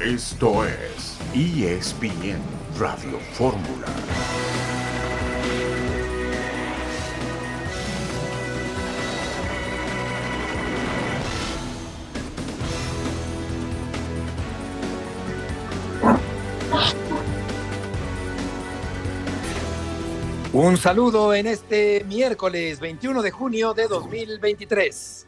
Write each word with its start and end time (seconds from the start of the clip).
Esto 0.00 0.64
es 0.64 1.18
ESPN 1.34 2.40
Radio 2.78 3.18
Fórmula. 3.34 3.86
Un 20.54 20.78
saludo 20.78 21.34
en 21.34 21.46
este 21.46 22.04
miércoles 22.04 22.80
21 22.80 23.20
de 23.20 23.30
junio 23.30 23.74
de 23.74 23.86
2023. 23.86 25.26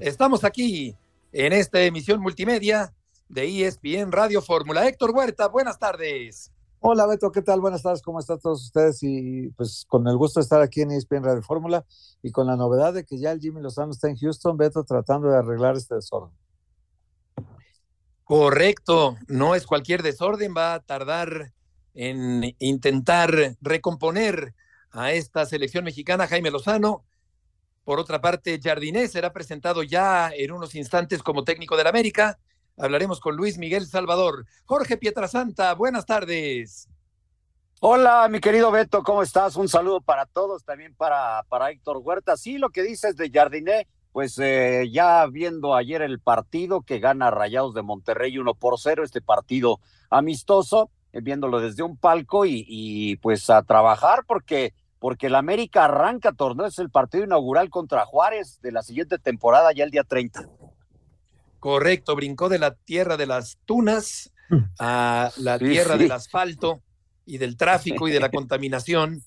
Estamos 0.00 0.44
aquí 0.44 0.94
en 1.32 1.54
esta 1.54 1.80
emisión 1.80 2.20
multimedia 2.20 2.92
de 3.32 3.66
ESPN 3.66 4.12
Radio 4.12 4.42
Fórmula. 4.42 4.86
Héctor 4.86 5.10
Huerta, 5.12 5.48
buenas 5.48 5.78
tardes. 5.78 6.52
Hola 6.80 7.06
Beto, 7.06 7.32
¿qué 7.32 7.40
tal? 7.40 7.62
Buenas 7.62 7.82
tardes, 7.82 8.02
¿cómo 8.02 8.18
están 8.18 8.38
todos 8.38 8.62
ustedes? 8.62 9.02
Y 9.02 9.48
pues 9.56 9.86
con 9.88 10.06
el 10.06 10.18
gusto 10.18 10.38
de 10.38 10.42
estar 10.42 10.60
aquí 10.60 10.82
en 10.82 10.90
ESPN 10.90 11.24
Radio 11.24 11.42
Fórmula 11.42 11.86
y 12.22 12.30
con 12.30 12.46
la 12.46 12.56
novedad 12.56 12.92
de 12.92 13.06
que 13.06 13.18
ya 13.18 13.32
el 13.32 13.40
Jimmy 13.40 13.62
Lozano 13.62 13.92
está 13.92 14.10
en 14.10 14.18
Houston, 14.18 14.58
Beto, 14.58 14.84
tratando 14.84 15.28
de 15.28 15.38
arreglar 15.38 15.76
este 15.76 15.94
desorden. 15.94 16.30
Correcto, 18.24 19.16
no 19.28 19.54
es 19.54 19.66
cualquier 19.66 20.02
desorden, 20.02 20.52
va 20.54 20.74
a 20.74 20.80
tardar 20.80 21.52
en 21.94 22.54
intentar 22.58 23.56
recomponer 23.62 24.54
a 24.90 25.12
esta 25.12 25.46
selección 25.46 25.84
mexicana, 25.84 26.26
Jaime 26.26 26.50
Lozano. 26.50 27.02
Por 27.84 27.98
otra 27.98 28.20
parte, 28.20 28.60
Jardinés 28.62 29.12
será 29.12 29.32
presentado 29.32 29.82
ya 29.82 30.30
en 30.36 30.52
unos 30.52 30.74
instantes 30.74 31.22
como 31.22 31.44
técnico 31.44 31.78
del 31.78 31.86
América. 31.86 32.38
Hablaremos 32.78 33.20
con 33.20 33.36
Luis 33.36 33.58
Miguel 33.58 33.86
Salvador. 33.86 34.46
Jorge 34.64 34.96
Pietrasanta, 34.96 35.74
buenas 35.74 36.06
tardes. 36.06 36.88
Hola, 37.80 38.28
mi 38.30 38.40
querido 38.40 38.70
Beto, 38.70 39.02
¿cómo 39.02 39.22
estás? 39.22 39.56
Un 39.56 39.68
saludo 39.68 40.00
para 40.00 40.24
todos, 40.24 40.64
también 40.64 40.94
para, 40.94 41.42
para 41.48 41.70
Héctor 41.70 41.98
Huerta. 41.98 42.36
Sí, 42.36 42.56
lo 42.56 42.70
que 42.70 42.82
dices 42.82 43.16
de 43.16 43.30
Jardiné, 43.30 43.88
pues 44.12 44.38
eh, 44.38 44.88
ya 44.90 45.26
viendo 45.26 45.74
ayer 45.74 46.00
el 46.00 46.18
partido 46.20 46.82
que 46.82 46.98
gana 46.98 47.30
Rayados 47.30 47.74
de 47.74 47.82
Monterrey 47.82 48.38
1 48.38 48.54
por 48.54 48.78
0, 48.78 49.04
este 49.04 49.20
partido 49.20 49.80
amistoso, 50.08 50.90
eh, 51.12 51.20
viéndolo 51.20 51.60
desde 51.60 51.82
un 51.82 51.96
palco 51.96 52.46
y, 52.46 53.16
pues 53.20 53.50
a 53.50 53.62
trabajar 53.62 54.24
porque 54.26 54.74
porque 54.98 55.26
el 55.26 55.34
América 55.34 55.86
arranca 55.86 56.30
torneo, 56.30 56.66
es 56.66 56.78
el 56.78 56.88
partido 56.88 57.24
inaugural 57.24 57.68
contra 57.70 58.06
Juárez 58.06 58.60
de 58.62 58.70
la 58.70 58.82
siguiente 58.82 59.18
temporada 59.18 59.72
ya 59.72 59.82
el 59.82 59.90
día 59.90 60.04
30. 60.04 60.48
Correcto, 61.62 62.16
brincó 62.16 62.48
de 62.48 62.58
la 62.58 62.74
tierra 62.74 63.16
de 63.16 63.26
las 63.26 63.56
tunas 63.66 64.32
a 64.80 65.30
la 65.36 65.58
Sí, 65.60 65.66
tierra 65.66 65.94
sí. 65.94 66.00
del 66.02 66.10
asfalto 66.10 66.82
y 67.24 67.38
del 67.38 67.56
tráfico 67.56 68.08
y 68.08 68.10
de 68.10 68.18
la 68.18 68.30
contaminación, 68.32 69.22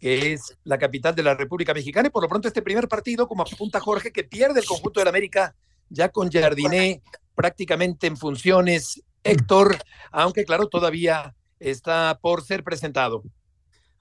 que 0.00 0.32
es 0.32 0.56
la 0.64 0.78
capital 0.78 1.14
de 1.14 1.22
la 1.22 1.34
República 1.34 1.74
Mexicana. 1.74 2.08
Y 2.08 2.10
por 2.10 2.22
lo 2.22 2.28
pronto 2.30 2.48
este 2.48 2.62
primer 2.62 2.88
partido, 2.88 3.28
como 3.28 3.42
apunta 3.42 3.80
Jorge, 3.80 4.12
que 4.12 4.24
pierde 4.24 4.60
el 4.60 4.66
conjunto 4.66 5.00
del 5.00 5.08
América 5.10 5.54
ya 5.90 6.08
con 6.08 6.30
Jardiné 6.32 7.02
prácticamente 7.34 8.06
en 8.06 8.16
funciones, 8.16 9.02
Héctor, 9.22 9.76
aunque 10.10 10.46
claro, 10.46 10.68
todavía 10.68 11.36
está 11.60 12.18
por 12.22 12.42
ser 12.42 12.64
presentado. 12.64 13.22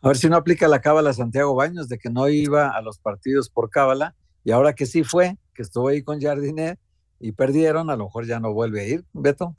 A 0.02 0.08
ver 0.08 0.16
si 0.16 0.30
no 0.30 0.38
aplica 0.38 0.70
la 0.70 0.80
cábala 0.80 1.12
Santiago 1.12 1.54
Baños 1.54 1.90
de 1.90 1.98
que 1.98 2.10
no 2.10 2.30
iba 2.30 2.70
a 2.70 2.82
los 2.82 2.98
partidos 2.98 3.50
por 3.50 3.70
cábala 3.70 4.16
y 4.46 4.52
ahora 4.52 4.74
que 4.74 4.86
sí 4.86 5.04
fue, 5.04 5.38
que 5.54 5.64
estuvo 5.64 5.90
ahí 5.90 6.02
con 6.02 6.22
Jardiné 6.22 6.78
y 7.20 7.32
perdieron, 7.32 7.90
a 7.90 7.96
lo 7.96 8.06
mejor 8.06 8.26
ya 8.26 8.40
no 8.40 8.54
vuelve 8.54 8.82
a 8.82 8.88
ir, 8.88 9.06
Beto. 9.14 9.56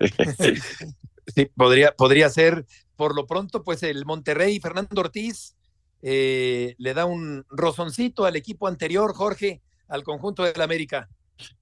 Sí, 1.34 1.46
podría, 1.56 1.92
podría 1.92 2.28
ser. 2.28 2.66
Por 2.96 3.14
lo 3.14 3.26
pronto, 3.26 3.62
pues 3.62 3.82
el 3.84 4.04
Monterrey, 4.04 4.58
Fernando 4.60 5.00
Ortiz, 5.00 5.54
eh, 6.02 6.74
le 6.78 6.94
da 6.94 7.04
un 7.04 7.44
rozoncito 7.48 8.24
al 8.24 8.36
equipo 8.36 8.66
anterior, 8.66 9.14
Jorge, 9.14 9.62
al 9.88 10.02
conjunto 10.02 10.42
del 10.42 10.60
América. 10.60 11.08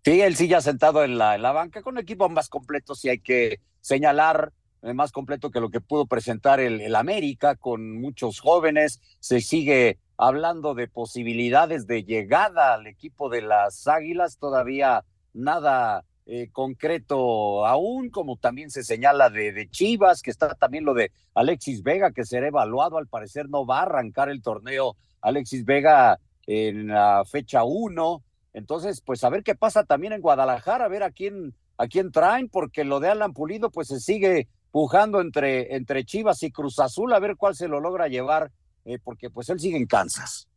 Sí, 0.04 0.20
él 0.20 0.36
sí 0.36 0.48
ya 0.48 0.60
sentado 0.60 1.04
en 1.04 1.18
la, 1.18 1.36
en 1.36 1.42
la 1.42 1.52
banca 1.52 1.82
con 1.82 1.94
un 1.94 2.00
equipo 2.00 2.28
más 2.28 2.48
completo, 2.48 2.94
sí 2.94 3.08
hay 3.08 3.20
que 3.20 3.60
señalar, 3.80 4.52
eh, 4.82 4.94
más 4.94 5.12
completo 5.12 5.50
que 5.50 5.60
lo 5.60 5.70
que 5.70 5.80
pudo 5.80 6.06
presentar 6.06 6.58
el, 6.60 6.80
el 6.80 6.96
América, 6.96 7.54
con 7.54 8.00
muchos 8.00 8.40
jóvenes. 8.40 9.00
Se 9.20 9.40
sigue 9.40 9.98
hablando 10.20 10.74
de 10.74 10.86
posibilidades 10.86 11.86
de 11.86 12.04
llegada 12.04 12.74
al 12.74 12.86
equipo 12.86 13.30
de 13.30 13.40
las 13.40 13.88
Águilas, 13.88 14.36
todavía 14.36 15.02
nada 15.32 16.04
eh, 16.26 16.50
concreto 16.52 17.64
aún, 17.66 18.10
como 18.10 18.36
también 18.36 18.70
se 18.70 18.84
señala 18.84 19.30
de, 19.30 19.66
Chivas, 19.70 20.20
que 20.20 20.30
está 20.30 20.54
también 20.54 20.84
lo 20.84 20.92
de 20.92 21.10
Alexis 21.34 21.82
Vega, 21.82 22.12
que 22.12 22.26
será 22.26 22.48
evaluado, 22.48 22.98
al 22.98 23.06
parecer 23.06 23.48
no 23.48 23.64
va 23.64 23.78
a 23.78 23.82
arrancar 23.84 24.28
el 24.28 24.42
torneo 24.42 24.94
Alexis 25.22 25.64
Vega 25.64 26.20
en 26.46 26.88
la 26.88 27.24
fecha 27.24 27.64
1. 27.64 28.22
Entonces, 28.52 29.00
pues 29.00 29.24
a 29.24 29.30
ver 29.30 29.42
qué 29.42 29.54
pasa 29.54 29.84
también 29.84 30.12
en 30.12 30.20
Guadalajara, 30.20 30.84
a 30.84 30.88
ver 30.88 31.02
a 31.02 31.12
quién, 31.12 31.54
a 31.78 31.86
quién 31.86 32.12
traen, 32.12 32.50
porque 32.50 32.84
lo 32.84 33.00
de 33.00 33.08
Alan 33.08 33.32
Pulido, 33.32 33.70
pues 33.70 33.88
se 33.88 34.00
sigue 34.00 34.48
pujando 34.70 35.22
entre, 35.22 35.76
entre 35.76 36.04
Chivas 36.04 36.42
y 36.42 36.52
Cruz 36.52 36.78
Azul, 36.78 37.10
a 37.14 37.18
ver 37.20 37.36
cuál 37.36 37.54
se 37.54 37.68
lo 37.68 37.80
logra 37.80 38.08
llevar, 38.08 38.52
eh, 38.84 38.98
porque 39.02 39.30
pues 39.30 39.48
él 39.48 39.60
sigue 39.60 39.76
en 39.76 39.86
Kansas. 39.86 40.48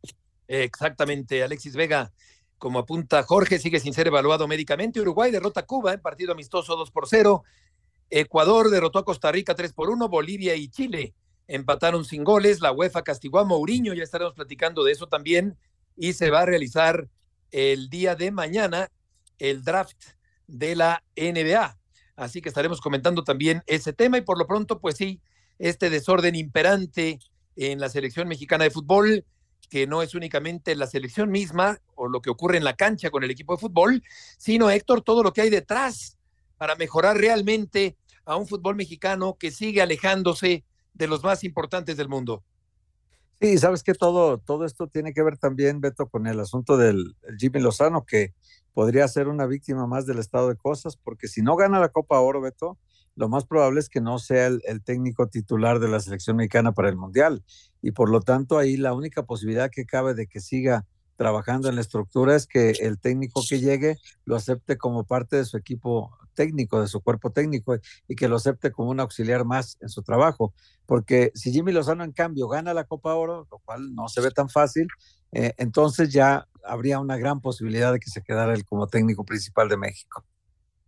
Exactamente, 0.46 1.42
Alexis 1.42 1.74
Vega, 1.74 2.12
como 2.58 2.78
apunta 2.78 3.22
Jorge, 3.22 3.58
sigue 3.58 3.80
sin 3.80 3.94
ser 3.94 4.06
evaluado 4.06 4.48
médicamente. 4.48 5.00
Uruguay 5.00 5.30
derrota 5.30 5.60
a 5.60 5.66
Cuba 5.66 5.92
en 5.92 6.00
partido 6.00 6.32
amistoso 6.32 6.76
2 6.76 6.90
por 6.90 7.08
0. 7.08 7.44
Ecuador 8.10 8.70
derrotó 8.70 8.98
a 9.00 9.04
Costa 9.04 9.32
Rica 9.32 9.54
3 9.54 9.72
por 9.72 9.90
1. 9.90 10.08
Bolivia 10.08 10.54
y 10.54 10.68
Chile 10.68 11.14
empataron 11.46 12.04
sin 12.04 12.24
goles. 12.24 12.60
La 12.60 12.72
UEFA 12.72 13.02
castigó 13.02 13.38
a 13.38 13.44
Mourinho, 13.44 13.92
ya 13.94 14.02
estaremos 14.02 14.34
platicando 14.34 14.84
de 14.84 14.92
eso 14.92 15.08
también. 15.08 15.58
Y 15.96 16.14
se 16.14 16.30
va 16.30 16.40
a 16.40 16.46
realizar 16.46 17.08
el 17.50 17.88
día 17.88 18.14
de 18.14 18.30
mañana 18.30 18.90
el 19.38 19.62
draft 19.62 20.02
de 20.46 20.76
la 20.76 21.04
NBA. 21.16 21.78
Así 22.16 22.40
que 22.40 22.48
estaremos 22.48 22.80
comentando 22.80 23.24
también 23.24 23.62
ese 23.66 23.92
tema 23.92 24.18
y 24.18 24.22
por 24.22 24.38
lo 24.38 24.46
pronto, 24.46 24.80
pues 24.80 24.96
sí, 24.96 25.20
este 25.58 25.90
desorden 25.90 26.34
imperante 26.34 27.18
en 27.56 27.80
la 27.80 27.88
selección 27.88 28.28
mexicana 28.28 28.64
de 28.64 28.70
fútbol, 28.70 29.24
que 29.68 29.86
no 29.86 30.02
es 30.02 30.14
únicamente 30.14 30.74
la 30.76 30.86
selección 30.86 31.30
misma 31.30 31.80
o 31.94 32.08
lo 32.08 32.20
que 32.20 32.30
ocurre 32.30 32.56
en 32.56 32.64
la 32.64 32.76
cancha 32.76 33.10
con 33.10 33.24
el 33.24 33.30
equipo 33.30 33.54
de 33.54 33.60
fútbol, 33.60 34.02
sino, 34.38 34.70
Héctor, 34.70 35.02
todo 35.02 35.22
lo 35.22 35.32
que 35.32 35.40
hay 35.40 35.50
detrás 35.50 36.18
para 36.58 36.76
mejorar 36.76 37.16
realmente 37.16 37.96
a 38.24 38.36
un 38.36 38.46
fútbol 38.46 38.76
mexicano 38.76 39.36
que 39.38 39.50
sigue 39.50 39.82
alejándose 39.82 40.64
de 40.92 41.06
los 41.06 41.22
más 41.22 41.44
importantes 41.44 41.96
del 41.96 42.08
mundo. 42.08 42.42
Sí, 43.40 43.58
sabes 43.58 43.82
que 43.82 43.94
todo, 43.94 44.38
todo 44.38 44.64
esto 44.64 44.86
tiene 44.86 45.12
que 45.12 45.22
ver 45.22 45.36
también, 45.36 45.80
Beto, 45.80 46.08
con 46.08 46.26
el 46.26 46.38
asunto 46.40 46.76
del 46.76 47.16
el 47.22 47.36
Jimmy 47.36 47.60
Lozano, 47.60 48.06
que 48.06 48.32
podría 48.72 49.06
ser 49.08 49.28
una 49.28 49.46
víctima 49.46 49.86
más 49.86 50.06
del 50.06 50.18
estado 50.18 50.48
de 50.48 50.56
cosas, 50.56 50.96
porque 50.96 51.28
si 51.28 51.42
no 51.42 51.56
gana 51.56 51.80
la 51.80 51.88
Copa 51.88 52.20
Oro, 52.20 52.40
Beto, 52.40 52.78
lo 53.16 53.28
más 53.28 53.44
probable 53.44 53.80
es 53.80 53.88
que 53.88 54.00
no 54.00 54.18
sea 54.18 54.46
el, 54.46 54.82
técnico 54.84 55.28
titular 55.28 55.78
de 55.78 55.88
la 55.88 56.00
selección 56.00 56.36
mexicana 56.36 56.72
para 56.72 56.88
el 56.88 56.96
Mundial. 56.96 57.44
Y 57.82 57.92
por 57.92 58.10
lo 58.10 58.20
tanto, 58.20 58.58
ahí 58.58 58.76
la 58.76 58.92
única 58.92 59.24
posibilidad 59.24 59.70
que 59.70 59.86
cabe 59.86 60.14
de 60.14 60.26
que 60.26 60.40
siga 60.40 60.84
trabajando 61.16 61.68
en 61.68 61.76
la 61.76 61.80
estructura 61.80 62.34
es 62.34 62.46
que 62.46 62.70
el 62.70 62.98
técnico 62.98 63.42
que 63.48 63.60
llegue 63.60 63.98
lo 64.24 64.34
acepte 64.34 64.76
como 64.76 65.04
parte 65.04 65.36
de 65.36 65.44
su 65.44 65.56
equipo 65.56 66.10
técnico, 66.34 66.80
de 66.80 66.88
su 66.88 67.00
cuerpo 67.00 67.30
técnico, 67.30 67.76
y 68.08 68.16
que 68.16 68.26
lo 68.26 68.36
acepte 68.36 68.72
como 68.72 68.90
un 68.90 68.98
auxiliar 68.98 69.44
más 69.44 69.78
en 69.80 69.88
su 69.88 70.02
trabajo. 70.02 70.52
Porque 70.86 71.30
si 71.34 71.52
Jimmy 71.52 71.70
Lozano, 71.70 72.02
en 72.02 72.12
cambio, 72.12 72.48
gana 72.48 72.74
la 72.74 72.84
Copa 72.84 73.14
Oro, 73.14 73.46
lo 73.50 73.58
cual 73.58 73.94
no 73.94 74.08
se 74.08 74.20
ve 74.20 74.32
tan 74.32 74.48
fácil, 74.48 74.88
eh, 75.30 75.52
entonces 75.56 76.12
ya 76.12 76.48
habría 76.64 76.98
una 76.98 77.16
gran 77.16 77.40
posibilidad 77.40 77.92
de 77.92 78.00
que 78.00 78.10
se 78.10 78.22
quedara 78.22 78.54
él 78.54 78.64
como 78.64 78.88
técnico 78.88 79.24
principal 79.24 79.68
de 79.68 79.76
México. 79.76 80.24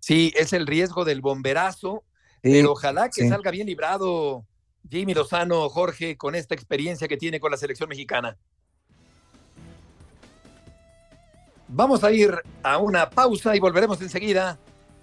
Sí, 0.00 0.32
es 0.36 0.52
el 0.52 0.66
riesgo 0.66 1.04
del 1.04 1.20
bomberazo, 1.20 2.04
pero 2.52 2.72
ojalá 2.72 3.08
que 3.08 3.22
sí. 3.22 3.28
salga 3.28 3.50
bien 3.50 3.66
librado 3.66 4.44
Jimmy 4.88 5.14
Lozano, 5.14 5.68
Jorge, 5.68 6.16
con 6.16 6.34
esta 6.34 6.54
experiencia 6.54 7.08
que 7.08 7.16
tiene 7.16 7.40
con 7.40 7.50
la 7.50 7.56
selección 7.56 7.88
mexicana. 7.88 8.36
Vamos 11.68 12.04
a 12.04 12.12
ir 12.12 12.32
a 12.62 12.78
una 12.78 13.10
pausa 13.10 13.56
y 13.56 13.60
volveremos 13.60 14.00
enseguida 14.00 14.58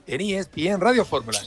en 0.07 0.21
ESPN 0.21 0.79
Radio 0.79 1.03
Fórmula. 1.03 1.39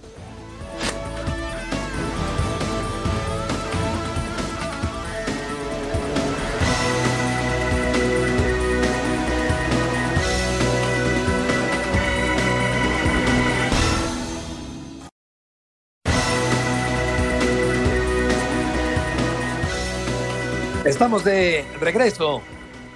Estamos 20.86 21.24
de 21.24 21.66
regreso 21.80 22.42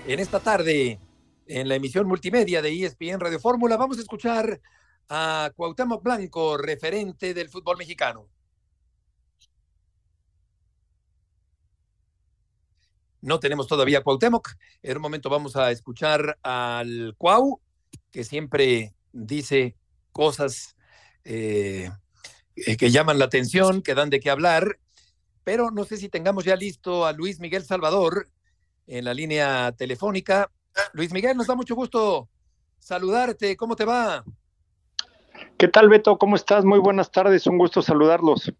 en 0.07 0.21
esta 0.21 0.39
tarde 0.39 1.01
en 1.49 1.69
la 1.69 1.75
emisión 1.75 2.07
multimedia 2.07 2.63
de 2.63 2.85
ESPN 2.85 3.19
Radio 3.19 3.41
Fórmula. 3.41 3.77
Vamos 3.77 3.99
a 3.99 4.03
escuchar 4.03 4.61
a 5.09 5.51
Cuauhtémoc 5.57 6.01
Blanco, 6.01 6.57
referente 6.57 7.35
del 7.35 7.49
fútbol 7.49 7.79
mexicano. 7.79 8.29
No 13.23 13.41
tenemos 13.41 13.67
todavía 13.67 14.05
Cuauhtémoc. 14.05 14.51
En 14.85 14.97
un 14.97 15.03
momento 15.03 15.29
vamos 15.29 15.57
a 15.57 15.73
escuchar 15.73 16.39
al 16.45 17.17
Cuau, 17.19 17.61
que 18.13 18.23
siempre 18.23 18.95
dice 19.13 19.75
cosas 20.13 20.77
eh, 21.25 21.91
eh, 22.55 22.77
que 22.77 22.91
llaman 22.93 23.19
la 23.19 23.25
atención, 23.25 23.83
que 23.83 23.95
dan 23.95 24.11
de 24.11 24.21
qué 24.21 24.31
hablar. 24.31 24.79
Pero 25.51 25.73
no 25.73 25.85
sé 25.85 25.97
si 25.97 26.09
tengamos 26.09 26.45
ya 26.45 26.55
listo 26.55 27.05
a 27.05 27.13
Luis 27.13 27.41
Miguel 27.41 27.65
Salvador 27.65 28.29
en 28.87 29.05
la 29.05 29.13
línea 29.13 29.73
telefónica. 29.73 30.49
Luis 30.93 31.13
Miguel, 31.13 31.37
nos 31.37 31.49
da 31.49 31.57
mucho 31.57 31.75
gusto 31.75 32.29
saludarte. 32.79 33.57
¿Cómo 33.57 33.75
te 33.75 33.85
va? 33.85 34.25
¿Qué 35.59 35.67
tal, 35.67 35.89
Beto? 35.89 36.17
¿Cómo 36.19 36.37
estás? 36.37 36.65
Muy 36.65 36.79
buenas 36.79 37.11
tardes. 37.11 37.49
Un 37.49 37.59
gusto 37.59 37.83
saludarlos. 37.83 38.53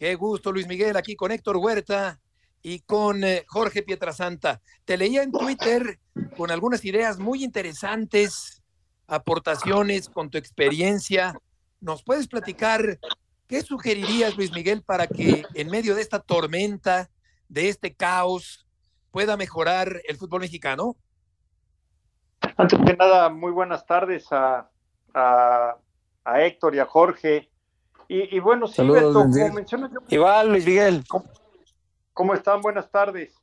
Qué 0.00 0.16
gusto, 0.16 0.50
Luis 0.50 0.66
Miguel, 0.66 0.96
aquí 0.96 1.14
con 1.14 1.30
Héctor 1.30 1.58
Huerta 1.58 2.18
y 2.60 2.80
con 2.80 3.22
eh, 3.22 3.44
Jorge 3.46 3.84
Pietrasanta. 3.84 4.60
Te 4.84 4.96
leía 4.96 5.22
en 5.22 5.30
Twitter 5.30 6.00
con 6.36 6.50
algunas 6.50 6.84
ideas 6.84 7.20
muy 7.20 7.44
interesantes, 7.44 8.64
aportaciones 9.06 10.08
con 10.08 10.28
tu 10.28 10.38
experiencia. 10.38 11.40
¿Nos 11.80 12.02
puedes 12.02 12.26
platicar 12.26 12.98
qué 13.46 13.62
sugerirías, 13.62 14.36
Luis 14.36 14.52
Miguel, 14.52 14.82
para 14.82 15.06
que 15.06 15.44
en 15.54 15.70
medio 15.70 15.94
de 15.94 16.02
esta 16.02 16.20
tormenta, 16.20 17.08
de 17.48 17.68
este 17.68 17.94
caos, 17.94 18.66
pueda 19.10 19.36
mejorar 19.36 20.00
el 20.06 20.16
fútbol 20.16 20.40
mexicano? 20.40 20.96
Antes 22.56 22.78
que 22.78 22.96
nada, 22.96 23.28
muy 23.28 23.52
buenas 23.52 23.86
tardes 23.86 24.26
a, 24.30 24.70
a, 25.14 25.76
Héctor 26.40 26.74
y 26.74 26.78
a 26.78 26.86
Jorge. 26.86 27.50
Y, 28.08 28.38
bueno, 28.38 28.68
sí, 28.68 28.86
Beto, 28.86 29.12
como 29.12 29.54
mencionas. 29.54 29.90
Igual, 30.08 30.50
Luis 30.50 30.64
Miguel. 30.64 31.04
¿Cómo 32.12 32.34
están? 32.34 32.60
Buenas 32.60 32.90
tardes. 32.90 33.34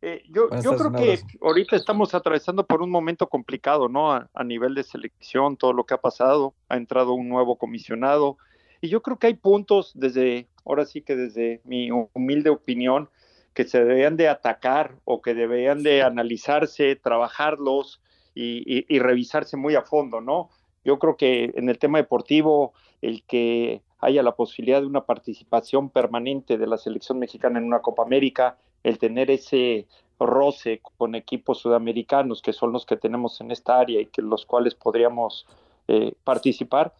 Eh, 0.00 0.22
yo, 0.30 0.48
yo 0.62 0.76
creo 0.76 0.92
que 0.92 1.20
ahorita 1.42 1.74
estamos 1.74 2.14
atravesando 2.14 2.64
por 2.64 2.82
un 2.82 2.90
momento 2.90 3.28
complicado, 3.28 3.88
¿no? 3.88 4.12
A, 4.12 4.44
nivel 4.44 4.74
de 4.74 4.84
selección, 4.84 5.56
todo 5.56 5.72
lo 5.72 5.84
que 5.84 5.94
ha 5.94 6.00
pasado, 6.00 6.54
ha 6.68 6.76
entrado 6.76 7.12
un 7.14 7.28
nuevo 7.28 7.58
comisionado 7.58 8.38
y 8.80 8.88
yo 8.88 9.02
creo 9.02 9.18
que 9.18 9.28
hay 9.28 9.34
puntos 9.34 9.92
desde, 9.94 10.48
ahora 10.64 10.84
sí 10.84 11.02
que 11.02 11.16
desde 11.16 11.60
mi 11.64 11.90
humilde 11.90 12.50
opinión, 12.50 13.08
que 13.54 13.64
se 13.64 13.78
deberían 13.78 14.16
de 14.16 14.28
atacar 14.28 14.94
o 15.04 15.20
que 15.20 15.34
deberían 15.34 15.82
de 15.82 16.02
analizarse, 16.02 16.94
trabajarlos 16.96 18.00
y, 18.34 18.84
y 18.88 18.98
revisarse 19.00 19.56
muy 19.56 19.74
a 19.74 19.82
fondo, 19.82 20.20
¿no? 20.20 20.50
Yo 20.84 20.98
creo 20.98 21.16
que 21.16 21.52
en 21.56 21.68
el 21.68 21.78
tema 21.78 21.98
deportivo, 21.98 22.72
el 23.02 23.24
que 23.24 23.82
haya 24.00 24.22
la 24.22 24.36
posibilidad 24.36 24.80
de 24.80 24.86
una 24.86 25.06
participación 25.06 25.90
permanente 25.90 26.56
de 26.56 26.66
la 26.66 26.78
selección 26.78 27.18
mexicana 27.18 27.58
en 27.58 27.64
una 27.64 27.80
Copa 27.80 28.02
América, 28.04 28.56
el 28.84 28.98
tener 28.98 29.30
ese 29.30 29.86
roce 30.20 30.80
con 30.96 31.14
equipos 31.14 31.58
sudamericanos 31.58 32.42
que 32.42 32.52
son 32.52 32.72
los 32.72 32.86
que 32.86 32.96
tenemos 32.96 33.40
en 33.40 33.50
esta 33.50 33.78
área 33.78 34.00
y 34.00 34.06
que 34.06 34.22
los 34.22 34.46
cuales 34.46 34.74
podríamos 34.74 35.46
eh, 35.86 36.12
participar, 36.24 36.94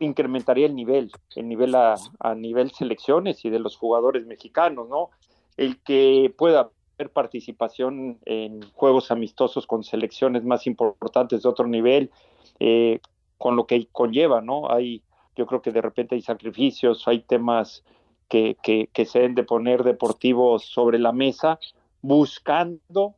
incrementaría 0.00 0.66
el 0.66 0.74
nivel, 0.74 1.10
el 1.36 1.48
nivel 1.48 1.74
a, 1.74 1.94
a, 2.20 2.34
nivel 2.34 2.70
selecciones 2.70 3.44
y 3.44 3.50
de 3.50 3.58
los 3.58 3.76
jugadores 3.76 4.26
mexicanos, 4.26 4.88
¿no? 4.88 5.10
El 5.56 5.78
que 5.78 6.32
pueda 6.36 6.70
haber 6.98 7.12
participación 7.12 8.18
en 8.24 8.60
juegos 8.72 9.10
amistosos 9.10 9.66
con 9.66 9.84
selecciones 9.84 10.44
más 10.44 10.66
importantes 10.66 11.42
de 11.42 11.48
otro 11.48 11.66
nivel, 11.66 12.10
eh, 12.60 13.00
con 13.38 13.56
lo 13.56 13.66
que 13.66 13.86
conlleva, 13.92 14.40
¿no? 14.40 14.70
Hay 14.70 15.02
yo 15.38 15.46
creo 15.46 15.62
que 15.62 15.70
de 15.70 15.80
repente 15.80 16.16
hay 16.16 16.20
sacrificios, 16.20 17.06
hay 17.06 17.20
temas 17.20 17.84
que, 18.28 18.56
que, 18.62 19.06
se 19.06 19.20
deben 19.20 19.36
de 19.36 19.44
poner 19.44 19.84
deportivos 19.84 20.64
sobre 20.64 20.98
la 20.98 21.12
mesa, 21.12 21.60
buscando 22.02 23.14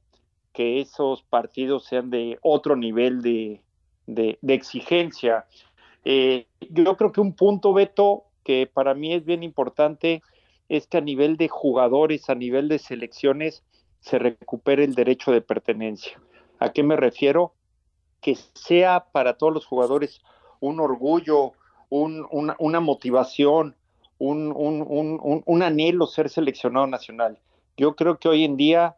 que 0.52 0.80
esos 0.80 1.22
partidos 1.22 1.86
sean 1.86 2.10
de 2.10 2.38
otro 2.42 2.76
nivel 2.76 3.22
de, 3.22 3.62
de, 4.06 4.38
exigencia. 4.42 5.46
Eh, 6.04 6.46
yo 6.60 6.96
creo 6.96 7.12
que 7.12 7.20
un 7.20 7.34
punto, 7.34 7.72
Beto, 7.72 8.24
que 8.44 8.70
para 8.72 8.94
mí 8.94 9.12
es 9.12 9.24
bien 9.24 9.42
importante, 9.42 10.22
es 10.68 10.86
que 10.86 10.98
a 10.98 11.02
nivel 11.02 11.36
de 11.36 11.48
jugadores, 11.48 12.30
a 12.30 12.34
nivel 12.34 12.68
de 12.68 12.78
selecciones, 12.78 13.64
se 14.00 14.18
recupere 14.18 14.84
el 14.84 14.94
derecho 14.94 15.32
de 15.32 15.42
pertenencia. 15.42 16.20
¿A 16.58 16.72
qué 16.72 16.82
me 16.82 16.96
refiero? 16.96 17.54
Que 18.20 18.36
sea 18.54 19.06
para 19.12 19.36
todos 19.36 19.52
los 19.52 19.66
jugadores 19.66 20.20
un 20.60 20.80
orgullo, 20.80 21.52
una, 21.88 22.80
motivación, 22.80 23.76
un, 24.18 25.62
anhelo 25.62 26.06
ser 26.06 26.28
seleccionado 26.28 26.86
nacional. 26.86 27.38
Yo 27.76 27.96
creo 27.96 28.18
que 28.18 28.28
hoy 28.28 28.44
en 28.44 28.56
día 28.56 28.96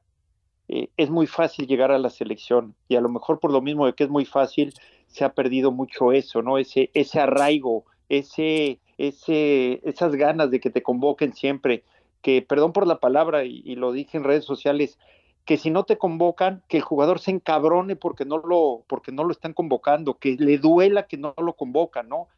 eh, 0.68 0.88
es 0.96 1.10
muy 1.10 1.26
fácil 1.26 1.66
llegar 1.66 1.90
a 1.92 1.98
la 1.98 2.10
selección 2.10 2.74
y 2.88 2.96
a 2.96 3.00
lo 3.00 3.08
mejor 3.08 3.38
por 3.38 3.52
lo 3.52 3.60
mismo 3.60 3.86
de 3.86 3.94
que 3.94 4.04
es 4.04 4.10
muy 4.10 4.24
fácil, 4.24 4.74
se 5.12 5.24
ha 5.24 5.34
perdido 5.34 5.70
mucho 5.70 6.12
eso, 6.12 6.42
¿no? 6.42 6.58
Ese, 6.58 6.90
ese 6.94 7.20
arraigo, 7.20 7.84
ese, 8.08 8.80
ese, 8.98 9.80
esas 9.88 10.14
ganas 10.14 10.50
de 10.50 10.60
que 10.60 10.70
te 10.70 10.82
convoquen 10.82 11.34
siempre, 11.34 11.84
que, 12.22 12.42
perdón 12.42 12.72
por 12.72 12.86
la 12.86 12.98
palabra, 12.98 13.44
y, 13.44 13.62
y, 13.64 13.76
lo 13.76 13.92
dije 13.92 14.16
en 14.16 14.24
redes 14.24 14.44
sociales, 14.44 14.98
que 15.44 15.56
si 15.56 15.70
no 15.70 15.84
te 15.84 15.98
convocan, 15.98 16.62
que 16.68 16.78
el 16.78 16.82
jugador 16.82 17.18
se 17.18 17.30
encabrone 17.30 17.96
porque 17.96 18.24
no 18.24 18.38
lo, 18.38 18.84
porque 18.86 19.12
no 19.12 19.24
lo 19.24 19.32
están 19.32 19.52
convocando, 19.52 20.14
que 20.14 20.36
le 20.38 20.58
duela 20.58 21.06
que 21.06 21.16
no 21.16 21.34
lo 21.36 21.54
convocan, 21.54 22.08
¿no? 22.08 22.28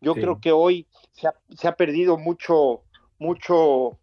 Yo 0.00 0.14
creo 0.14 0.40
que 0.40 0.50
hoy 0.50 0.88
se 1.12 1.28
ha, 1.28 1.34
se 1.50 1.68
ha, 1.68 1.76
perdido 1.76 2.18
mucho, 2.18 2.82
mucho, 3.20 3.98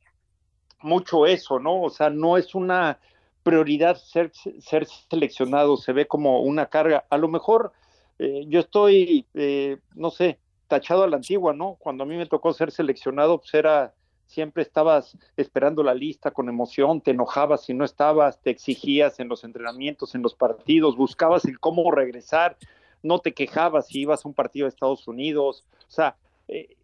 mucho 0.82 1.26
eso, 1.26 1.60
¿no? 1.60 1.82
O 1.82 1.90
sea, 1.90 2.10
no 2.10 2.38
es 2.38 2.56
una 2.56 3.00
prioridad 3.44 3.98
ser, 3.98 4.32
ser 4.62 4.86
seleccionado, 4.86 5.76
se 5.76 5.92
ve 5.92 6.08
como 6.08 6.40
una 6.40 6.68
carga. 6.68 7.06
A 7.10 7.18
lo 7.18 7.28
mejor 7.28 7.74
eh, 8.20 8.46
yo 8.48 8.60
estoy, 8.60 9.26
eh, 9.34 9.78
no 9.96 10.12
sé, 10.12 10.40
tachado 10.68 11.04
a 11.04 11.08
la 11.08 11.18
antigua, 11.18 11.54
¿no? 11.54 11.76
Cuando 11.80 12.04
a 12.04 12.08
mí 12.08 12.16
me 12.16 12.26
tocó 12.26 12.54
ser 12.54 12.72
seleccionado, 12.72 13.40
pues 13.40 13.54
era, 13.54 13.94
siempre 14.28 14.62
estabas 14.62 15.18
esperando 15.36 15.82
la 15.82 15.94
lista 15.94 16.32
con 16.32 16.48
emoción, 16.50 17.02
te 17.02 17.12
enojabas 17.12 17.66
si 17.66 17.74
no 17.74 17.84
estabas, 17.84 18.40
te 18.42 18.52
exigías 18.52 19.20
en 19.20 19.28
los 19.30 19.44
entrenamientos, 19.44 20.14
en 20.14 20.22
los 20.22 20.36
partidos, 20.36 20.96
buscabas 20.96 21.46
el 21.46 21.60
cómo 21.60 21.90
regresar 21.92 22.58
no 23.04 23.20
te 23.20 23.34
quejabas 23.34 23.88
si 23.88 24.02
ibas 24.02 24.26
a 24.26 24.28
un 24.28 24.34
partido 24.34 24.66
de 24.66 24.70
Estados 24.70 25.08
Unidos, 25.08 25.66
o 25.88 25.92
sea, 25.92 26.16
eh, 26.48 26.76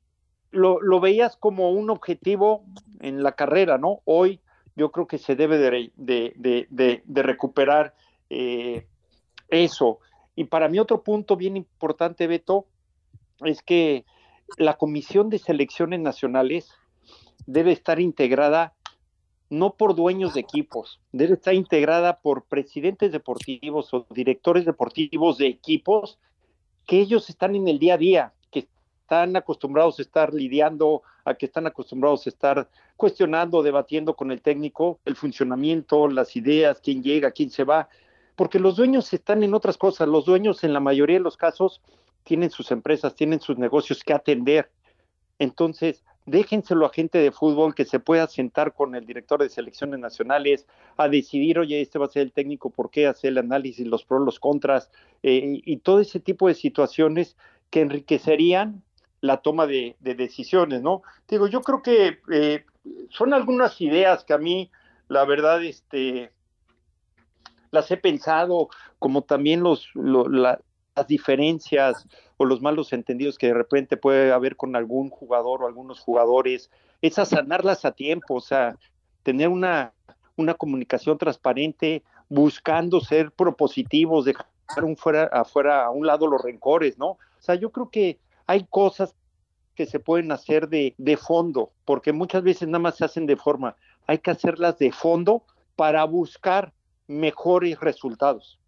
lo, 0.51 0.99
veías 0.99 1.35
como 1.35 1.71
un 1.71 1.89
objetivo 1.89 2.63
en 3.01 3.23
la 3.23 3.33
carrera, 3.33 3.77
¿no? 3.77 4.01
Hoy 4.05 4.39
yo 4.75 4.91
creo 4.91 5.07
que 5.07 5.17
se 5.17 5.35
debe 5.35 5.57
de, 5.57 6.95
recuperar 7.09 7.93
eh, 8.29 8.87
eso. 9.49 9.99
Y 10.35 10.45
para 10.45 10.67
mí 10.67 10.79
otro 10.79 11.03
punto 11.03 11.35
bien 11.35 11.57
importante, 11.57 12.27
Beto, 12.27 12.65
es 13.43 13.61
que 13.61 14.05
la 14.57 14.77
Comisión 14.77 15.29
de 15.29 15.39
Selecciones 15.39 15.99
Nacionales 15.99 16.71
debe 17.45 17.71
estar 17.71 17.99
integrada 17.99 18.73
no 19.49 19.75
por 19.75 19.95
dueños 19.95 20.33
de 20.33 20.39
equipos, 20.39 20.99
debe 21.11 21.35
estar 21.35 21.53
integrada 21.53 22.19
por 22.19 22.45
presidentes 22.45 23.11
deportivos 23.11 23.93
o 23.93 24.05
directores 24.09 24.65
deportivos 24.65 25.37
de 25.37 25.47
equipos 25.47 26.17
que 26.85 26.99
ellos 26.99 27.29
están 27.29 27.55
en 27.55 27.67
el 27.67 27.79
día 27.79 27.93
a 27.93 27.97
día, 27.97 28.33
que 28.51 28.67
están 29.01 29.35
acostumbrados 29.35 29.99
a 29.99 30.01
estar 30.01 30.33
lidiando, 30.33 31.03
a 31.25 31.35
que 31.35 31.45
están 31.45 31.67
acostumbrados 31.67 32.25
a 32.25 32.29
estar 32.29 32.69
cuestionando, 32.97 33.61
debatiendo 33.61 34.15
con 34.15 34.31
el 34.31 34.41
técnico 34.41 34.99
el 35.05 35.15
funcionamiento, 35.15 36.07
las 36.07 36.35
ideas, 36.35 36.81
quién 36.81 37.03
llega, 37.03 37.31
quién 37.31 37.49
se 37.49 37.63
va, 37.63 37.87
porque 38.35 38.59
los 38.59 38.75
dueños 38.75 39.13
están 39.13 39.43
en 39.43 39.53
otras 39.53 39.77
cosas, 39.77 40.07
los 40.07 40.25
dueños 40.25 40.63
en 40.63 40.73
la 40.73 40.79
mayoría 40.79 41.17
de 41.17 41.23
los 41.23 41.37
casos 41.37 41.81
tienen 42.23 42.49
sus 42.49 42.71
empresas, 42.71 43.15
tienen 43.15 43.39
sus 43.39 43.57
negocios 43.57 44.03
que 44.03 44.13
atender. 44.13 44.69
Entonces, 45.39 46.03
déjenselo 46.25 46.85
a 46.85 46.89
gente 46.89 47.19
de 47.19 47.31
fútbol 47.31 47.75
que 47.75 47.85
se 47.85 47.99
pueda 47.99 48.27
sentar 48.27 48.73
con 48.73 48.95
el 48.95 49.05
director 49.05 49.41
de 49.41 49.49
selecciones 49.49 49.99
nacionales 49.99 50.65
a 50.97 51.07
decidir, 51.07 51.59
oye, 51.59 51.81
este 51.81 51.99
va 51.99 52.05
a 52.05 52.09
ser 52.09 52.23
el 52.23 52.31
técnico, 52.31 52.69
por 52.69 52.89
qué 52.89 53.07
hacer 53.07 53.31
el 53.31 53.37
análisis, 53.37 53.85
los 53.85 54.03
pros, 54.03 54.25
los 54.25 54.39
contras, 54.39 54.89
eh, 55.23 55.61
y 55.63 55.77
todo 55.77 55.99
ese 55.99 56.19
tipo 56.19 56.47
de 56.47 56.55
situaciones 56.55 57.37
que 57.69 57.81
enriquecerían 57.81 58.83
la 59.21 59.37
toma 59.37 59.67
de, 59.67 59.95
decisiones, 59.99 60.81
¿no? 60.81 61.01
Digo, 61.27 61.47
yo 61.47 61.61
creo 61.61 61.81
que 61.81 62.19
eh, 62.31 62.65
son 63.09 63.33
algunas 63.33 63.81
ideas 63.81 64.23
que 64.23 64.33
a 64.33 64.37
mí, 64.37 64.71
la 65.07 65.25
verdad, 65.25 65.63
este, 65.63 66.31
las 67.71 67.89
he 67.91 67.97
pensado, 67.97 68.69
como 68.99 69.23
también 69.23 69.61
los, 69.61 69.89
las 69.95 71.07
diferencias, 71.07 72.07
o 72.37 72.45
los 72.45 72.61
malos 72.61 72.93
entendidos 72.93 73.37
que 73.37 73.47
de 73.47 73.53
repente 73.53 73.97
puede 73.97 74.31
haber 74.31 74.55
con 74.55 74.75
algún 74.75 75.09
jugador 75.09 75.63
o 75.63 75.67
algunos 75.67 75.99
jugadores, 75.99 76.69
es 77.01 77.19
a 77.19 77.25
sanarlas 77.25 77.85
a 77.85 77.91
tiempo, 77.91 78.35
o 78.35 78.41
sea, 78.41 78.77
tener 79.23 79.49
una, 79.49 79.93
una 80.35 80.53
comunicación 80.53 81.17
transparente, 81.17 82.03
buscando 82.29 82.99
ser 82.99 83.31
propositivos, 83.31 84.25
dejar 84.25 84.47
un 84.83 84.97
fuera, 84.97 85.25
afuera 85.25 85.85
a 85.85 85.91
un 85.91 86.07
lado 86.07 86.27
los 86.27 86.41
rencores, 86.41 86.97
¿no? 86.97 87.07
O 87.07 87.19
sea, 87.39 87.55
yo 87.55 87.71
creo 87.71 87.89
que 87.89 88.19
hay 88.47 88.65
cosas 88.69 89.15
que 89.75 89.85
se 89.85 89.99
pueden 89.99 90.31
hacer 90.31 90.69
de, 90.69 90.95
de 90.97 91.17
fondo, 91.17 91.71
porque 91.83 92.13
muchas 92.13 92.43
veces 92.43 92.67
nada 92.67 92.79
más 92.79 92.95
se 92.95 93.05
hacen 93.05 93.25
de 93.25 93.35
forma, 93.35 93.75
hay 94.07 94.19
que 94.19 94.31
hacerlas 94.31 94.77
de 94.77 94.91
fondo 94.91 95.43
para 95.75 96.03
buscar 96.05 96.73
mejores 97.07 97.79
resultados. 97.79 98.59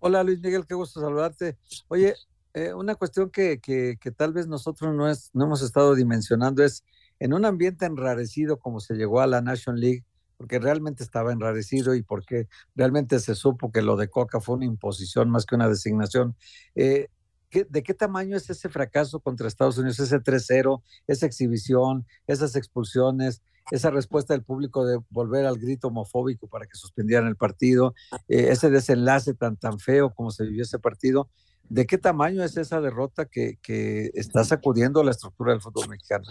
Hola 0.00 0.24
Luis 0.24 0.40
Miguel, 0.40 0.66
qué 0.66 0.74
gusto 0.74 1.00
saludarte. 1.00 1.58
Oye, 1.88 2.14
eh, 2.54 2.74
una 2.74 2.94
cuestión 2.94 3.30
que, 3.30 3.60
que, 3.60 3.96
que, 4.00 4.10
tal 4.10 4.32
vez 4.32 4.46
nosotros 4.46 4.94
no, 4.94 5.08
es, 5.08 5.30
no 5.32 5.44
hemos 5.44 5.62
estado 5.62 5.94
dimensionando 5.94 6.62
es 6.62 6.84
en 7.18 7.32
un 7.32 7.44
ambiente 7.44 7.86
enrarecido 7.86 8.58
como 8.58 8.80
se 8.80 8.94
llegó 8.94 9.20
a 9.20 9.26
la 9.26 9.40
National 9.40 9.80
League, 9.80 10.04
porque 10.36 10.58
realmente 10.58 11.04
estaba 11.04 11.32
enrarecido 11.32 11.94
y 11.94 12.02
porque 12.02 12.48
realmente 12.74 13.20
se 13.20 13.36
supo 13.36 13.70
que 13.70 13.80
lo 13.80 13.96
de 13.96 14.08
Coca 14.08 14.40
fue 14.40 14.56
una 14.56 14.64
imposición 14.64 15.30
más 15.30 15.46
que 15.46 15.54
una 15.54 15.68
designación. 15.68 16.34
Eh, 16.74 17.08
¿De 17.52 17.82
qué 17.82 17.92
tamaño 17.92 18.36
es 18.36 18.48
ese 18.48 18.68
fracaso 18.68 19.20
contra 19.20 19.46
Estados 19.46 19.76
Unidos, 19.76 20.00
ese 20.00 20.18
3-0, 20.18 20.82
esa 21.06 21.26
exhibición, 21.26 22.06
esas 22.26 22.56
expulsiones, 22.56 23.42
esa 23.70 23.90
respuesta 23.90 24.32
del 24.32 24.42
público 24.42 24.86
de 24.86 24.98
volver 25.10 25.44
al 25.44 25.58
grito 25.58 25.88
homofóbico 25.88 26.46
para 26.48 26.66
que 26.66 26.76
suspendieran 26.76 27.26
el 27.28 27.36
partido, 27.36 27.94
eh, 28.28 28.48
ese 28.50 28.70
desenlace 28.70 29.34
tan, 29.34 29.56
tan 29.56 29.78
feo 29.78 30.14
como 30.14 30.30
se 30.30 30.44
vivió 30.44 30.62
ese 30.62 30.78
partido? 30.78 31.28
¿De 31.68 31.86
qué 31.86 31.98
tamaño 31.98 32.42
es 32.42 32.56
esa 32.56 32.80
derrota 32.80 33.26
que, 33.26 33.58
que 33.62 34.10
está 34.14 34.44
sacudiendo 34.44 35.02
la 35.02 35.10
estructura 35.10 35.52
del 35.52 35.60
fútbol 35.60 35.88
mexicano? 35.88 36.24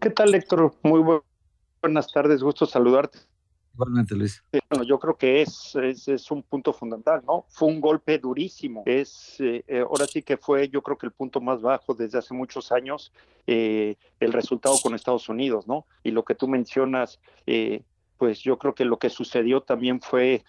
¿Qué 0.00 0.10
tal, 0.10 0.34
Héctor? 0.34 0.74
Muy 0.82 1.02
buenas 1.82 2.12
tardes, 2.12 2.42
gusto 2.42 2.66
saludarte. 2.66 3.18
Igualmente, 3.76 4.14
Luis. 4.14 4.42
Bueno, 4.70 4.84
yo 4.84 4.98
creo 4.98 5.18
que 5.18 5.42
es, 5.42 5.76
es, 5.76 6.30
un 6.30 6.42
punto 6.42 6.72
fundamental, 6.72 7.22
¿no? 7.26 7.44
Fue 7.50 7.68
un 7.68 7.78
golpe 7.78 8.18
durísimo. 8.18 8.82
Es, 8.86 9.36
eh, 9.38 9.64
eh, 9.68 9.80
ahora 9.80 10.06
sí 10.06 10.22
que 10.22 10.38
fue, 10.38 10.70
yo 10.70 10.80
creo 10.80 10.96
que 10.96 11.04
el 11.04 11.12
punto 11.12 11.42
más 11.42 11.60
bajo 11.60 11.92
desde 11.92 12.16
hace 12.16 12.32
muchos 12.32 12.72
años, 12.72 13.12
eh, 13.46 13.96
el 14.18 14.32
resultado 14.32 14.76
con 14.82 14.94
Estados 14.94 15.28
Unidos, 15.28 15.66
¿no? 15.66 15.84
Y 16.02 16.12
lo 16.12 16.24
que 16.24 16.34
tú 16.34 16.48
mencionas, 16.48 17.20
pues 18.16 18.40
yo 18.40 18.58
creo 18.58 18.74
que 18.74 18.86
lo 18.86 18.98
que 18.98 19.10
sucedió 19.10 19.60
también 19.60 20.00
fue 20.00 20.42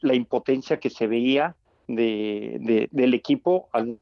la 0.00 0.14
impotencia 0.14 0.80
que 0.80 0.88
se 0.88 1.06
veía 1.06 1.54
de, 1.88 2.88
del 2.90 3.12
equipo 3.12 3.68
al 3.72 3.98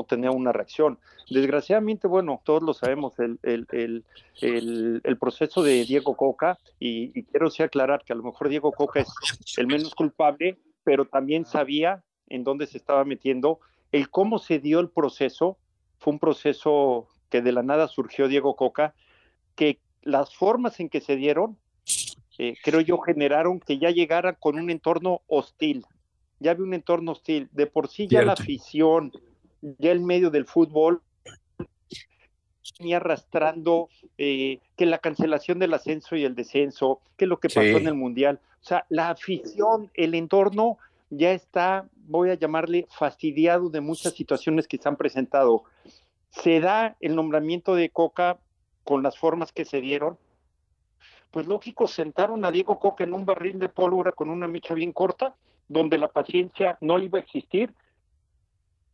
no 0.00 0.04
tener 0.04 0.30
una 0.30 0.52
reacción. 0.52 0.98
Desgraciadamente, 1.28 2.08
bueno, 2.08 2.40
todos 2.44 2.62
lo 2.62 2.74
sabemos, 2.74 3.18
el, 3.18 3.38
el, 3.42 3.66
el, 4.40 5.00
el 5.04 5.18
proceso 5.18 5.62
de 5.62 5.84
Diego 5.84 6.16
Coca, 6.16 6.58
y, 6.78 7.24
quiero 7.24 7.50
sí 7.50 7.62
aclarar 7.62 8.02
que 8.04 8.12
a 8.12 8.16
lo 8.16 8.22
mejor 8.22 8.48
Diego 8.48 8.72
Coca 8.72 9.00
es 9.00 9.08
el 9.56 9.66
menos 9.66 9.94
culpable, 9.94 10.58
pero 10.84 11.04
también 11.04 11.44
sabía 11.44 12.02
en 12.28 12.44
dónde 12.44 12.66
se 12.66 12.78
estaba 12.78 13.04
metiendo. 13.04 13.60
El 13.92 14.10
cómo 14.10 14.38
se 14.38 14.58
dio 14.58 14.80
el 14.80 14.88
proceso 14.88 15.58
fue 15.98 16.14
un 16.14 16.18
proceso 16.18 17.08
que 17.28 17.42
de 17.42 17.52
la 17.52 17.62
nada 17.62 17.88
surgió 17.88 18.28
Diego 18.28 18.56
Coca, 18.56 18.94
que 19.54 19.78
las 20.02 20.34
formas 20.34 20.80
en 20.80 20.88
que 20.88 21.00
se 21.00 21.16
dieron, 21.16 21.58
eh, 22.38 22.54
creo 22.62 22.80
yo, 22.80 22.98
generaron 22.98 23.60
que 23.60 23.78
ya 23.78 23.90
llegara 23.90 24.32
con 24.32 24.58
un 24.58 24.70
entorno 24.70 25.20
hostil 25.26 25.84
ya 26.40 26.52
había 26.52 26.64
un 26.64 26.74
entorno 26.74 27.12
hostil. 27.12 27.48
De 27.52 27.66
por 27.66 27.88
sí 27.88 28.08
ya 28.08 28.22
la 28.22 28.32
afición, 28.32 29.12
ya 29.62 29.92
el 29.92 30.00
medio 30.00 30.30
del 30.30 30.46
fútbol 30.46 31.02
venía 32.78 32.96
arrastrando 32.96 33.88
eh, 34.16 34.58
que 34.76 34.86
la 34.86 34.98
cancelación 34.98 35.58
del 35.58 35.74
ascenso 35.74 36.16
y 36.16 36.24
el 36.24 36.34
descenso, 36.34 37.00
que 37.16 37.26
lo 37.26 37.38
que 37.38 37.48
pasó 37.48 37.60
en 37.60 37.86
el 37.86 37.94
Mundial. 37.94 38.40
O 38.62 38.64
sea, 38.64 38.86
la 38.88 39.10
afición, 39.10 39.90
el 39.94 40.14
entorno 40.14 40.78
ya 41.10 41.32
está, 41.32 41.88
voy 42.06 42.30
a 42.30 42.34
llamarle, 42.34 42.86
fastidiado 42.90 43.68
de 43.68 43.80
muchas 43.80 44.14
situaciones 44.14 44.66
que 44.66 44.78
se 44.78 44.88
han 44.88 44.96
presentado. 44.96 45.64
Se 46.30 46.60
da 46.60 46.96
el 47.00 47.16
nombramiento 47.16 47.74
de 47.74 47.90
Coca 47.90 48.38
con 48.84 49.02
las 49.02 49.18
formas 49.18 49.52
que 49.52 49.64
se 49.64 49.80
dieron. 49.80 50.16
Pues 51.30 51.46
lógico, 51.46 51.86
sentaron 51.86 52.44
a 52.44 52.50
Diego 52.50 52.78
Coca 52.78 53.04
en 53.04 53.14
un 53.14 53.24
barril 53.24 53.58
de 53.58 53.68
pólvora 53.68 54.12
con 54.12 54.30
una 54.30 54.48
micha 54.48 54.74
bien 54.74 54.92
corta 54.92 55.34
donde 55.68 55.98
la 55.98 56.08
paciencia 56.08 56.76
no 56.80 56.98
iba 56.98 57.18
a 57.18 57.22
existir 57.22 57.72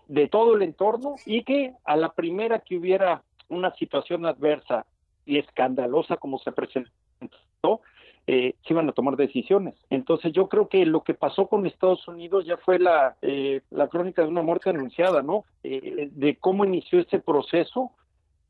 de 0.07 0.29
todo 0.29 0.55
el 0.55 0.63
entorno 0.63 1.17
y 1.25 1.43
que 1.43 1.75
a 1.85 1.97
la 1.97 2.13
primera 2.13 2.61
que 2.61 2.77
hubiera 2.77 3.23
una 3.49 3.75
situación 3.75 4.27
adversa 4.27 4.87
y 5.25 5.39
escandalosa 5.39 6.17
como 6.17 6.39
se 6.39 6.53
presentó, 6.53 7.81
eh, 8.29 8.55
se 8.67 8.73
iban 8.73 8.89
a 8.89 8.93
tomar 8.93 9.17
decisiones. 9.17 9.75
Entonces 9.91 10.33
yo 10.33 10.49
creo 10.49 10.69
que 10.69 10.85
lo 10.85 11.03
que 11.03 11.15
pasó 11.15 11.47
con 11.47 11.67
Estados 11.67 12.07
Unidos 12.09 12.45
ya 12.45 12.57
fue 12.57 12.79
la, 12.79 13.17
eh, 13.23 13.61
la 13.71 13.89
crónica 13.89 14.23
de 14.23 14.29
una 14.29 14.43
muerte 14.43 14.71
anunciada, 14.71 15.23
¿no? 15.23 15.45
Eh, 15.63 16.09
de 16.11 16.37
cómo 16.37 16.65
inició 16.65 16.99
este 16.99 17.21
proceso, 17.21 17.93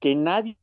que 0.01 0.15
nadie 0.15 0.57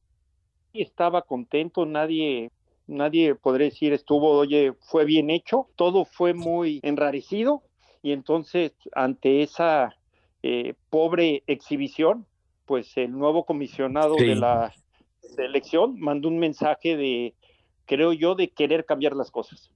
estaba 0.74 1.22
contento, 1.22 1.86
nadie 1.86 2.52
nadie 2.88 3.36
podría 3.36 3.70
decir 3.70 3.94
estuvo, 3.94 4.32
oye, 4.32 4.74
fue 4.80 5.06
bien 5.06 5.30
hecho, 5.30 5.68
todo 5.76 6.06
fue 6.06 6.34
muy 6.34 6.80
enrarecido 6.84 7.62
y 8.02 8.12
entonces 8.12 8.74
ante 8.94 9.42
esa 9.44 9.96
eh, 10.44 10.76
pobre 10.90 11.44
exhibición, 11.48 12.26
pues 12.66 12.98
el 12.98 13.12
nuevo 13.12 13.46
comisionado 13.46 14.16
de 14.16 14.36
la 14.36 14.74
selección 15.36 16.00
mandó 16.00 16.28
un 16.28 16.38
mensaje 16.38 16.98
de, 16.98 17.34
creo 17.86 18.14
yo, 18.14 18.36
de 18.36 18.50
querer 18.50 18.86
cambiar 18.86 19.16
las 19.16 19.32
cosas. 19.32 19.72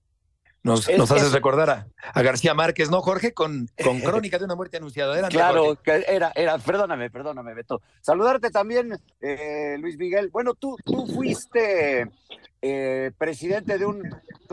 Nos, 0.64 0.90
nos 0.98 1.10
haces 1.12 1.32
recordar 1.32 1.88
a, 2.14 2.22
García 2.22 2.54
Márquez, 2.54 2.92
¿no, 2.92 3.02
Jorge? 3.02 3.34
Con, 3.34 3.70
con 3.82 4.00
crónica 4.02 4.38
de 4.38 4.44
una 4.44 4.56
muerte 4.56 4.78
anunciada. 4.78 5.18
Era 5.18 5.30
claro, 5.30 5.78
que 5.82 6.04
era, 6.06 6.34
era, 6.36 6.58
perdóname, 6.58 7.10
perdóname, 7.10 7.54
Beto. 7.54 7.82
Saludarte 8.02 8.50
también, 8.50 9.00
eh, 9.22 9.78
Luis 9.80 9.98
Miguel. 9.98 10.30
Bueno, 10.30 10.54
tú, 10.54 10.76
tú 10.84 11.08
fuiste 11.08 12.10
eh, 12.62 13.12
presidente 13.18 13.78
de 13.78 13.86
un, 13.86 14.04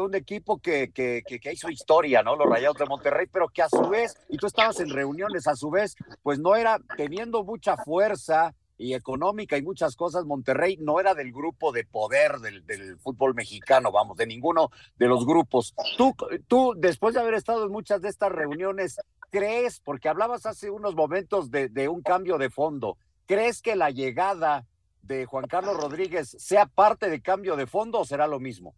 un 0.03 0.15
equipo 0.15 0.59
que, 0.59 0.91
que, 0.93 1.23
que, 1.23 1.53
hizo 1.53 1.71
historia, 1.71 2.23
¿no? 2.23 2.37
Los 2.37 2.49
Rayados 2.49 2.79
de 2.79 2.87
Monterrey, 2.87 3.27
pero 3.31 3.49
que 3.49 3.63
a 3.63 3.69
su 3.69 3.89
vez, 3.89 4.17
y 4.29 4.37
tú 4.37 4.47
estabas 4.47 4.81
en 4.81 4.91
reuniones, 4.91 5.47
a 5.47 5.57
su 5.57 5.71
vez, 5.71 5.95
pues 6.23 6.39
no 6.39 6.57
era 6.57 6.81
teniendo 6.97 7.45
mucha 7.45 7.77
fuerza 7.77 8.55
y 8.77 8.95
económica 8.95 9.57
y 9.57 9.63
muchas 9.63 9.97
cosas, 9.97 10.25
Monterrey 10.25 10.77
no 10.79 10.99
era 11.01 11.15
del 11.15 11.33
grupo 11.33 11.73
de 11.73 11.85
poder 11.85 12.39
del, 12.39 12.67
del, 12.67 12.99
fútbol 12.99 13.35
mexicano, 13.35 13.93
vamos, 13.93 14.17
de 14.17 14.27
ninguno 14.27 14.71
de 14.97 15.07
los 15.07 15.25
grupos. 15.25 15.75
Tú, 15.97 16.15
tú, 16.49 16.75
después 16.77 17.15
de 17.15 17.21
haber 17.21 17.35
estado 17.35 17.65
en 17.67 17.73
muchas 17.73 18.01
de 18.03 18.09
estas 18.09 18.33
reuniones, 18.33 18.99
¿crees, 19.31 19.81
porque 19.81 20.09
hablabas 20.09 20.47
hace 20.47 20.71
unos 20.71 20.95
momentos 20.95 21.51
de, 21.51 21.69
de 21.69 21.89
un 21.89 22.03
cambio 22.03 22.39
de 22.39 22.51
fondo, 22.51 22.99
¿crees 23.27 23.63
que 23.63 23.77
la 23.77 23.91
llegada 23.91 24.67
de 25.03 25.27
Juan 25.27 25.47
Carlos 25.47 25.77
Rodríguez 25.77 26.35
sea 26.39 26.67
parte 26.67 27.11
de 27.11 27.21
cambio 27.21 27.57
de 27.57 27.67
fondo 27.67 28.01
o 28.01 28.05
será 28.05 28.27
lo 28.27 28.41
mismo? 28.41 28.75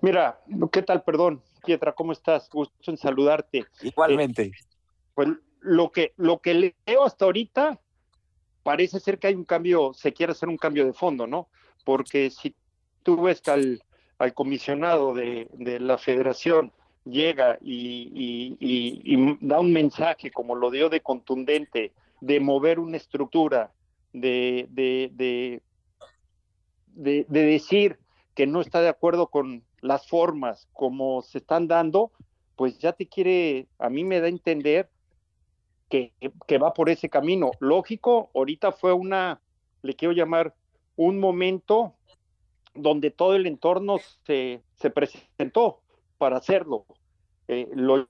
Mira, 0.00 0.40
¿qué 0.72 0.82
tal? 0.82 1.02
Perdón, 1.02 1.42
Pietra, 1.64 1.92
¿cómo 1.92 2.12
estás? 2.12 2.48
Gusto 2.50 2.90
en 2.90 2.96
saludarte. 2.96 3.64
Igualmente. 3.82 4.42
Eh, 4.42 4.52
pues 5.14 5.28
lo 5.60 5.90
que, 5.90 6.12
lo 6.16 6.38
que 6.40 6.54
leo 6.54 7.04
hasta 7.04 7.24
ahorita 7.24 7.80
parece 8.62 9.00
ser 9.00 9.18
que 9.18 9.28
hay 9.28 9.34
un 9.34 9.44
cambio, 9.44 9.92
se 9.94 10.12
quiere 10.12 10.32
hacer 10.32 10.48
un 10.48 10.56
cambio 10.56 10.84
de 10.84 10.92
fondo, 10.92 11.26
¿no? 11.26 11.48
Porque 11.84 12.30
si 12.30 12.54
tú 13.02 13.22
ves 13.22 13.46
al, 13.48 13.82
al 14.18 14.34
comisionado 14.34 15.14
de, 15.14 15.48
la 15.80 15.98
federación 15.98 16.72
llega 17.04 17.58
y, 17.60 18.56
y, 18.58 19.38
da 19.40 19.60
un 19.60 19.72
mensaje 19.72 20.30
como 20.30 20.54
lo 20.54 20.70
dio 20.70 20.88
de 20.88 21.00
contundente, 21.00 21.92
de 22.20 22.40
mover 22.40 22.78
una 22.78 22.96
estructura, 22.96 23.72
de, 24.14 24.66
de, 24.70 25.10
de, 25.12 25.62
de, 26.94 27.24
decir 27.28 27.98
que 28.34 28.46
no 28.46 28.60
está 28.60 28.80
de 28.80 28.88
acuerdo 28.88 29.26
con 29.26 29.62
las 29.84 30.06
formas 30.06 30.66
como 30.72 31.20
se 31.20 31.38
están 31.38 31.68
dando, 31.68 32.10
pues 32.56 32.78
ya 32.78 32.94
te 32.94 33.06
quiere, 33.06 33.68
a 33.78 33.90
mí 33.90 34.02
me 34.02 34.18
da 34.18 34.26
a 34.26 34.30
entender 34.30 34.88
que, 35.90 36.10
va 36.58 36.72
por 36.72 36.88
ese 36.88 37.10
camino. 37.10 37.50
Lógico, 37.60 38.30
ahorita 38.34 38.72
fue 38.72 38.94
una, 38.94 39.42
le 39.82 39.94
quiero 39.94 40.14
llamar, 40.14 40.54
un 40.96 41.20
momento 41.20 41.92
donde 42.74 43.10
todo 43.10 43.34
el 43.34 43.46
entorno 43.46 43.98
se, 44.24 44.62
se 44.76 44.88
presentó 44.88 45.82
para 46.16 46.38
hacerlo. 46.38 46.86
Eh, 47.46 47.68
lo 47.74 48.08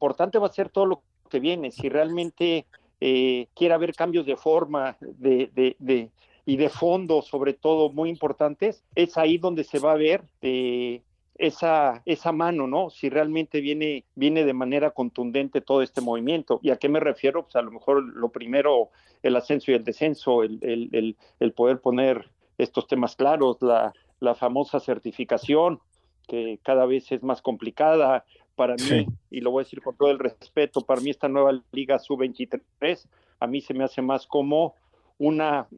importante 0.00 0.38
va 0.38 0.46
a 0.46 0.52
ser 0.52 0.70
todo 0.70 0.86
lo 0.86 1.02
que 1.28 1.38
viene, 1.38 1.70
si 1.70 1.90
realmente 1.90 2.66
eh, 2.98 3.48
quiere 3.54 3.74
haber 3.74 3.94
cambios 3.94 4.24
de 4.24 4.36
forma 4.36 4.96
de, 5.00 5.50
de, 5.78 6.10
y 6.44 6.56
de 6.56 6.68
fondo, 6.68 7.22
sobre 7.22 7.52
todo, 7.52 7.90
muy 7.90 8.10
importantes, 8.10 8.82
es 8.94 9.16
ahí 9.16 9.38
donde 9.38 9.64
se 9.64 9.78
va 9.78 9.92
a 9.92 9.96
ver 9.96 10.24
eh, 10.40 11.02
esa, 11.36 12.02
esa 12.04 12.32
mano, 12.32 12.66
¿no? 12.66 12.90
Si 12.90 13.08
realmente 13.08 13.60
viene, 13.60 14.04
viene 14.14 14.44
de 14.44 14.52
manera 14.52 14.90
contundente 14.90 15.60
todo 15.60 15.82
este 15.82 16.00
movimiento. 16.00 16.58
¿Y 16.62 16.70
a 16.70 16.76
qué 16.76 16.88
me 16.88 17.00
refiero? 17.00 17.44
Pues 17.44 17.56
a 17.56 17.62
lo 17.62 17.70
mejor 17.70 18.02
lo 18.02 18.30
primero, 18.30 18.90
el 19.22 19.36
ascenso 19.36 19.70
y 19.70 19.74
el 19.74 19.84
descenso, 19.84 20.42
el, 20.42 20.58
el, 20.62 21.16
el, 21.38 21.52
poder 21.52 21.80
poner 21.80 22.30
estos 22.58 22.88
temas 22.88 23.14
claros, 23.16 23.58
la, 23.60 23.92
la 24.18 24.34
famosa 24.34 24.80
certificación, 24.80 25.80
que 26.26 26.58
cada 26.62 26.86
vez 26.86 27.10
es 27.12 27.22
más 27.22 27.40
complicada, 27.40 28.24
para 28.54 28.74
mí, 28.76 29.06
y 29.30 29.40
lo 29.40 29.50
voy 29.50 29.62
a 29.62 29.64
decir 29.64 29.80
con 29.80 29.96
todo 29.96 30.10
el 30.10 30.18
respeto, 30.18 30.82
para 30.82 31.00
mí 31.00 31.10
esta 31.10 31.28
nueva 31.28 31.58
Liga 31.72 31.98
Sub-23, 31.98 33.06
a 33.40 33.46
mí 33.46 33.60
se 33.60 33.74
me 33.74 33.84
hace 33.84 34.02
más 34.02 34.26
como 34.26 34.74
una, 35.22 35.68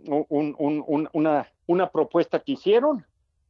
una, 1.66 1.90
propuesta 1.90 2.40
que 2.40 2.52
hicieron 2.52 3.04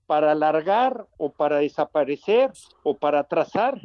para 0.06 0.32
alargar 0.32 1.06
o 1.16 1.30
para 1.30 1.58
desaparecer 1.58 2.50
o 2.82 2.96
para 2.96 3.24
trazar 3.24 3.80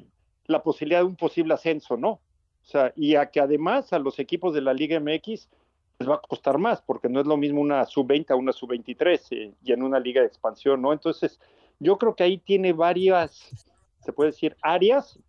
la 0.46 0.64
posibilidad 0.64 1.02
de 1.02 1.06
un 1.06 1.16
posible 1.16 1.54
ascenso, 1.54 1.98
¿no? 1.98 2.10
O 2.10 2.66
sea, 2.66 2.92
y 2.96 3.16
a 3.16 3.30
que 3.30 3.40
además 3.40 3.94
a 3.94 4.00
los 4.00 4.18
equipos 4.18 4.54
de 4.54 4.62
la 4.62 4.74
Liga 4.74 5.00
MX 5.00 5.50
les 6.00 6.10
va 6.10 6.16
a 6.16 6.22
costar 6.22 6.58
más, 6.58 6.82
porque 6.82 7.10
no 7.10 7.20
es 7.20 7.28
lo 7.28 7.38
mismo 7.38 7.62
una 7.62 7.86
sub-20 7.86 8.32
a 8.32 8.36
una 8.36 8.54
sub-23 8.54 9.28
eh, 9.32 9.54
y 9.64 9.72
en 9.72 9.84
una 9.84 10.00
liga 10.00 10.22
de 10.22 10.28
expansión, 10.28 10.82
¿no? 10.82 10.94
Entonces, 10.94 11.40
yo 11.80 11.98
creo 11.98 12.16
que 12.16 12.24
ahí 12.24 12.38
tiene 12.40 12.74
varias, 12.74 13.68
se 14.00 14.14
puede 14.14 14.32
decir, 14.32 14.58
áreas 14.64 15.20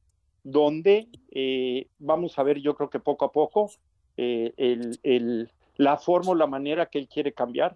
donde 0.42 1.08
eh, 1.30 1.88
vamos 1.98 2.38
a 2.38 2.42
ver, 2.42 2.58
yo 2.60 2.74
creo 2.74 2.88
que 2.88 3.00
poco 3.00 3.26
a 3.26 3.32
poco, 3.32 3.70
eh, 4.16 4.54
el, 5.02 5.50
la 5.80 5.96
forma 5.96 6.32
o 6.32 6.34
la 6.34 6.46
manera 6.46 6.90
que 6.90 6.98
él 6.98 7.08
quiere 7.08 7.32
cambiar 7.32 7.74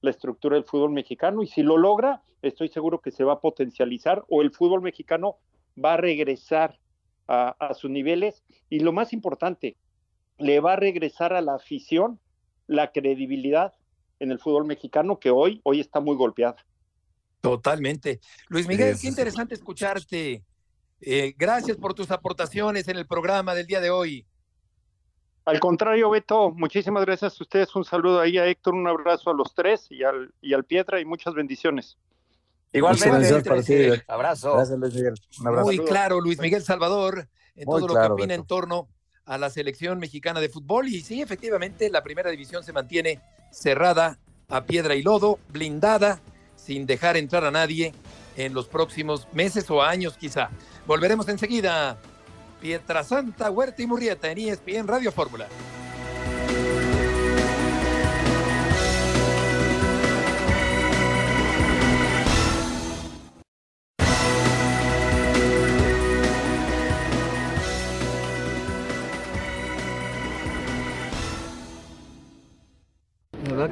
la 0.00 0.08
estructura 0.08 0.56
del 0.56 0.64
fútbol 0.64 0.90
mexicano 0.90 1.42
y 1.42 1.46
si 1.46 1.62
lo 1.62 1.76
logra, 1.76 2.22
estoy 2.40 2.68
seguro 2.68 3.02
que 3.02 3.10
se 3.10 3.24
va 3.24 3.34
a 3.34 3.40
potencializar 3.40 4.24
o 4.30 4.40
el 4.40 4.52
fútbol 4.52 4.80
mexicano 4.80 5.36
va 5.76 5.92
a 5.92 5.96
regresar 5.98 6.78
a, 7.28 7.50
a 7.50 7.74
sus 7.74 7.90
niveles 7.90 8.42
y 8.70 8.80
lo 8.80 8.92
más 8.92 9.12
importante, 9.12 9.76
le 10.38 10.60
va 10.60 10.72
a 10.72 10.76
regresar 10.76 11.34
a 11.34 11.42
la 11.42 11.56
afición 11.56 12.18
la 12.68 12.90
credibilidad 12.90 13.74
en 14.18 14.30
el 14.30 14.38
fútbol 14.38 14.64
mexicano 14.64 15.18
que 15.18 15.28
hoy, 15.28 15.60
hoy 15.62 15.80
está 15.80 16.00
muy 16.00 16.16
golpeada. 16.16 16.56
Totalmente. 17.42 18.20
Luis 18.48 18.66
Miguel, 18.66 18.96
qué 18.98 19.08
interesante 19.08 19.54
escucharte. 19.54 20.42
Eh, 21.02 21.34
gracias 21.36 21.76
por 21.76 21.92
tus 21.92 22.10
aportaciones 22.12 22.88
en 22.88 22.96
el 22.96 23.06
programa 23.06 23.54
del 23.54 23.66
día 23.66 23.82
de 23.82 23.90
hoy. 23.90 24.26
Al 25.44 25.58
contrario, 25.58 26.10
Beto, 26.10 26.50
muchísimas 26.52 27.04
gracias 27.04 27.40
a 27.40 27.42
ustedes. 27.42 27.74
Un 27.74 27.84
saludo 27.84 28.20
ahí 28.20 28.38
a 28.38 28.46
Héctor, 28.46 28.74
un 28.74 28.86
abrazo 28.86 29.30
a 29.30 29.34
los 29.34 29.54
tres 29.54 29.86
y 29.90 30.04
al, 30.04 30.32
y 30.40 30.54
al 30.54 30.64
Pietra 30.64 31.00
y 31.00 31.04
muchas 31.04 31.34
bendiciones. 31.34 31.98
Igualmente, 32.72 34.04
abrazo. 34.06 34.54
Gracias, 34.54 34.78
Luis 34.78 34.94
Miguel. 34.94 35.14
Un 35.40 35.46
abrazo. 35.48 35.66
Muy 35.66 35.78
claro, 35.78 36.20
Luis 36.20 36.38
Miguel 36.38 36.62
Salvador, 36.62 37.28
en 37.56 37.66
todo 37.66 37.88
lo 37.88 37.94
que 37.94 38.06
opina 38.06 38.34
en 38.34 38.46
torno 38.46 38.88
a 39.24 39.36
la 39.36 39.50
selección 39.50 39.98
mexicana 39.98 40.40
de 40.40 40.48
fútbol. 40.48 40.88
Y 40.88 41.00
sí, 41.00 41.20
efectivamente, 41.20 41.90
la 41.90 42.02
primera 42.02 42.30
división 42.30 42.64
se 42.64 42.72
mantiene 42.72 43.20
cerrada 43.50 44.18
a 44.48 44.64
piedra 44.64 44.94
y 44.94 45.02
lodo, 45.02 45.38
blindada, 45.48 46.20
sin 46.56 46.86
dejar 46.86 47.16
entrar 47.16 47.44
a 47.44 47.50
nadie 47.50 47.92
en 48.36 48.54
los 48.54 48.68
próximos 48.68 49.28
meses 49.32 49.70
o 49.70 49.82
años 49.82 50.16
quizá. 50.16 50.50
Volveremos 50.86 51.28
enseguida. 51.28 51.98
Pietrasanta, 52.62 53.50
Huerta 53.50 53.82
y 53.82 53.86
Murrieta 53.86 54.30
en 54.30 54.38
ESPN 54.38 54.86
Radio 54.86 55.10
Fórmula. 55.10 55.48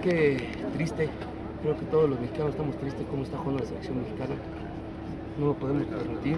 que 0.01 0.49
triste, 0.75 1.11
creo 1.63 1.79
que 1.79 1.85
todos 1.87 2.11
los 2.11 2.21
mexicanos 2.21 2.51
estamos 2.53 2.77
tristes 2.79 3.07
cómo 3.11 3.23
está 3.23 3.37
jugando 3.39 3.63
la 3.63 3.69
selección 3.69 4.03
mexicana. 4.03 4.35
No 5.39 5.47
lo 5.47 5.55
podemos 5.55 5.85
permitir. 5.85 6.37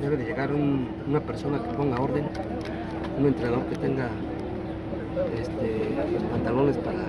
Debe 0.00 0.16
de 0.16 0.24
llegar 0.24 0.50
una 0.52 1.20
persona 1.20 1.62
que 1.62 1.70
ponga 1.74 2.00
orden, 2.00 2.26
un 3.18 3.26
entrenador 3.26 3.66
que 3.66 3.76
tenga 3.76 4.08
este, 5.38 5.88
pantalones 6.30 6.78
para 6.78 7.00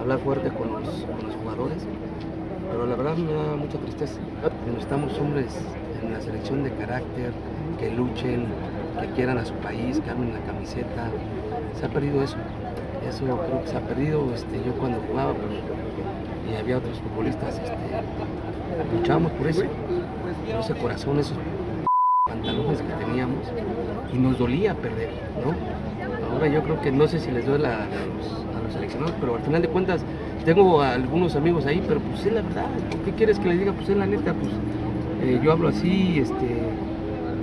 hablar 0.00 0.18
fuerte 0.18 0.48
con 0.50 0.72
los, 0.72 1.06
jugadores. 1.40 1.86
Pero 2.70 2.86
la 2.86 2.96
verdad 2.96 3.16
me 3.16 3.32
da 3.32 3.56
mucha 3.56 3.78
tristeza. 3.78 4.20
Necesitamos 4.66 5.18
hombres 5.18 5.56
en 6.02 6.12
la 6.12 6.20
selección 6.20 6.64
de 6.64 6.72
carácter, 6.72 7.32
que 7.78 7.90
luchen, 7.90 8.46
que 9.00 9.06
quieran 9.14 9.38
a 9.38 9.44
su 9.44 9.54
país, 9.54 10.00
que 10.00 10.10
armen 10.10 10.32
la 10.32 10.40
camiseta. 10.40 11.10
Se 11.78 11.86
ha 11.86 11.88
perdido 11.88 12.22
eso 12.22 12.36
eso 13.08 13.24
creo 13.24 13.62
que 13.62 13.68
se 13.68 13.76
ha 13.76 13.80
perdido. 13.80 14.34
Este, 14.34 14.56
yo 14.64 14.72
cuando 14.74 15.00
jugaba 15.08 15.34
pues, 15.34 15.60
y 16.50 16.56
había 16.56 16.78
otros 16.78 16.98
futbolistas, 16.98 17.54
este, 17.54 18.96
luchábamos 18.96 19.32
por 19.32 19.46
eso, 19.46 19.62
por 19.62 20.60
ese 20.60 20.74
corazón, 20.74 21.18
esos 21.18 21.36
pantalones 22.28 22.82
que 22.82 23.04
teníamos 23.04 23.46
y 24.12 24.18
nos 24.18 24.38
dolía 24.38 24.74
perder, 24.74 25.10
¿no? 25.44 25.54
Ahora 26.32 26.48
yo 26.48 26.62
creo 26.62 26.80
que 26.80 26.92
no 26.92 27.08
sé 27.08 27.18
si 27.18 27.30
les 27.30 27.46
duele 27.46 27.68
a, 27.68 27.86
los, 27.86 28.72
seleccionados, 28.72 29.14
pero 29.18 29.36
al 29.36 29.42
final 29.42 29.62
de 29.62 29.68
cuentas 29.68 30.02
tengo 30.44 30.82
algunos 30.82 31.34
amigos 31.36 31.64
ahí, 31.66 31.82
pero 31.86 32.00
pues 32.00 32.26
es 32.26 32.32
la 32.32 32.42
verdad, 32.42 32.66
¿qué 33.04 33.12
quieres 33.12 33.38
que 33.38 33.48
les 33.48 33.58
diga? 33.60 33.72
Pues 33.72 33.88
es 33.88 33.96
la 33.96 34.06
neta, 34.06 34.34
pues 34.34 34.52
eh, 35.22 35.40
yo 35.42 35.52
hablo 35.52 35.68
así, 35.68 36.18
este, 36.20 36.62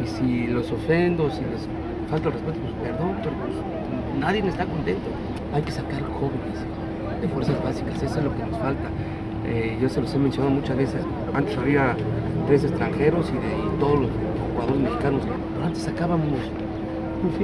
y 0.04 0.08
si 0.08 0.48
los 0.48 0.72
ofendo, 0.72 1.32
si 1.32 1.42
les 1.42 1.68
falta 2.10 2.28
el 2.28 2.34
respeto, 2.34 2.60
pues 2.60 2.74
perdón, 2.92 3.16
pero 3.24 3.36
pues 3.38 4.20
nadie 4.20 4.48
está 4.48 4.66
contento 4.66 5.10
hay 5.56 5.62
que 5.62 5.72
sacar 5.72 6.02
jóvenes 6.04 6.60
de 7.22 7.28
fuerzas 7.30 7.64
básicas, 7.64 8.04
eso 8.04 8.18
es 8.18 8.24
lo 8.26 8.36
que 8.36 8.44
nos 8.44 8.60
falta. 8.60 8.90
Eh, 9.46 9.78
yo 9.82 9.88
se 9.88 10.02
los 10.02 10.14
he 10.14 10.18
mencionado 10.18 10.54
muchas 10.54 10.76
veces, 10.76 11.02
antes 11.34 11.58
había 11.58 11.96
tres 12.46 12.66
extranjeros 12.66 13.30
y, 13.30 13.34
de, 13.34 13.80
todos 13.80 14.02
los 14.02 14.10
jugadores 14.56 14.82
mexicanos, 14.82 15.22
pero 15.54 15.66
antes 15.66 15.84
sacábamos 15.84 16.40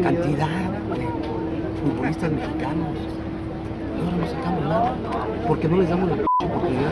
cantidad 0.01 0.71
de 0.71 1.07
futbolistas 1.81 2.31
mexicanos. 2.31 2.97
Y 3.97 4.05
ahora 4.05 4.17
no 4.17 4.27
sacamos 4.27 4.63
nada, 4.63 4.95
porque 5.47 5.67
no 5.67 5.77
les 5.77 5.89
damos 5.89 6.09
la 6.09 6.25
oportunidad. 6.45 6.91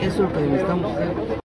Eso 0.00 0.06
es 0.06 0.18
lo 0.18 0.32
que 0.32 0.40
necesitamos 0.40 0.92
hacer. 0.92 1.44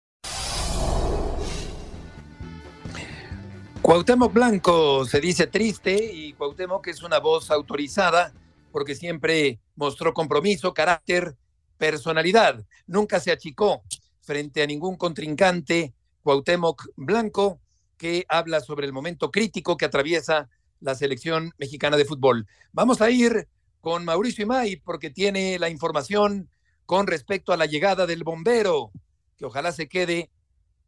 Cuauhtémoc 3.82 4.32
Blanco 4.32 5.04
se 5.04 5.20
dice 5.20 5.46
triste 5.46 5.94
y 6.12 6.32
Cuauhtémoc 6.32 6.88
es 6.88 7.04
una 7.04 7.20
voz 7.20 7.52
autorizada 7.52 8.32
porque 8.72 8.96
siempre 8.96 9.60
mostró 9.76 10.12
compromiso, 10.12 10.74
carácter, 10.74 11.36
personalidad. 11.78 12.64
Nunca 12.88 13.20
se 13.20 13.30
achicó 13.30 13.82
frente 14.22 14.62
a 14.62 14.66
ningún 14.66 14.96
contrincante. 14.96 15.94
Cuauhtémoc 16.26 16.88
Blanco 16.96 17.60
que 17.96 18.26
habla 18.28 18.58
sobre 18.58 18.84
el 18.84 18.92
momento 18.92 19.30
crítico 19.30 19.76
que 19.76 19.84
atraviesa 19.84 20.50
la 20.80 20.96
selección 20.96 21.52
mexicana 21.56 21.96
de 21.96 22.04
fútbol. 22.04 22.48
Vamos 22.72 23.00
a 23.00 23.10
ir 23.10 23.46
con 23.80 24.04
Mauricio 24.04 24.42
Imay 24.42 24.74
porque 24.74 25.10
tiene 25.10 25.56
la 25.60 25.70
información 25.70 26.50
con 26.84 27.06
respecto 27.06 27.52
a 27.52 27.56
la 27.56 27.66
llegada 27.66 28.06
del 28.06 28.24
bombero, 28.24 28.90
que 29.36 29.44
ojalá 29.44 29.70
se 29.70 29.88
quede 29.88 30.28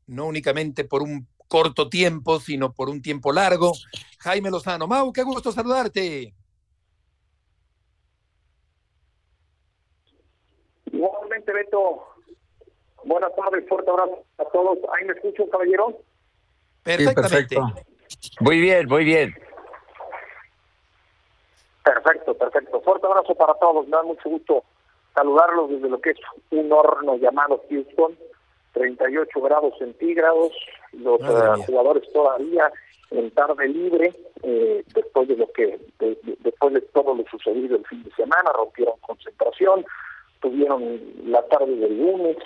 no 0.09 0.27
únicamente 0.27 0.83
por 0.83 1.03
un 1.03 1.29
corto 1.47 1.89
tiempo, 1.89 2.41
sino 2.41 2.73
por 2.73 2.91
un 2.91 3.01
tiempo 3.01 3.33
largo. 3.33 3.73
Jaime 4.19 4.51
Lozano, 4.51 4.89
Mau, 4.89 5.13
qué 5.13 5.23
gusto 5.23 5.53
saludarte. 5.53 6.35
Igualmente, 10.87 11.53
Beto. 11.53 12.18
Buenas 13.09 13.35
tardes, 13.35 13.67
fuerte 13.67 13.91
abrazo 13.91 14.23
a 14.37 14.45
todos. 14.45 14.79
¿Ahí 14.93 15.07
me 15.07 15.15
escucho, 15.15 15.49
caballero? 15.49 15.97
Perfectamente. 16.83 17.57
Muy 18.41 18.61
bien, 18.61 18.87
muy 18.87 19.05
bien. 19.05 19.35
Perfecto, 21.83 22.35
perfecto. 22.35 22.83
Fuerte 22.83 23.07
abrazo 23.07 23.35
para 23.35 23.55
todos. 23.55 23.89
Me 23.89 23.97
da 23.97 24.03
mucho 24.03 24.29
gusto 24.29 24.63
saludarlos 25.15 25.71
desde 25.71 25.89
lo 25.89 25.99
que 26.03 26.11
es 26.11 26.19
un 26.51 26.71
horno 26.71 27.17
llamado 27.17 27.65
Houston 27.71 28.15
38 28.73 29.41
grados 29.41 29.73
centígrados, 29.79 30.53
los 30.93 31.19
eh, 31.23 31.65
jugadores 31.67 32.13
todavía 32.13 32.71
en 33.11 33.31
tarde 33.31 33.69
libre, 33.69 34.15
eh, 34.43 34.85
después 34.95 35.29
de 35.29 35.37
lo 35.37 35.51
que, 35.53 35.81
después 36.41 36.75
de 36.75 36.83
todo 36.93 37.15
lo 37.15 37.25
sucedido 37.31 37.77
el 37.77 37.87
fin 37.87 38.05
de 38.05 38.11
semana, 38.13 38.53
rompieron 38.55 38.99
concentración, 39.01 39.87
tuvieron 40.41 41.01
la 41.25 41.43
tarde 41.49 41.75
del 41.75 41.99
lunes, 41.99 42.37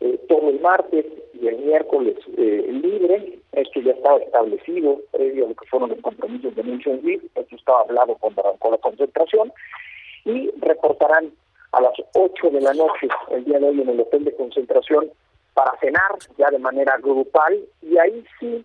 eh, 0.00 0.18
todo 0.28 0.50
el 0.50 0.60
martes 0.60 1.06
y 1.34 1.46
el 1.46 1.58
miércoles 1.58 2.16
libre, 2.36 3.38
esto 3.52 3.80
ya 3.80 3.92
estaba 3.92 4.18
establecido 4.18 5.00
previo 5.10 5.46
a 5.46 5.48
lo 5.48 5.54
que 5.54 5.66
fueron 5.66 5.90
los 5.90 6.00
compromisos 6.00 6.54
de 6.54 6.64
Nations 6.64 7.02
League, 7.04 7.26
esto 7.34 7.56
estaba 7.56 7.80
hablado 7.82 8.16
con 8.16 8.34
la 8.34 8.78
concentración, 8.78 9.52
y 10.24 10.50
reportarán 10.60 11.32
a 11.72 11.80
las 11.80 11.92
8 12.14 12.50
de 12.50 12.60
la 12.60 12.74
noche 12.74 13.08
el 13.30 13.44
día 13.44 13.58
de 13.58 13.68
hoy 13.68 13.80
en 13.80 13.88
el 13.88 14.00
hotel 14.00 14.24
de 14.24 14.34
concentración 14.34 15.10
para 15.54 15.78
cenar 15.78 16.12
ya 16.36 16.50
de 16.50 16.58
manera 16.58 16.96
grupal. 16.98 17.58
Y 17.82 17.98
ahí 17.98 18.24
sí 18.38 18.64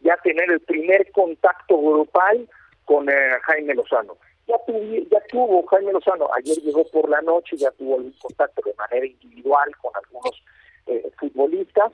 ya 0.00 0.16
tener 0.22 0.50
el 0.50 0.60
primer 0.60 1.10
contacto 1.12 1.78
grupal 1.78 2.48
con 2.84 3.08
eh, 3.08 3.12
Jaime 3.42 3.74
Lozano. 3.74 4.16
Ya, 4.46 4.56
ya 5.10 5.20
tuvo 5.28 5.66
Jaime 5.66 5.92
Lozano, 5.92 6.28
ayer 6.34 6.56
llegó 6.58 6.84
por 6.84 7.08
la 7.08 7.20
noche, 7.20 7.56
ya 7.56 7.70
tuvo 7.72 7.96
el 7.96 8.14
contacto 8.20 8.62
de 8.64 8.74
manera 8.74 9.06
individual 9.06 9.68
con 9.82 9.90
algunos 9.96 10.40
eh, 10.86 11.10
futbolistas, 11.18 11.92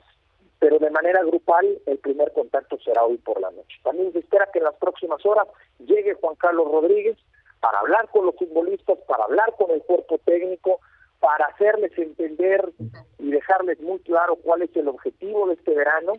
pero 0.59 0.79
de 0.79 0.89
manera 0.89 1.23
grupal 1.23 1.79
el 1.85 1.97
primer 1.97 2.31
contacto 2.33 2.77
será 2.79 3.03
hoy 3.03 3.17
por 3.17 3.39
la 3.41 3.51
noche. 3.51 3.77
También 3.83 4.13
se 4.13 4.19
espera 4.19 4.49
que 4.51 4.59
en 4.59 4.65
las 4.65 4.75
próximas 4.75 5.25
horas 5.25 5.47
llegue 5.79 6.13
Juan 6.15 6.35
Carlos 6.35 6.71
Rodríguez 6.71 7.17
para 7.59 7.79
hablar 7.79 8.09
con 8.09 8.25
los 8.25 8.35
futbolistas, 8.35 8.97
para 9.07 9.23
hablar 9.23 9.53
con 9.57 9.71
el 9.71 9.81
cuerpo 9.83 10.19
técnico, 10.25 10.79
para 11.19 11.45
hacerles 11.45 11.97
entender 11.97 12.73
y 13.17 13.31
dejarles 13.31 13.79
muy 13.79 13.99
claro 13.99 14.35
cuál 14.35 14.61
es 14.61 14.75
el 14.75 14.89
objetivo 14.89 15.47
de 15.47 15.53
este 15.53 15.73
verano, 15.73 16.13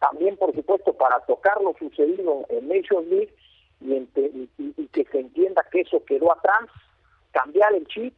también 0.00 0.36
por 0.36 0.52
supuesto 0.52 0.92
para 0.94 1.20
tocar 1.20 1.62
lo 1.62 1.74
sucedido 1.78 2.44
en 2.48 2.68
Nations 2.68 3.06
League 3.06 3.32
y, 3.80 4.86
que 4.88 5.04
se 5.04 5.20
entienda 5.20 5.64
que 5.70 5.82
eso 5.82 6.04
quedó 6.04 6.32
atrás, 6.32 6.68
cambiar 7.30 7.74
el 7.74 7.86
chip 7.86 8.14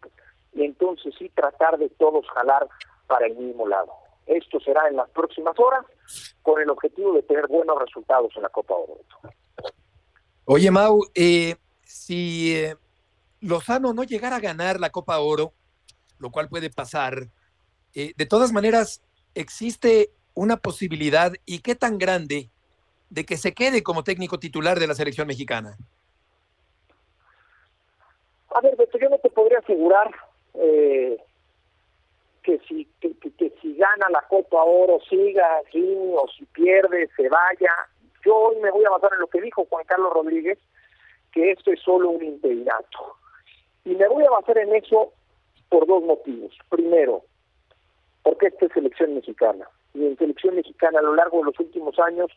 y 0.54 0.64
entonces 0.64 1.14
sí 1.18 1.28
tratar 1.34 1.76
de 1.78 1.88
todos 1.90 2.26
jalar 2.30 2.66
para 3.06 3.26
el 3.26 3.36
mismo 3.36 3.66
lado. 3.66 3.92
Esto 4.26 4.58
será 4.60 4.88
en 4.88 4.96
las 4.96 5.08
próximas 5.10 5.58
horas 5.58 5.84
con 6.42 6.60
el 6.60 6.68
objetivo 6.70 7.14
de 7.14 7.22
tener 7.22 7.46
buenos 7.46 7.78
resultados 7.78 8.32
en 8.36 8.42
la 8.42 8.48
Copa 8.48 8.74
Oro. 8.74 8.98
Oye, 10.44 10.70
Mau, 10.70 11.00
eh, 11.14 11.56
si 11.82 12.56
eh, 12.56 12.76
Lozano 13.40 13.92
no 13.92 14.04
llegara 14.04 14.36
a 14.36 14.40
ganar 14.40 14.80
la 14.80 14.90
Copa 14.90 15.18
Oro, 15.18 15.52
lo 16.18 16.30
cual 16.30 16.48
puede 16.48 16.70
pasar, 16.70 17.28
eh, 17.94 18.12
de 18.16 18.26
todas 18.26 18.52
maneras, 18.52 19.02
existe 19.34 20.10
una 20.34 20.56
posibilidad, 20.56 21.32
y 21.46 21.60
qué 21.60 21.74
tan 21.74 21.98
grande, 21.98 22.50
de 23.10 23.24
que 23.24 23.36
se 23.36 23.54
quede 23.54 23.82
como 23.82 24.04
técnico 24.04 24.38
titular 24.38 24.78
de 24.78 24.86
la 24.86 24.94
selección 24.94 25.26
mexicana. 25.26 25.76
A 28.54 28.60
ver, 28.60 28.76
Beto, 28.76 28.98
yo 28.98 29.08
no 29.08 29.18
te 29.18 29.30
podría 29.30 29.58
asegurar 29.58 30.10
eh, 30.54 31.18
que 32.46 32.60
si 32.68 32.84
que, 33.00 33.52
si 33.60 33.74
gana 33.74 34.06
la 34.10 34.22
Copa 34.22 34.62
Oro 34.62 35.00
siga 35.10 35.44
así 35.58 35.84
o 36.14 36.26
si 36.38 36.44
pierde 36.46 37.10
se 37.16 37.28
vaya. 37.28 37.72
Yo 38.24 38.36
hoy 38.36 38.56
me 38.60 38.70
voy 38.70 38.84
a 38.84 38.90
basar 38.90 39.10
en 39.14 39.20
lo 39.20 39.26
que 39.26 39.40
dijo 39.40 39.66
Juan 39.68 39.84
Carlos 39.84 40.12
Rodríguez, 40.12 40.58
que 41.32 41.50
esto 41.50 41.72
es 41.72 41.80
solo 41.80 42.10
un 42.10 42.22
interinato. 42.22 43.16
Y 43.84 43.96
me 43.96 44.06
voy 44.06 44.24
a 44.24 44.30
basar 44.30 44.58
en 44.58 44.76
eso 44.76 45.12
por 45.68 45.88
dos 45.88 46.04
motivos. 46.04 46.56
Primero, 46.68 47.22
porque 48.22 48.46
esta 48.46 48.66
es 48.66 48.72
selección 48.72 49.14
mexicana. 49.14 49.68
Y 49.92 50.06
en 50.06 50.16
selección 50.16 50.54
mexicana 50.54 51.00
a 51.00 51.02
lo 51.02 51.16
largo 51.16 51.38
de 51.38 51.46
los 51.46 51.58
últimos 51.58 51.98
años 51.98 52.30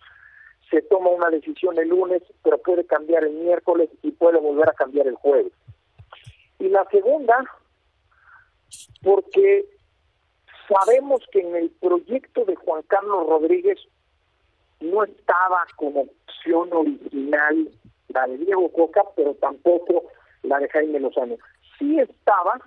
se 0.72 0.82
toma 0.84 1.12
una 1.12 1.30
decisión 1.30 1.78
el 1.78 1.90
lunes, 1.90 2.24
pero 2.44 2.58
puede 2.58 2.86
cambiar 2.86 3.24
el 3.26 3.34
miércoles 3.34 3.90
y 4.02 4.12
puede 4.12 4.40
volver 4.40 4.70
a 4.70 4.74
cambiar 4.74 5.06
el 5.06 5.16
jueves. 5.16 5.54
Y 6.58 6.70
la 6.70 6.86
segunda, 6.86 7.44
porque 9.04 9.66
Sabemos 10.70 11.24
que 11.32 11.40
en 11.40 11.56
el 11.56 11.72
proyecto 11.72 12.46
de 12.46 12.56
Juan 12.56 12.84
Carlos 12.84 13.28
Rodríguez 13.28 13.80
no 14.80 15.04
estaba 15.04 15.66
como 15.76 16.02
opción 16.02 16.72
original 16.72 17.70
la 18.10 18.28
de 18.28 18.38
Diego 18.38 18.72
Coca, 18.72 19.04
pero 19.16 19.34
tampoco 19.36 20.04
la 20.44 20.60
de 20.60 20.70
Jaime 20.70 21.00
Lozano. 21.00 21.38
Sí 21.78 22.00
estaba, 22.00 22.60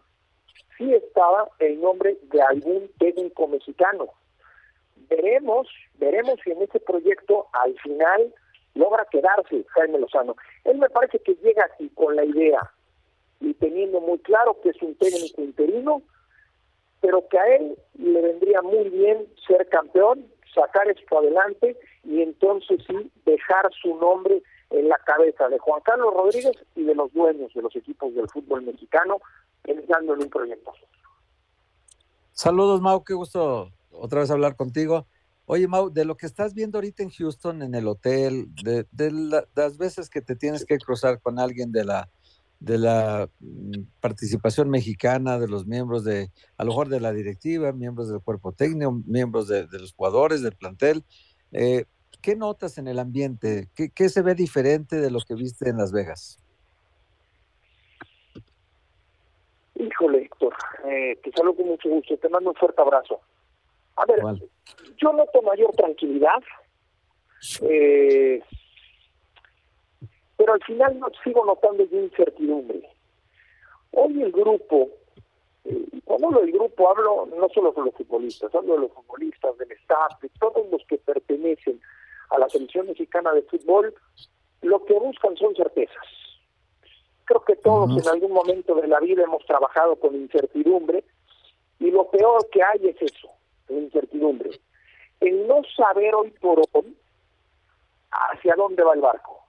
sí 0.76 0.92
estaba 0.92 1.48
el 1.60 1.80
nombre 1.80 2.18
de 2.32 2.42
algún 2.42 2.90
técnico 2.98 3.46
mexicano. 3.46 4.08
Veremos, 5.08 5.68
veremos 5.98 6.40
si 6.42 6.50
en 6.50 6.62
este 6.62 6.80
proyecto 6.80 7.46
al 7.52 7.78
final 7.80 8.34
logra 8.74 9.06
quedarse 9.10 9.64
Jaime 9.68 10.00
Lozano. 10.00 10.36
Él 10.64 10.78
me 10.78 10.88
parece 10.90 11.18
que 11.20 11.34
llega 11.36 11.64
aquí 11.64 11.88
con 11.90 12.16
la 12.16 12.24
idea 12.24 12.72
y 13.40 13.54
teniendo 13.54 14.00
muy 14.00 14.18
claro 14.20 14.60
que 14.60 14.70
es 14.70 14.82
un 14.82 14.94
técnico 14.96 15.42
interino 15.42 16.02
pero 17.02 17.28
que 17.28 17.38
a 17.38 17.56
él 17.56 17.76
le 17.98 18.22
vendría 18.22 18.62
muy 18.62 18.88
bien 18.88 19.26
ser 19.46 19.68
campeón, 19.68 20.24
sacar 20.54 20.88
esto 20.88 21.18
adelante 21.18 21.76
y 22.04 22.22
entonces 22.22 22.80
sí 22.86 23.10
dejar 23.26 23.68
su 23.82 23.96
nombre 23.96 24.42
en 24.70 24.88
la 24.88 24.96
cabeza 24.98 25.48
de 25.48 25.58
Juan 25.58 25.82
Carlos 25.84 26.14
Rodríguez 26.14 26.56
y 26.76 26.84
de 26.84 26.94
los 26.94 27.12
dueños 27.12 27.52
de 27.52 27.60
los 27.60 27.74
equipos 27.76 28.14
del 28.14 28.28
fútbol 28.30 28.62
mexicano, 28.62 29.18
pensando 29.62 30.14
en 30.14 30.22
un 30.22 30.30
proyecto. 30.30 30.72
Saludos, 32.32 32.80
Mau, 32.80 33.04
qué 33.04 33.14
gusto 33.14 33.70
otra 33.90 34.20
vez 34.20 34.30
hablar 34.30 34.56
contigo. 34.56 35.06
Oye, 35.46 35.66
Mau, 35.66 35.90
de 35.90 36.04
lo 36.04 36.16
que 36.16 36.26
estás 36.26 36.54
viendo 36.54 36.78
ahorita 36.78 37.02
en 37.02 37.10
Houston, 37.10 37.62
en 37.62 37.74
el 37.74 37.88
hotel, 37.88 38.46
de, 38.62 38.86
las 39.54 39.76
veces 39.76 40.08
que 40.08 40.22
te 40.22 40.36
tienes 40.36 40.64
que 40.64 40.78
cruzar 40.78 41.20
con 41.20 41.40
alguien 41.40 41.72
de 41.72 41.84
la 41.84 42.08
de 42.64 42.78
la 42.78 43.28
mm, 43.40 43.72
participación 44.00 44.70
mexicana 44.70 45.38
de 45.38 45.48
los 45.48 45.66
miembros 45.66 46.04
de, 46.04 46.30
a 46.56 46.64
lo 46.64 46.70
mejor 46.70 46.88
de 46.88 47.00
la 47.00 47.12
directiva, 47.12 47.72
miembros 47.72 48.08
del 48.08 48.20
cuerpo 48.20 48.52
técnico, 48.52 49.00
miembros 49.04 49.48
de, 49.48 49.66
los 49.72 49.92
jugadores, 49.92 50.42
del 50.42 50.54
plantel. 50.54 51.02
Eh, 51.50 51.86
¿Qué 52.20 52.36
notas 52.36 52.78
en 52.78 52.86
el 52.86 53.00
ambiente? 53.00 53.68
¿Qué, 53.74 54.08
se 54.08 54.22
ve 54.22 54.36
diferente 54.36 55.00
de 55.00 55.10
lo 55.10 55.18
que 55.20 55.34
viste 55.34 55.68
en 55.68 55.78
Las 55.78 55.90
Vegas? 55.90 56.38
Híjole, 59.74 60.22
Héctor, 60.22 60.54
eh, 60.88 61.18
te 61.24 61.32
saludo 61.32 61.56
con 61.56 61.66
mucho 61.66 61.88
gusto, 61.88 62.16
te 62.16 62.28
mando 62.28 62.50
un 62.50 62.56
fuerte 62.56 62.80
abrazo. 62.80 63.20
A 63.96 64.06
ver, 64.06 64.20
yo 64.98 65.12
noto 65.12 65.42
mayor 65.42 65.72
tranquilidad. 65.72 66.40
Eh, 67.62 68.40
pero 70.42 70.54
al 70.54 70.64
final 70.64 70.98
no 70.98 71.06
sigo 71.22 71.44
notando 71.44 71.86
de 71.86 72.02
incertidumbre. 72.02 72.82
Hoy 73.92 74.22
el 74.22 74.32
grupo, 74.32 74.88
eh, 75.64 75.86
cuando 76.04 76.26
hablo 76.26 76.40
del 76.40 76.50
grupo 76.50 76.90
hablo 76.90 77.26
no 77.26 77.48
solo 77.50 77.70
de 77.70 77.82
los 77.82 77.94
futbolistas, 77.94 78.52
hablo 78.52 78.74
de 78.74 78.80
los 78.80 78.92
futbolistas, 78.92 79.56
del 79.56 79.70
staff, 79.70 80.20
de 80.20 80.28
todos 80.40 80.68
los 80.68 80.84
que 80.88 80.98
pertenecen 80.98 81.80
a 82.30 82.40
la 82.40 82.48
selección 82.48 82.88
mexicana 82.88 83.30
de 83.30 83.42
fútbol, 83.42 83.94
lo 84.62 84.84
que 84.84 84.94
buscan 84.94 85.36
son 85.36 85.54
certezas. 85.54 86.08
Creo 87.24 87.44
que 87.44 87.54
todos 87.54 87.96
en 87.96 88.08
algún 88.08 88.32
momento 88.32 88.74
de 88.74 88.88
la 88.88 88.98
vida 88.98 89.22
hemos 89.22 89.46
trabajado 89.46 89.94
con 89.94 90.16
incertidumbre 90.16 91.04
y 91.78 91.92
lo 91.92 92.10
peor 92.10 92.48
que 92.50 92.64
hay 92.64 92.88
es 92.88 93.00
eso, 93.00 93.28
la 93.68 93.78
incertidumbre. 93.78 94.50
El 95.20 95.46
no 95.46 95.62
saber 95.76 96.16
hoy 96.16 96.32
por 96.32 96.62
hoy 96.72 96.96
hacia 98.10 98.56
dónde 98.56 98.82
va 98.82 98.94
el 98.94 99.00
barco. 99.02 99.41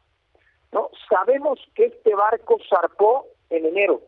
¿No? 0.73 0.89
Sabemos 1.09 1.59
que 1.75 1.85
este 1.85 2.15
barco 2.15 2.57
zarpó 2.69 3.27
en 3.49 3.65
enero, 3.65 4.01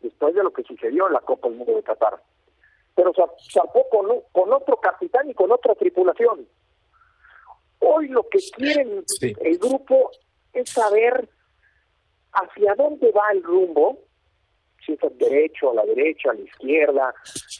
después 0.00 0.34
de 0.34 0.42
lo 0.42 0.52
que 0.52 0.62
sucedió 0.62 1.08
en 1.08 1.14
la 1.14 1.20
Copa 1.20 1.48
del 1.48 1.58
Mundo 1.58 1.74
de 1.74 1.82
Qatar. 1.82 2.22
Pero 2.94 3.12
zarpó 3.52 3.88
con, 3.90 4.06
con 4.32 4.52
otro 4.52 4.78
capitán 4.78 5.28
y 5.28 5.34
con 5.34 5.50
otra 5.52 5.74
tripulación. 5.74 6.46
Hoy 7.80 8.08
lo 8.08 8.26
que 8.28 8.38
quieren 8.56 9.04
el 9.20 9.58
grupo 9.58 10.10
es 10.52 10.70
saber 10.70 11.28
hacia 12.32 12.74
dónde 12.74 13.10
va 13.12 13.32
el 13.32 13.42
rumbo, 13.42 13.98
si 14.84 14.92
es 14.92 15.02
al 15.02 15.16
derecho, 15.18 15.70
a 15.70 15.74
la 15.74 15.84
derecha, 15.84 16.30
a 16.30 16.34
la 16.34 16.40
izquierda, 16.40 17.14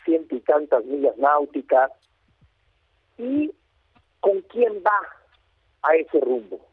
ciento 0.04 0.36
y 0.36 0.40
tantas 0.40 0.84
millas 0.84 1.16
náuticas, 1.18 1.90
y 3.18 3.52
con 4.20 4.40
quién 4.42 4.82
va 4.84 4.98
a 5.82 5.96
ese 5.96 6.20
rumbo. 6.20 6.65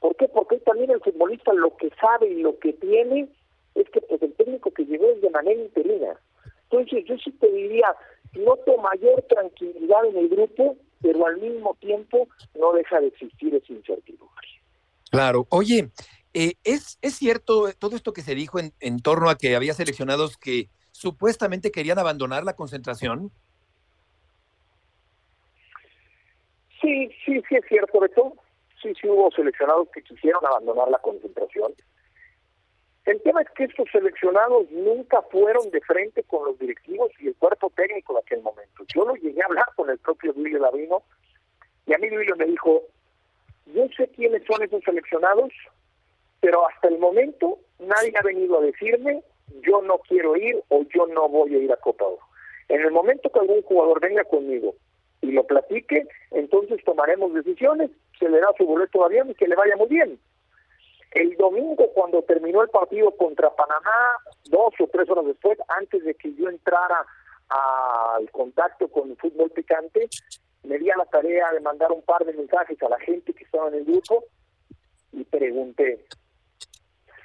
¿Por 0.00 0.14
qué? 0.16 0.28
Porque 0.28 0.58
también 0.58 0.90
el 0.90 1.00
futbolista 1.00 1.52
lo 1.52 1.76
que 1.76 1.90
sabe 2.00 2.28
y 2.28 2.42
lo 2.42 2.58
que 2.58 2.72
tiene 2.74 3.28
es 3.74 3.88
que 3.90 4.00
pues, 4.00 4.22
el 4.22 4.32
técnico 4.34 4.70
que 4.70 4.84
llegó 4.84 5.06
es 5.10 5.20
de 5.20 5.30
manera 5.30 5.60
interina. 5.60 6.16
Entonces 6.70 7.04
yo 7.06 7.16
sí 7.18 7.32
te 7.32 7.50
diría, 7.50 7.94
noto 8.34 8.76
mayor 8.78 9.22
tranquilidad 9.22 10.04
en 10.04 10.16
el 10.16 10.28
grupo, 10.28 10.76
pero 11.00 11.26
al 11.26 11.38
mismo 11.38 11.76
tiempo 11.80 12.28
no 12.54 12.72
deja 12.72 13.00
de 13.00 13.08
existir 13.08 13.54
esa 13.54 13.72
incertidumbre. 13.72 14.48
Claro. 15.10 15.46
Oye, 15.48 15.90
eh, 16.34 16.54
¿es, 16.64 16.98
¿es 17.00 17.14
cierto 17.14 17.72
todo 17.78 17.96
esto 17.96 18.12
que 18.12 18.22
se 18.22 18.34
dijo 18.34 18.58
en, 18.58 18.72
en 18.80 19.00
torno 19.00 19.30
a 19.30 19.36
que 19.36 19.56
había 19.56 19.74
seleccionados 19.74 20.36
que 20.36 20.68
supuestamente 20.92 21.70
querían 21.70 21.98
abandonar 21.98 22.44
la 22.44 22.54
concentración? 22.54 23.32
Sí, 26.80 27.08
sí, 27.24 27.42
sí 27.48 27.56
es 27.56 27.64
cierto, 27.68 27.98
Beto 27.98 28.34
sí, 28.82 28.92
sí 29.00 29.08
hubo 29.08 29.30
seleccionados 29.30 29.88
que 29.90 30.02
quisieron 30.02 30.44
abandonar 30.44 30.88
la 30.90 30.98
concentración. 30.98 31.72
El 33.04 33.22
tema 33.22 33.40
es 33.40 33.48
que 33.56 33.64
estos 33.64 33.88
seleccionados 33.90 34.70
nunca 34.70 35.22
fueron 35.22 35.70
de 35.70 35.80
frente 35.80 36.22
con 36.24 36.44
los 36.44 36.58
directivos 36.58 37.10
y 37.20 37.28
el 37.28 37.36
cuerpo 37.36 37.72
técnico 37.74 38.12
de 38.12 38.20
aquel 38.20 38.42
momento. 38.42 38.84
Yo 38.94 39.06
lo 39.06 39.14
llegué 39.14 39.40
a 39.42 39.46
hablar 39.46 39.66
con 39.76 39.88
el 39.88 39.98
propio 39.98 40.32
Duilio 40.34 40.58
Lavino 40.58 41.02
y 41.86 41.94
a 41.94 41.98
mí 41.98 42.08
Duilio 42.08 42.36
me 42.36 42.44
dijo, 42.44 42.82
yo 43.66 43.86
sé 43.96 44.08
quiénes 44.08 44.42
son 44.44 44.62
esos 44.62 44.82
seleccionados, 44.84 45.52
pero 46.40 46.68
hasta 46.68 46.88
el 46.88 46.98
momento 46.98 47.58
nadie 47.78 48.12
ha 48.18 48.22
venido 48.22 48.58
a 48.58 48.62
decirme 48.62 49.22
yo 49.66 49.80
no 49.82 49.98
quiero 50.00 50.36
ir 50.36 50.62
o 50.68 50.82
yo 50.94 51.06
no 51.06 51.28
voy 51.28 51.54
a 51.54 51.58
ir 51.58 51.72
a 51.72 51.76
Copa 51.76 52.04
Oro. 52.04 52.20
En 52.68 52.82
el 52.82 52.90
momento 52.90 53.30
que 53.30 53.40
algún 53.40 53.62
jugador 53.62 54.00
venga 54.00 54.24
conmigo 54.24 54.74
y 55.20 55.32
lo 55.32 55.44
platique, 55.44 56.06
entonces 56.30 56.82
tomaremos 56.84 57.34
decisiones, 57.34 57.90
se 58.18 58.28
le 58.28 58.40
da 58.40 58.48
su 58.56 58.64
boleto 58.66 59.00
de 59.00 59.04
avión 59.06 59.30
y 59.30 59.34
que 59.34 59.48
le 59.48 59.56
vaya 59.56 59.76
muy 59.76 59.88
bien. 59.88 60.18
El 61.12 61.36
domingo, 61.36 61.90
cuando 61.94 62.22
terminó 62.22 62.62
el 62.62 62.68
partido 62.68 63.10
contra 63.16 63.54
Panamá, 63.54 64.16
dos 64.50 64.74
o 64.78 64.86
tres 64.92 65.08
horas 65.08 65.26
después, 65.26 65.58
antes 65.68 66.04
de 66.04 66.14
que 66.14 66.34
yo 66.34 66.48
entrara 66.48 67.04
al 67.48 68.30
contacto 68.30 68.88
con 68.88 69.10
el 69.10 69.16
fútbol 69.16 69.50
picante, 69.50 70.08
me 70.64 70.78
di 70.78 70.90
a 70.90 70.96
la 70.96 71.06
tarea 71.06 71.50
de 71.52 71.60
mandar 71.60 71.90
un 71.92 72.02
par 72.02 72.24
de 72.24 72.34
mensajes 72.34 72.80
a 72.82 72.88
la 72.88 72.98
gente 73.00 73.32
que 73.32 73.44
estaba 73.44 73.68
en 73.68 73.74
el 73.74 73.84
grupo 73.84 74.24
y 75.12 75.24
pregunté, 75.24 76.04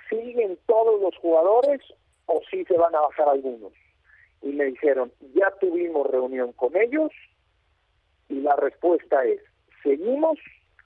¿siguen 0.10 0.58
todos 0.66 1.02
los 1.02 1.16
jugadores 1.18 1.82
o 2.26 2.42
sí 2.50 2.64
se 2.66 2.78
van 2.78 2.96
a 2.96 3.02
bajar 3.02 3.28
algunos? 3.28 3.74
Y 4.42 4.54
me 4.54 4.66
dijeron, 4.66 5.12
ya 5.34 5.52
tuvimos 5.60 6.10
reunión 6.10 6.54
con 6.54 6.76
ellos 6.78 7.12
y 8.30 8.42
la 8.42 8.56
respuesta 8.56 9.24
es, 9.26 9.42
seguimos 9.82 10.38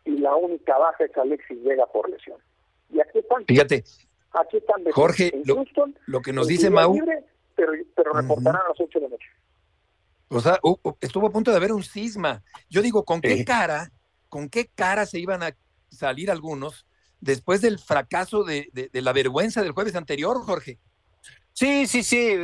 y 0.06 0.17
la 0.17 0.36
única 0.36 0.78
baja 0.78 1.06
es 1.06 1.17
Alexis 1.17 1.63
Vega 1.63 1.86
por 1.88 2.10
lesión. 2.10 2.39
Y 2.89 3.00
aquí 3.00 3.19
están. 3.19 3.45
Fíjate. 3.45 3.84
Aquí 4.32 4.58
están 4.58 4.84
Jorge, 4.91 5.32
lo, 6.06 6.21
que 6.21 6.34
nos 6.34 6.47
dice 6.47 6.69
Mau. 6.69 6.95
pero, 7.56 7.71
pero 7.95 8.13
reportarán 8.13 8.62
a 8.62 8.69
las 8.69 8.80
8 8.80 9.00
de 9.00 9.06
la 9.06 9.10
noche. 9.10 9.28
O 10.30 10.39
sea, 10.41 10.60
estuvo 11.00 11.28
a 11.28 11.32
punto 11.32 11.52
de 11.52 11.58
haber 11.58 11.71
un 11.71 11.84
cisma. 11.84 12.43
Yo 12.69 12.82
digo, 12.82 13.06
¿con 13.06 13.21
qué 13.21 13.43
cara, 13.45 13.91
con 14.30 14.50
qué 14.50 14.67
cara 14.67 15.06
se 15.06 15.19
iban 15.19 15.41
a 15.41 15.56
salir 15.89 16.30
algunos 16.30 16.86
después 17.21 17.62
del 17.62 17.80
fracaso 17.80 18.43
de, 18.43 18.69
de, 18.73 19.02
la 19.02 19.13
vergüenza 19.13 19.62
del 19.62 19.71
jueves 19.71 19.95
anterior, 19.95 20.38
Jorge? 20.43 20.80
Sí, 21.54 21.88
sí, 21.88 22.04
sí. 22.04 22.36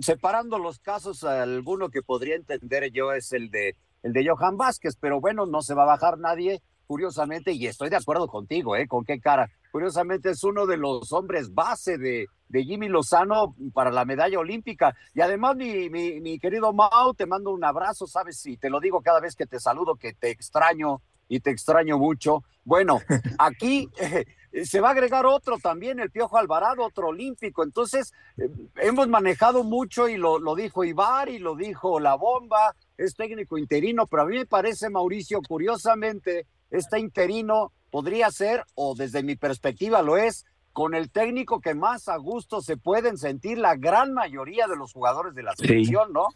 separando 0.00 0.58
los 0.58 0.80
casos, 0.80 1.22
alguno 1.24 1.90
que 1.90 2.02
podría 2.02 2.34
entender 2.34 2.90
yo 2.90 3.12
es 3.12 3.32
el 3.32 3.50
de 3.50 3.76
el 4.02 4.12
de 4.12 4.28
Johan 4.28 4.56
Vázquez, 4.56 4.96
pero 5.00 5.20
bueno, 5.20 5.46
no 5.46 5.62
se 5.62 5.74
va 5.74 5.82
a 5.84 5.86
bajar 5.86 6.18
nadie 6.18 6.62
curiosamente, 6.90 7.52
y 7.52 7.68
estoy 7.68 7.88
de 7.88 7.94
acuerdo 7.94 8.26
contigo, 8.26 8.74
¿eh? 8.74 8.88
¿Con 8.88 9.04
qué 9.04 9.20
cara? 9.20 9.48
Curiosamente 9.70 10.30
es 10.30 10.42
uno 10.42 10.66
de 10.66 10.76
los 10.76 11.12
hombres 11.12 11.54
base 11.54 11.98
de, 11.98 12.26
de 12.48 12.64
Jimmy 12.64 12.88
Lozano 12.88 13.54
para 13.72 13.92
la 13.92 14.04
medalla 14.04 14.40
olímpica. 14.40 14.96
Y 15.14 15.20
además, 15.20 15.54
mi, 15.54 15.88
mi, 15.88 16.20
mi 16.20 16.40
querido 16.40 16.72
Mau, 16.72 17.14
te 17.14 17.26
mando 17.26 17.52
un 17.52 17.62
abrazo, 17.62 18.08
sabes, 18.08 18.44
y 18.44 18.56
te 18.56 18.70
lo 18.70 18.80
digo 18.80 19.02
cada 19.02 19.20
vez 19.20 19.36
que 19.36 19.46
te 19.46 19.60
saludo, 19.60 19.94
que 19.94 20.14
te 20.14 20.30
extraño 20.30 21.00
y 21.28 21.38
te 21.38 21.50
extraño 21.50 21.96
mucho. 21.96 22.42
Bueno, 22.64 22.98
aquí 23.38 23.88
eh, 24.00 24.26
se 24.64 24.80
va 24.80 24.88
a 24.88 24.92
agregar 24.92 25.26
otro 25.26 25.58
también, 25.58 26.00
el 26.00 26.10
Piojo 26.10 26.38
Alvarado, 26.38 26.84
otro 26.84 27.08
olímpico. 27.08 27.62
Entonces, 27.62 28.12
eh, 28.36 28.48
hemos 28.76 29.08
manejado 29.08 29.64
mucho 29.64 30.08
y 30.08 30.16
lo, 30.16 30.38
lo 30.38 30.54
dijo 30.54 30.84
Ibar 30.84 31.28
y 31.28 31.38
lo 31.38 31.54
dijo 31.54 32.00
La 32.00 32.14
Bomba, 32.14 32.74
es 32.96 33.14
técnico 33.14 33.58
interino, 33.58 34.06
pero 34.06 34.22
a 34.22 34.26
mí 34.26 34.36
me 34.36 34.46
parece, 34.46 34.90
Mauricio, 34.90 35.40
curiosamente, 35.46 36.46
este 36.70 36.98
interino 36.98 37.72
podría 37.90 38.30
ser, 38.30 38.64
o 38.74 38.94
desde 38.94 39.22
mi 39.22 39.36
perspectiva 39.36 40.02
lo 40.02 40.16
es, 40.16 40.44
con 40.72 40.94
el 40.94 41.10
técnico 41.10 41.60
que 41.60 41.74
más 41.74 42.08
a 42.08 42.16
gusto 42.16 42.60
se 42.60 42.76
pueden 42.76 43.18
sentir 43.18 43.58
la 43.58 43.74
gran 43.76 44.14
mayoría 44.14 44.66
de 44.66 44.76
los 44.76 44.92
jugadores 44.92 45.34
de 45.34 45.42
la 45.42 45.54
selección, 45.56 46.12
¿no? 46.12 46.28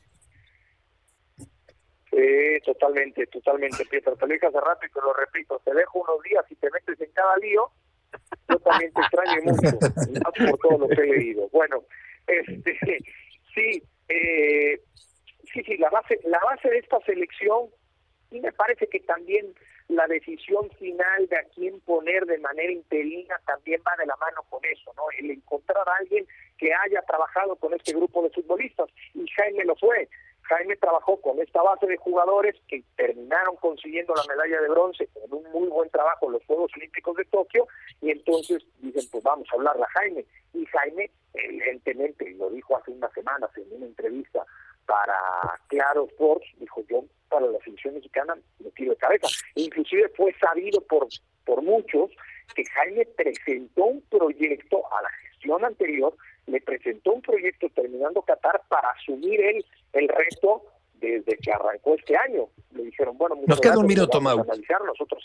Sí, 2.10 2.60
totalmente, 2.64 3.26
totalmente, 3.26 3.84
Pietro. 3.86 4.16
Te 4.16 4.26
lo 4.26 4.34
dije 4.34 4.46
hace 4.46 4.60
rato 4.60 4.86
y 4.86 4.90
te 4.90 5.00
lo 5.00 5.12
repito, 5.12 5.60
te 5.64 5.74
dejo 5.74 6.00
unos 6.00 6.22
días 6.22 6.44
y 6.50 6.54
te 6.56 6.70
metes 6.70 7.00
en 7.00 7.12
cada 7.12 7.36
lío, 7.38 7.70
yo 8.48 8.58
también 8.58 8.92
te 8.92 9.00
extraño 9.00 9.42
mucho, 9.44 10.50
por 10.50 10.58
todo 10.58 10.78
lo 10.78 10.88
que 10.88 11.02
he 11.02 11.06
leído. 11.06 11.48
Bueno, 11.50 11.82
este, 12.26 12.78
sí, 13.54 13.82
eh, 14.08 14.80
sí, 15.52 15.62
sí, 15.64 15.76
la 15.78 15.90
base, 15.90 16.20
la 16.24 16.40
base 16.40 16.68
de 16.68 16.78
esta 16.78 17.00
selección, 17.00 17.68
y 18.30 18.40
me 18.40 18.52
parece 18.52 18.86
que 18.88 19.00
también 19.00 19.54
la 19.88 20.06
decisión 20.06 20.70
final 20.78 21.28
de 21.28 21.36
a 21.36 21.44
quién 21.54 21.78
poner 21.80 22.24
de 22.26 22.38
manera 22.38 22.72
interina 22.72 23.38
también 23.46 23.80
va 23.86 23.94
de 23.96 24.06
la 24.06 24.16
mano 24.16 24.42
con 24.48 24.64
eso, 24.64 24.92
¿no? 24.96 25.04
El 25.18 25.30
encontrar 25.30 25.86
a 25.86 25.96
alguien 26.00 26.26
que 26.56 26.72
haya 26.72 27.02
trabajado 27.02 27.56
con 27.56 27.74
este 27.74 27.92
grupo 27.92 28.22
de 28.22 28.30
futbolistas, 28.30 28.88
y 29.14 29.26
Jaime 29.28 29.64
lo 29.64 29.76
fue. 29.76 30.08
Jaime 30.44 30.76
trabajó 30.76 31.20
con 31.20 31.40
esta 31.40 31.62
base 31.62 31.86
de 31.86 31.96
jugadores 31.96 32.54
que 32.68 32.82
terminaron 32.96 33.56
consiguiendo 33.56 34.14
la 34.14 34.24
medalla 34.28 34.60
de 34.60 34.68
bronce 34.68 35.08
con 35.08 35.38
un 35.38 35.52
muy 35.52 35.68
buen 35.68 35.90
trabajo 35.90 36.26
en 36.26 36.32
los 36.32 36.44
Juegos 36.46 36.70
Olímpicos 36.76 37.16
de 37.16 37.24
Tokio 37.26 37.66
y 38.00 38.10
entonces 38.10 38.62
dicen 38.80 39.04
pues 39.10 39.24
vamos 39.24 39.48
a 39.50 39.56
hablarle 39.56 39.82
a 39.84 40.00
Jaime 40.00 40.24
y 40.52 40.66
Jaime 40.66 41.10
evidentemente 41.32 42.30
lo 42.32 42.50
dijo 42.50 42.76
hace 42.76 42.90
unas 42.90 43.12
semanas 43.12 43.50
en 43.56 43.72
una 43.72 43.86
entrevista 43.86 44.44
para 44.86 45.16
Claro 45.68 46.06
Sports, 46.10 46.46
dijo 46.58 46.82
yo 46.88 47.04
para 47.28 47.46
la 47.46 47.58
selección 47.60 47.94
mexicana 47.94 48.36
me 48.58 48.70
tiro 48.72 48.92
de 48.92 48.98
cabeza. 48.98 49.26
Inclusive 49.54 50.10
fue 50.10 50.34
sabido 50.34 50.80
por, 50.82 51.08
por 51.44 51.62
muchos 51.62 52.10
que 52.54 52.64
Jaime 52.66 53.06
presentó 53.16 53.84
un 53.86 54.02
proyecto 54.02 54.82
a 54.92 55.02
la 55.02 55.08
gestión 55.10 55.64
anterior, 55.64 56.14
le 56.46 56.60
presentó 56.60 57.12
un 57.12 57.22
proyecto 57.22 57.68
terminando 57.70 58.22
Qatar 58.22 58.62
para 58.68 58.90
asumir 58.90 59.40
él 59.40 59.64
el 59.94 60.08
resto 60.08 60.62
desde 60.94 61.36
que 61.38 61.52
arrancó 61.52 61.94
este 61.94 62.16
año. 62.16 62.48
Le 62.72 62.84
dijeron, 62.84 63.16
bueno, 63.16 63.36
nos 63.46 63.60
queda 63.60 63.78
un 63.78 63.86
minuto, 63.86 64.18
Analizar, 64.18 64.82
nosotros 64.84 65.22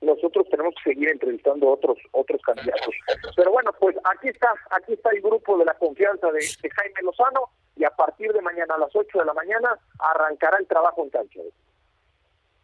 nosotros 0.00 0.46
tenemos 0.50 0.74
que 0.82 0.92
seguir 0.92 1.10
entrevistando 1.10 1.68
otros 1.68 1.98
otros 2.12 2.40
candidatos. 2.42 2.94
Pero 3.36 3.52
bueno, 3.52 3.70
pues 3.78 3.96
aquí 4.04 4.28
está, 4.28 4.48
aquí 4.70 4.94
está 4.94 5.10
el 5.10 5.20
grupo 5.20 5.58
de 5.58 5.66
la 5.66 5.74
confianza 5.74 6.28
de, 6.28 6.38
de 6.40 6.70
Jaime 6.70 7.02
Lozano 7.02 7.50
y 7.76 7.84
a 7.84 7.90
partir 7.90 8.32
de 8.32 8.40
mañana 8.40 8.74
a 8.74 8.78
las 8.78 8.94
8 8.94 9.18
de 9.18 9.24
la 9.24 9.34
mañana 9.34 9.78
arrancará 9.98 10.56
el 10.58 10.66
trabajo 10.66 11.02
en 11.02 11.10
cancha. 11.10 11.40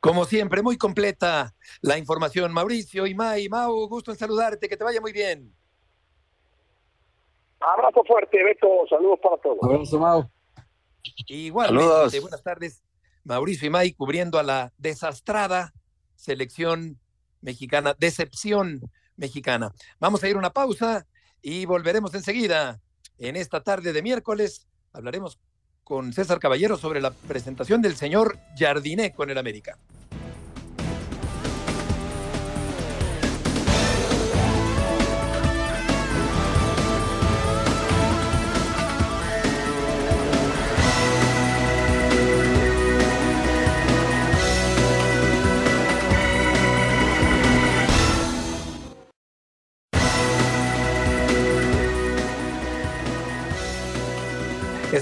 Como 0.00 0.24
siempre, 0.24 0.62
muy 0.62 0.78
completa 0.78 1.52
la 1.82 1.98
información. 1.98 2.52
Mauricio 2.52 3.06
y 3.06 3.14
May, 3.14 3.48
Mau, 3.48 3.88
gusto 3.88 4.12
en 4.12 4.16
saludarte, 4.16 4.68
que 4.68 4.76
te 4.76 4.84
vaya 4.84 5.00
muy 5.00 5.12
bien. 5.12 5.52
Abrazo 7.60 8.04
fuerte, 8.04 8.42
Beto, 8.44 8.86
saludos 8.88 9.18
para 9.22 9.36
todos. 9.38 9.58
Abrazo, 9.62 9.98
Mau. 9.98 10.30
Igualmente, 11.26 12.20
buenas 12.20 12.42
tardes. 12.42 12.82
Mauricio 13.24 13.66
y 13.66 13.70
May 13.70 13.92
cubriendo 13.92 14.38
a 14.38 14.42
la 14.42 14.72
desastrada 14.78 15.74
selección 16.14 16.98
mexicana, 17.40 17.94
decepción 17.98 18.80
mexicana. 19.16 19.72
Vamos 19.98 20.22
a 20.22 20.28
ir 20.28 20.36
a 20.36 20.38
una 20.38 20.50
pausa 20.50 21.06
y 21.42 21.64
volveremos 21.64 22.14
enseguida 22.14 22.80
en 23.18 23.36
esta 23.36 23.62
tarde 23.62 23.92
de 23.92 24.02
miércoles 24.02 24.66
hablaremos 24.92 25.38
con 25.84 26.12
César 26.12 26.40
Caballero 26.40 26.76
sobre 26.76 27.00
la 27.00 27.10
presentación 27.10 27.80
del 27.80 27.96
señor 27.96 28.38
Jardiné 28.58 29.12
con 29.12 29.30
el 29.30 29.38
América. 29.38 29.78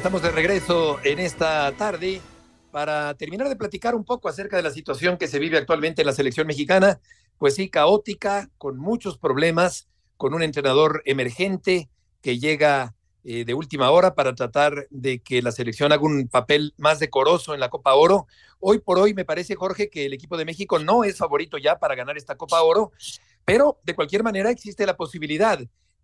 Estamos 0.04 0.20
de 0.20 0.32
regreso 0.32 0.98
en 1.02 1.18
esta 1.18 1.72
tarde 1.78 2.20
para 2.70 3.14
terminar 3.14 3.48
de 3.48 3.56
platicar 3.56 3.94
un 3.94 4.04
poco 4.04 4.28
acerca 4.28 4.58
de 4.58 4.62
la 4.62 4.70
situación 4.70 5.16
que 5.16 5.28
se 5.28 5.38
vive 5.38 5.56
actualmente 5.56 6.02
en 6.02 6.06
la 6.06 6.12
selección 6.12 6.46
mexicana. 6.46 7.00
Pues 7.38 7.54
sí, 7.54 7.70
caótica, 7.70 8.50
con 8.58 8.76
muchos 8.76 9.16
problemas, 9.16 9.88
con 10.18 10.34
un 10.34 10.42
entrenador 10.42 11.00
emergente 11.06 11.88
que 12.20 12.38
llega 12.38 12.94
eh, 13.24 13.46
de 13.46 13.54
última 13.54 13.90
hora 13.92 14.14
para 14.14 14.34
tratar 14.34 14.86
de 14.90 15.20
que 15.20 15.40
la 15.40 15.52
selección 15.52 15.90
haga 15.90 16.02
un 16.02 16.28
papel 16.28 16.74
más 16.76 16.98
decoroso 16.98 17.54
en 17.54 17.60
la 17.60 17.70
Copa 17.70 17.94
Oro. 17.94 18.26
Hoy 18.60 18.80
por 18.80 18.98
hoy 18.98 19.14
me 19.14 19.24
parece, 19.24 19.54
Jorge, 19.54 19.88
que 19.88 20.04
el 20.04 20.12
equipo 20.12 20.36
de 20.36 20.44
México 20.44 20.78
no 20.78 21.04
es 21.04 21.16
favorito 21.16 21.56
ya 21.56 21.78
para 21.78 21.94
ganar 21.94 22.18
esta 22.18 22.36
Copa 22.36 22.60
Oro, 22.60 22.92
pero 23.46 23.78
de 23.84 23.94
cualquier 23.94 24.22
manera 24.22 24.50
existe 24.50 24.84
la 24.84 24.98
posibilidad. 24.98 25.60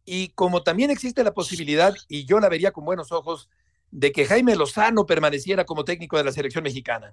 Y 0.06 0.28
como 0.28 0.62
también 0.62 0.90
existe 0.90 1.22
la 1.22 1.34
posibilidad, 1.34 1.94
y 2.08 2.24
yo 2.24 2.40
la 2.40 2.48
vería 2.48 2.72
con 2.72 2.86
buenos 2.86 3.12
ojos, 3.12 3.50
de 3.90 4.12
que 4.12 4.26
Jaime 4.26 4.56
Lozano 4.56 5.06
permaneciera 5.06 5.64
como 5.64 5.84
técnico 5.84 6.16
de 6.16 6.24
la 6.24 6.32
selección 6.32 6.64
mexicana. 6.64 7.12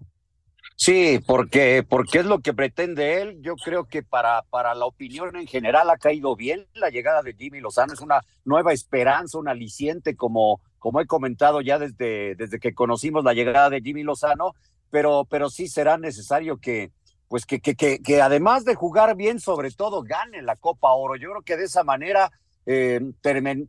Sí, 0.79 1.19
porque, 1.25 1.83
porque 1.87 2.19
es 2.19 2.25
lo 2.25 2.39
que 2.39 2.53
pretende 2.53 3.19
él. 3.21 3.39
Yo 3.41 3.55
creo 3.55 3.85
que 3.85 4.03
para, 4.03 4.43
para 4.43 4.75
la 4.75 4.85
opinión 4.85 5.35
en 5.35 5.47
general 5.47 5.89
ha 5.89 5.97
caído 5.97 6.35
bien 6.35 6.67
la 6.75 6.89
llegada 6.89 7.23
de 7.23 7.33
Jimmy 7.33 7.59
Lozano. 7.59 7.93
Es 7.93 7.99
una 7.99 8.21
nueva 8.45 8.73
esperanza, 8.73 9.39
un 9.39 9.47
aliciente, 9.47 10.15
como, 10.15 10.61
como 10.77 11.01
he 11.01 11.07
comentado 11.07 11.61
ya 11.61 11.79
desde, 11.79 12.35
desde 12.35 12.59
que 12.59 12.75
conocimos 12.75 13.23
la 13.23 13.33
llegada 13.33 13.71
de 13.71 13.81
Jimmy 13.81 14.03
Lozano, 14.03 14.53
pero, 14.91 15.25
pero 15.25 15.49
sí 15.49 15.67
será 15.67 15.97
necesario 15.97 16.57
que, 16.57 16.91
pues 17.27 17.47
que, 17.47 17.59
que, 17.59 17.73
que, 17.73 17.99
que 17.99 18.21
además 18.21 18.63
de 18.63 18.75
jugar 18.75 19.15
bien, 19.15 19.39
sobre 19.39 19.71
todo 19.71 20.03
gane 20.03 20.43
la 20.43 20.57
Copa 20.57 20.93
Oro. 20.93 21.15
Yo 21.15 21.31
creo 21.31 21.41
que 21.41 21.57
de 21.57 21.65
esa 21.65 21.83
manera 21.83 22.31
eh, 22.69 22.99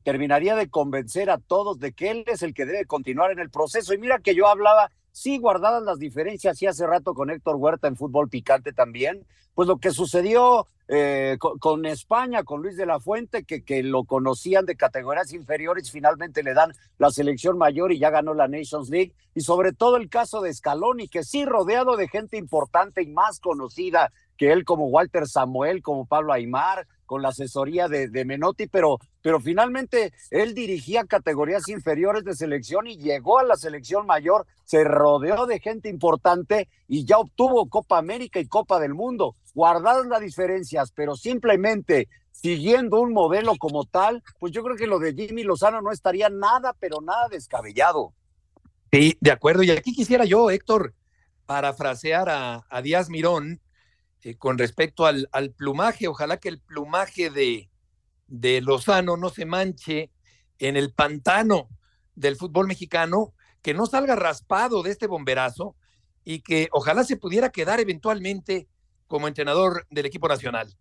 terminaría 0.02 0.56
de 0.56 0.68
convencer 0.68 1.30
a 1.30 1.38
todos 1.38 1.78
de 1.78 1.92
que 1.92 2.10
él 2.10 2.24
es 2.26 2.42
el 2.42 2.52
que 2.52 2.66
debe 2.66 2.84
continuar 2.84 3.30
en 3.30 3.38
el 3.38 3.48
proceso. 3.48 3.94
Y 3.94 3.98
mira 3.98 4.18
que 4.18 4.34
yo 4.34 4.48
hablaba 4.48 4.90
sí 5.12 5.38
guardadas 5.38 5.82
las 5.84 5.98
diferencias, 5.98 6.60
y 6.62 6.66
hace 6.66 6.86
rato 6.86 7.14
con 7.14 7.30
Héctor 7.30 7.56
Huerta 7.56 7.86
en 7.88 7.96
fútbol 7.96 8.28
picante 8.28 8.72
también, 8.72 9.24
pues 9.54 9.66
lo 9.66 9.78
que 9.78 9.90
sucedió 9.90 10.66
eh, 10.88 11.36
con, 11.38 11.86
España, 11.86 12.44
con 12.44 12.62
Luis 12.62 12.76
de 12.76 12.86
la 12.86 13.00
Fuente, 13.00 13.44
que, 13.44 13.62
que 13.62 13.82
lo 13.82 14.04
conocían 14.04 14.66
de 14.66 14.76
categorías 14.76 15.32
inferiores, 15.32 15.90
finalmente 15.90 16.42
le 16.42 16.54
dan 16.54 16.72
la 16.98 17.10
selección 17.10 17.58
mayor 17.58 17.92
y 17.92 17.98
ya 17.98 18.10
ganó 18.10 18.34
la 18.34 18.48
Nations 18.48 18.90
League, 18.90 19.12
y 19.34 19.40
sobre 19.40 19.72
todo 19.72 19.96
el 19.96 20.08
caso 20.08 20.40
de 20.40 20.52
Scaloni, 20.52 21.08
que 21.08 21.22
sí 21.22 21.44
rodeado 21.44 21.96
de 21.96 22.08
gente 22.08 22.36
importante 22.36 23.02
y 23.02 23.06
más 23.06 23.38
conocida 23.40 24.12
que 24.36 24.52
él 24.52 24.64
como 24.64 24.86
Walter 24.86 25.26
Samuel, 25.26 25.82
como 25.82 26.06
Pablo 26.06 26.32
Aymar, 26.32 26.86
con 27.08 27.22
la 27.22 27.30
asesoría 27.30 27.88
de, 27.88 28.24
Menotti, 28.26 28.66
pero, 28.66 28.98
pero 29.22 29.40
finalmente 29.40 30.12
él 30.30 30.54
dirigía 30.54 31.04
categorías 31.04 31.66
inferiores 31.68 32.22
de 32.22 32.34
selección 32.34 32.86
y 32.86 32.98
llegó 32.98 33.38
a 33.38 33.44
la 33.44 33.56
selección 33.56 34.06
mayor, 34.06 34.46
se 34.64 34.84
rodeó 34.84 35.46
de 35.46 35.58
gente 35.58 35.88
importante 35.88 36.68
y 36.86 37.06
ya 37.06 37.18
obtuvo 37.18 37.68
Copa 37.70 37.96
América 37.96 38.38
y 38.38 38.46
Copa 38.46 38.78
del 38.78 38.92
Mundo. 38.94 39.34
Guardadas 39.54 40.06
las 40.06 40.20
diferencias, 40.20 40.92
pero 40.92 41.16
simplemente 41.16 42.08
siguiendo 42.30 43.00
un 43.00 43.14
modelo 43.14 43.56
como 43.58 43.84
tal, 43.86 44.22
pues 44.38 44.52
yo 44.52 44.62
creo 44.62 44.76
que 44.76 44.86
lo 44.86 44.98
de 44.98 45.14
Jimmy 45.14 45.44
Lozano 45.44 45.80
no 45.80 45.90
estaría 45.90 46.28
nada, 46.28 46.76
pero 46.78 47.00
nada 47.00 47.28
descabellado. 47.30 48.12
Sí, 48.92 49.16
de 49.20 49.32
acuerdo. 49.32 49.62
Y 49.62 49.70
aquí 49.70 49.94
quisiera 49.94 50.26
yo, 50.26 50.50
Héctor, 50.50 50.92
parafrasear 51.46 52.28
a, 52.28 52.66
a 52.68 52.82
Díaz 52.82 53.08
Mirón, 53.08 53.60
eh, 54.22 54.36
con 54.36 54.58
respecto 54.58 55.06
al, 55.06 55.28
plumaje. 55.56 56.08
Ojalá 56.08 56.38
que 56.38 56.48
el 56.48 56.60
plumaje 56.60 57.30
de, 57.30 57.68
de 58.26 58.60
Lozano 58.60 59.16
no 59.16 59.30
se 59.30 59.46
manche 59.46 60.10
en 60.58 60.76
el 60.76 60.92
pantano 60.92 61.68
del 62.14 62.36
fútbol 62.36 62.66
mexicano, 62.66 63.32
que 63.62 63.74
no 63.74 63.86
salga 63.86 64.16
raspado 64.16 64.82
de 64.82 64.90
este 64.90 65.06
bomberazo 65.06 65.76
y 66.24 66.40
que 66.40 66.68
ojalá 66.72 67.04
se 67.04 67.16
pudiera 67.16 67.50
quedar 67.50 67.80
eventualmente 67.80 68.68
como 69.06 69.28
entrenador 69.28 69.86
del 69.90 70.06
equipo 70.06 70.28
nacional. 70.28 70.76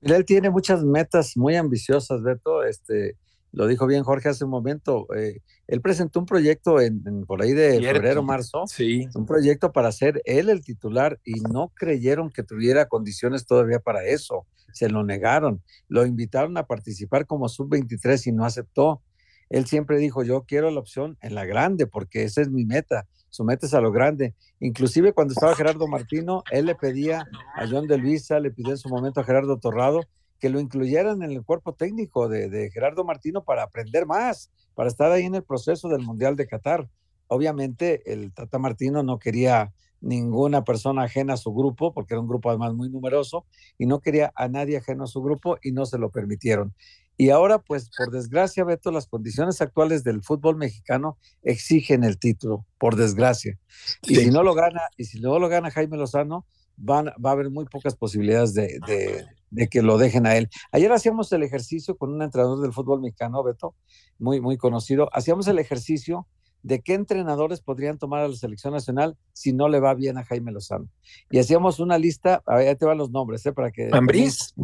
Él 0.00 0.24
tiene 0.24 0.48
muchas 0.48 0.82
metas 0.82 1.36
muy 1.36 1.56
ambiciosas, 1.56 2.22
Beto. 2.22 2.64
Este, 2.64 3.16
lo 3.52 3.66
dijo 3.66 3.86
bien 3.86 4.04
Jorge 4.04 4.28
hace 4.28 4.44
un 4.44 4.50
momento, 4.50 5.06
eh, 5.14 5.40
él 5.66 5.80
presentó 5.80 6.20
un 6.20 6.26
proyecto 6.26 6.80
en, 6.80 7.24
por 7.26 7.42
ahí 7.42 7.52
de 7.52 7.80
febrero, 7.80 8.22
marzo, 8.22 8.66
sí. 8.66 9.08
un 9.14 9.26
proyecto 9.26 9.72
para 9.72 9.90
ser 9.92 10.22
él 10.24 10.48
el 10.50 10.62
titular 10.62 11.18
y 11.24 11.40
no 11.40 11.72
creyeron 11.74 12.30
que 12.30 12.42
tuviera 12.42 12.86
condiciones 12.86 13.46
todavía 13.46 13.80
para 13.80 14.04
eso, 14.04 14.46
se 14.72 14.88
lo 14.88 15.04
negaron, 15.04 15.62
lo 15.88 16.06
invitaron 16.06 16.56
a 16.58 16.66
participar 16.66 17.26
como 17.26 17.48
sub-23 17.48 18.28
y 18.28 18.32
no 18.32 18.44
aceptó. 18.44 19.02
Él 19.48 19.66
siempre 19.66 19.98
dijo, 19.98 20.22
yo 20.22 20.44
quiero 20.44 20.70
la 20.70 20.78
opción 20.78 21.18
en 21.20 21.34
la 21.34 21.44
grande 21.44 21.88
porque 21.88 22.22
esa 22.22 22.40
es 22.40 22.50
mi 22.50 22.64
meta, 22.64 23.08
su 23.30 23.44
meta 23.44 23.66
es 23.66 23.74
a 23.74 23.80
lo 23.80 23.90
grande. 23.90 24.34
Inclusive 24.60 25.12
cuando 25.12 25.32
estaba 25.32 25.56
Gerardo 25.56 25.88
Martino, 25.88 26.44
él 26.52 26.66
le 26.66 26.76
pedía 26.76 27.26
a 27.56 27.66
John 27.68 27.88
de 27.88 27.98
Luisa, 27.98 28.38
le 28.38 28.52
pidió 28.52 28.70
en 28.70 28.78
su 28.78 28.88
momento 28.88 29.20
a 29.20 29.24
Gerardo 29.24 29.58
Torrado 29.58 30.02
que 30.40 30.48
lo 30.48 30.58
incluyeran 30.58 31.22
en 31.22 31.30
el 31.30 31.44
cuerpo 31.44 31.74
técnico 31.74 32.28
de, 32.28 32.70
Gerardo 32.72 33.04
Martino 33.04 33.44
para 33.44 33.62
aprender 33.62 34.06
más, 34.06 34.50
para 34.74 34.88
estar 34.88 35.12
ahí 35.12 35.24
en 35.24 35.34
el 35.34 35.44
proceso 35.44 35.88
del 35.88 36.02
Mundial 36.02 36.34
de 36.34 36.46
Qatar. 36.46 36.88
Obviamente 37.28 38.10
el 38.12 38.32
Tata 38.32 38.58
Martino 38.58 39.02
no 39.02 39.18
quería 39.18 39.72
ninguna 40.00 40.64
persona 40.64 41.04
ajena 41.04 41.34
a 41.34 41.36
su 41.36 41.52
grupo, 41.52 41.92
porque 41.92 42.14
era 42.14 42.22
un 42.22 42.28
grupo 42.28 42.48
además 42.48 42.72
muy 42.72 42.88
numeroso, 42.88 43.44
y 43.76 43.84
no 43.84 44.00
quería 44.00 44.32
a 44.34 44.48
nadie 44.48 44.78
ajeno 44.78 45.04
a 45.04 45.06
su 45.06 45.22
grupo 45.22 45.58
y 45.62 45.72
no 45.72 45.84
se 45.84 45.98
lo 45.98 46.10
permitieron. 46.10 46.74
Y 47.18 47.28
ahora, 47.28 47.58
pues, 47.58 47.90
por 47.94 48.10
desgracia, 48.10 48.64
Beto, 48.64 48.90
las 48.90 49.06
condiciones 49.06 49.60
actuales 49.60 50.04
del 50.04 50.22
fútbol 50.22 50.56
mexicano 50.56 51.18
exigen 51.42 52.02
el 52.02 52.18
título, 52.18 52.64
por 52.78 52.96
desgracia. 52.96 53.58
Y 54.04 54.16
si 54.16 54.30
no 54.30 54.42
lo 54.42 54.54
gana, 54.54 54.80
y 54.96 55.04
si 55.04 55.20
no 55.20 55.38
lo 55.38 55.50
gana 55.50 55.70
Jaime 55.70 55.98
Lozano, 55.98 56.46
van, 56.78 57.08
va 57.22 57.28
a 57.28 57.32
haber 57.34 57.50
muy 57.50 57.66
pocas 57.66 57.94
posibilidades 57.94 58.54
de, 58.54 58.78
de 58.86 59.26
que 59.70 59.82
lo 59.82 59.98
dejen 59.98 60.26
a 60.26 60.36
él. 60.36 60.48
Ayer 60.72 60.92
hacíamos 60.92 61.32
el 61.32 61.42
ejercicio 61.42 61.96
con 61.96 62.12
un 62.12 62.22
entrenador 62.22 62.60
del 62.60 62.72
fútbol 62.72 63.00
mexicano, 63.00 63.42
Beto, 63.42 63.74
muy, 64.18 64.40
muy 64.40 64.56
conocido. 64.56 65.08
Hacíamos 65.12 65.48
el 65.48 65.58
ejercicio 65.58 66.26
de 66.62 66.80
qué 66.80 66.94
entrenadores 66.94 67.60
podrían 67.60 67.98
tomar 67.98 68.20
a 68.20 68.28
la 68.28 68.36
selección 68.36 68.72
nacional 68.72 69.16
si 69.32 69.52
no 69.52 69.68
le 69.68 69.80
va 69.80 69.94
bien 69.94 70.18
a 70.18 70.24
Jaime 70.24 70.52
Lozano. 70.52 70.88
Y 71.30 71.38
hacíamos 71.38 71.80
una 71.80 71.98
lista, 71.98 72.42
ahí 72.46 72.74
te 72.76 72.84
van 72.84 72.98
los 72.98 73.10
nombres, 73.10 73.44
¿eh? 73.46 73.52
para 73.52 73.70
que... 73.70 73.88
Ambriz. 73.92 74.54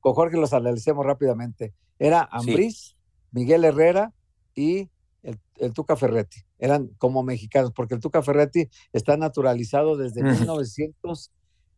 Con 0.00 0.14
Jorge 0.14 0.36
los 0.36 0.52
analicemos 0.52 1.06
rápidamente. 1.06 1.74
Era 1.98 2.28
Ambriz, 2.30 2.96
Miguel 3.30 3.64
Herrera 3.64 4.12
y 4.54 4.90
el, 5.22 5.38
el, 5.58 5.72
Tuca 5.72 5.94
Ferretti. 5.94 6.40
Eran 6.58 6.88
como 6.98 7.22
mexicanos, 7.22 7.72
porque 7.72 7.94
el 7.94 8.00
Tuca 8.00 8.22
Ferretti 8.22 8.68
está 8.92 9.16
naturalizado 9.16 9.96
desde 9.96 10.22
1900 10.24 11.30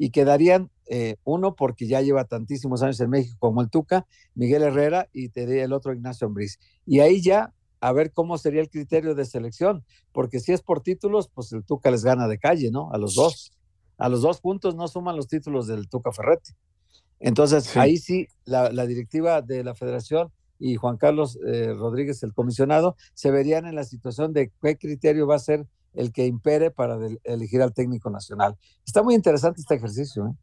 Y 0.02 0.10
quedarían 0.10 0.68
eh, 0.86 1.14
uno 1.22 1.54
porque 1.54 1.86
ya 1.86 2.00
lleva 2.00 2.24
tantísimos 2.24 2.82
años 2.82 2.98
en 2.98 3.08
México 3.08 3.36
como 3.38 3.60
el 3.60 3.70
Tuca, 3.70 4.04
Miguel 4.34 4.64
Herrera 4.64 5.08
y 5.12 5.28
te 5.28 5.62
el 5.62 5.72
otro 5.72 5.94
Ignacio 5.94 6.26
Ambriz. 6.26 6.58
Y 6.84 6.98
ahí 6.98 7.22
ya 7.22 7.54
a 7.80 7.92
ver 7.92 8.10
cómo 8.10 8.36
sería 8.36 8.62
el 8.62 8.68
criterio 8.68 9.14
de 9.14 9.24
selección, 9.24 9.84
porque 10.10 10.40
si 10.40 10.50
es 10.50 10.60
por 10.60 10.80
títulos, 10.80 11.28
pues 11.32 11.52
el 11.52 11.62
Tuca 11.62 11.88
les 11.92 12.02
gana 12.02 12.26
de 12.26 12.40
calle, 12.40 12.72
¿no? 12.72 12.90
A 12.90 12.98
los 12.98 13.14
dos. 13.14 13.52
A 13.96 14.08
los 14.08 14.22
dos 14.22 14.40
puntos 14.40 14.74
no 14.74 14.88
suman 14.88 15.14
los 15.14 15.28
títulos 15.28 15.68
del 15.68 15.88
Tuca 15.88 16.10
Ferretti. 16.10 16.50
Entonces, 17.20 17.76
ahí 17.76 17.96
sí, 17.96 18.26
la, 18.44 18.68
directiva 18.84 19.40
de 19.40 19.62
la 19.62 19.76
federación 19.76 20.32
y 20.58 20.74
Juan 20.74 20.96
Carlos 20.96 21.38
eh, 21.46 21.74
Rodríguez, 21.74 22.24
el 22.24 22.34
comisionado, 22.34 22.96
se 23.14 23.30
verían 23.30 23.66
en 23.66 23.76
la 23.76 23.84
situación 23.84 24.32
de 24.32 24.50
qué 24.60 24.76
criterio 24.76 25.28
va 25.28 25.36
a 25.36 25.38
ser 25.38 25.64
el 25.94 26.12
que 26.12 26.26
impere 26.26 26.70
para 26.70 26.98
elegir 27.24 27.62
al 27.62 27.74
técnico 27.74 28.10
nacional. 28.10 28.56
Está 28.86 29.02
muy 29.02 29.14
interesante 29.14 29.60
este 29.60 29.74
ejercicio. 29.74 30.26
¿eh? 30.26 30.34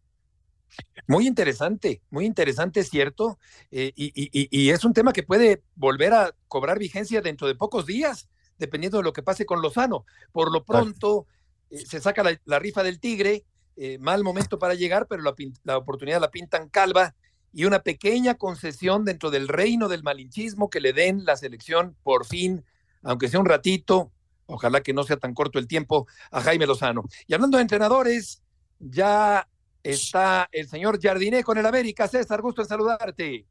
Muy 1.07 1.27
interesante, 1.27 2.01
muy 2.09 2.25
interesante, 2.25 2.81
es 2.81 2.89
cierto, 2.89 3.39
eh, 3.71 3.91
y, 3.95 4.69
es 4.69 4.83
un 4.85 4.93
tema 4.93 5.13
que 5.13 5.23
puede 5.23 5.63
volver 5.75 6.13
a 6.13 6.35
cobrar 6.47 6.77
vigencia 6.77 7.21
dentro 7.21 7.47
de 7.47 7.55
pocos 7.55 7.85
días, 7.85 8.29
dependiendo 8.57 8.97
de 8.97 9.03
lo 9.03 9.13
que 9.13 9.23
pase 9.23 9.45
con 9.45 9.61
Lozano. 9.61 10.05
Por 10.31 10.51
lo 10.51 10.63
pronto, 10.63 11.25
eh, 11.69 11.79
se 11.79 11.99
saca 11.99 12.23
la, 12.45 12.59
rifa 12.59 12.83
del 12.83 12.99
Tigre, 12.99 13.45
eh, 13.75 13.97
mal 13.99 14.23
momento 14.23 14.59
para 14.59 14.75
llegar, 14.75 15.07
pero 15.07 15.23
la, 15.23 15.33
la, 15.63 15.77
oportunidad 15.77 16.21
la 16.21 16.31
pintan 16.31 16.69
calva 16.69 17.15
y 17.51 17.65
una 17.65 17.79
pequeña 17.79 18.35
concesión 18.35 19.05
dentro 19.05 19.31
del 19.31 19.47
reino 19.47 19.87
del 19.87 20.03
malinchismo 20.03 20.69
que 20.69 20.81
le 20.81 20.93
den 20.93 21.25
la 21.25 21.37
selección 21.37 21.95
por 22.03 22.25
fin, 22.25 22.63
aunque 23.01 23.29
sea 23.29 23.39
un 23.39 23.47
ratito, 23.47 24.11
ojalá 24.49 24.81
que 24.81 24.93
no 24.93 25.03
sea 25.03 25.17
tan 25.17 25.33
corto 25.33 25.59
el 25.59 25.67
tiempo, 25.67 26.07
a 26.31 26.41
Jaime 26.41 26.67
Lozano. 26.67 27.03
Y 27.27 27.33
hablando 27.33 27.57
de 27.57 27.63
entrenadores, 27.63 28.43
ya 28.79 29.47
está 29.83 30.49
el 30.51 30.67
señor 30.67 30.99
Jardiné 31.01 31.43
con 31.43 31.57
el 31.57 31.65
América. 31.65 32.07
César, 32.07 32.41
gusto 32.41 32.61
en 32.61 32.67
saludarte. 32.67 33.45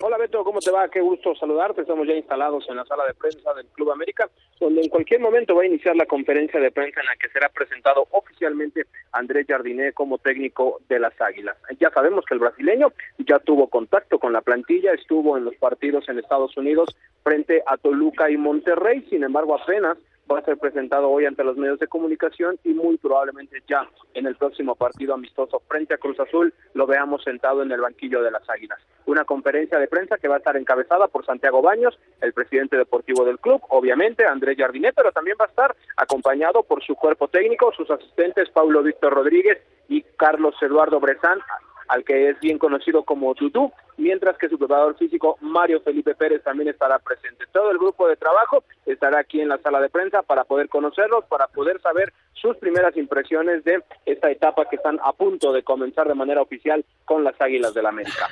Hola 0.00 0.18
Beto, 0.18 0.42
¿cómo 0.42 0.58
te 0.58 0.72
va? 0.72 0.88
Qué 0.88 1.00
gusto 1.00 1.34
saludarte. 1.36 1.80
Estamos 1.80 2.06
ya 2.06 2.14
instalados 2.14 2.68
en 2.68 2.76
la 2.76 2.84
sala 2.84 3.06
de 3.06 3.14
prensa 3.14 3.54
del 3.54 3.66
Club 3.68 3.92
América, 3.92 4.28
donde 4.60 4.82
en 4.82 4.88
cualquier 4.88 5.20
momento 5.20 5.54
va 5.54 5.62
a 5.62 5.66
iniciar 5.66 5.94
la 5.94 6.04
conferencia 6.04 6.58
de 6.60 6.72
prensa 6.72 7.00
en 7.00 7.06
la 7.06 7.16
que 7.16 7.30
será 7.30 7.48
presentado 7.48 8.06
oficialmente 8.10 8.86
Andrés 9.12 9.46
Jardiné 9.48 9.92
como 9.92 10.18
técnico 10.18 10.80
de 10.88 10.98
las 10.98 11.18
Águilas. 11.20 11.56
Ya 11.78 11.90
sabemos 11.90 12.24
que 12.26 12.34
el 12.34 12.40
brasileño 12.40 12.92
ya 13.18 13.38
tuvo 13.38 13.68
contacto 13.68 14.18
con 14.18 14.32
la 14.32 14.42
plantilla, 14.42 14.92
estuvo 14.92 15.38
en 15.38 15.44
los 15.44 15.54
partidos 15.54 16.08
en 16.08 16.18
Estados 16.18 16.56
Unidos 16.56 16.94
frente 17.22 17.62
a 17.64 17.76
Toluca 17.76 18.28
y 18.30 18.36
Monterrey, 18.36 19.06
sin 19.08 19.22
embargo 19.22 19.54
apenas 19.54 19.96
va 20.30 20.38
a 20.38 20.44
ser 20.44 20.56
presentado 20.58 21.10
hoy 21.10 21.26
ante 21.26 21.44
los 21.44 21.56
medios 21.56 21.78
de 21.78 21.86
comunicación 21.86 22.58
y 22.64 22.70
muy 22.74 22.96
probablemente 22.96 23.62
ya 23.68 23.88
en 24.14 24.26
el 24.26 24.36
próximo 24.36 24.74
partido 24.74 25.14
amistoso 25.14 25.62
frente 25.68 25.94
a 25.94 25.98
Cruz 25.98 26.18
Azul 26.18 26.52
lo 26.74 26.86
veamos 26.86 27.22
sentado 27.22 27.62
en 27.62 27.72
el 27.72 27.80
banquillo 27.80 28.22
de 28.22 28.30
las 28.30 28.48
Águilas. 28.48 28.78
Una 29.06 29.24
conferencia 29.24 29.78
de 29.78 29.86
prensa 29.86 30.16
que 30.18 30.28
va 30.28 30.36
a 30.36 30.38
estar 30.38 30.56
encabezada 30.56 31.08
por 31.08 31.26
Santiago 31.26 31.60
Baños, 31.60 31.98
el 32.20 32.32
presidente 32.32 32.76
deportivo 32.76 33.24
del 33.24 33.38
club, 33.38 33.60
obviamente 33.68 34.24
Andrés 34.24 34.56
Jardinet, 34.58 34.94
pero 34.94 35.12
también 35.12 35.36
va 35.40 35.44
a 35.44 35.48
estar 35.48 35.76
acompañado 35.96 36.62
por 36.62 36.82
su 36.82 36.94
cuerpo 36.94 37.28
técnico, 37.28 37.72
sus 37.72 37.90
asistentes 37.90 38.48
Paulo 38.50 38.82
Víctor 38.82 39.12
Rodríguez 39.12 39.62
y 39.88 40.02
Carlos 40.16 40.54
Eduardo 40.62 41.00
Brezán, 41.00 41.40
al 41.88 42.04
que 42.04 42.30
es 42.30 42.40
bien 42.40 42.58
conocido 42.58 43.04
como 43.04 43.34
Dudu, 43.34 43.72
mientras 43.96 44.36
que 44.38 44.48
su 44.48 44.58
preparador 44.58 44.96
físico 44.96 45.36
Mario 45.40 45.80
Felipe 45.80 46.14
Pérez 46.14 46.42
también 46.42 46.68
estará 46.68 46.98
presente. 46.98 47.44
Todo 47.52 47.70
el 47.70 47.78
grupo 47.78 48.08
de 48.08 48.16
trabajo 48.16 48.64
estará 48.86 49.20
aquí 49.20 49.40
en 49.40 49.48
la 49.48 49.58
sala 49.58 49.80
de 49.80 49.90
prensa 49.90 50.22
para 50.22 50.44
poder 50.44 50.68
conocerlos, 50.68 51.24
para 51.26 51.46
poder 51.48 51.80
saber 51.80 52.12
sus 52.32 52.56
primeras 52.56 52.96
impresiones 52.96 53.64
de 53.64 53.82
esta 54.06 54.30
etapa 54.30 54.66
que 54.68 54.76
están 54.76 54.98
a 55.02 55.12
punto 55.12 55.52
de 55.52 55.62
comenzar 55.62 56.08
de 56.08 56.14
manera 56.14 56.42
oficial 56.42 56.84
con 57.04 57.24
las 57.24 57.40
Águilas 57.40 57.74
del 57.74 57.84
la 57.84 57.90
América. 57.90 58.28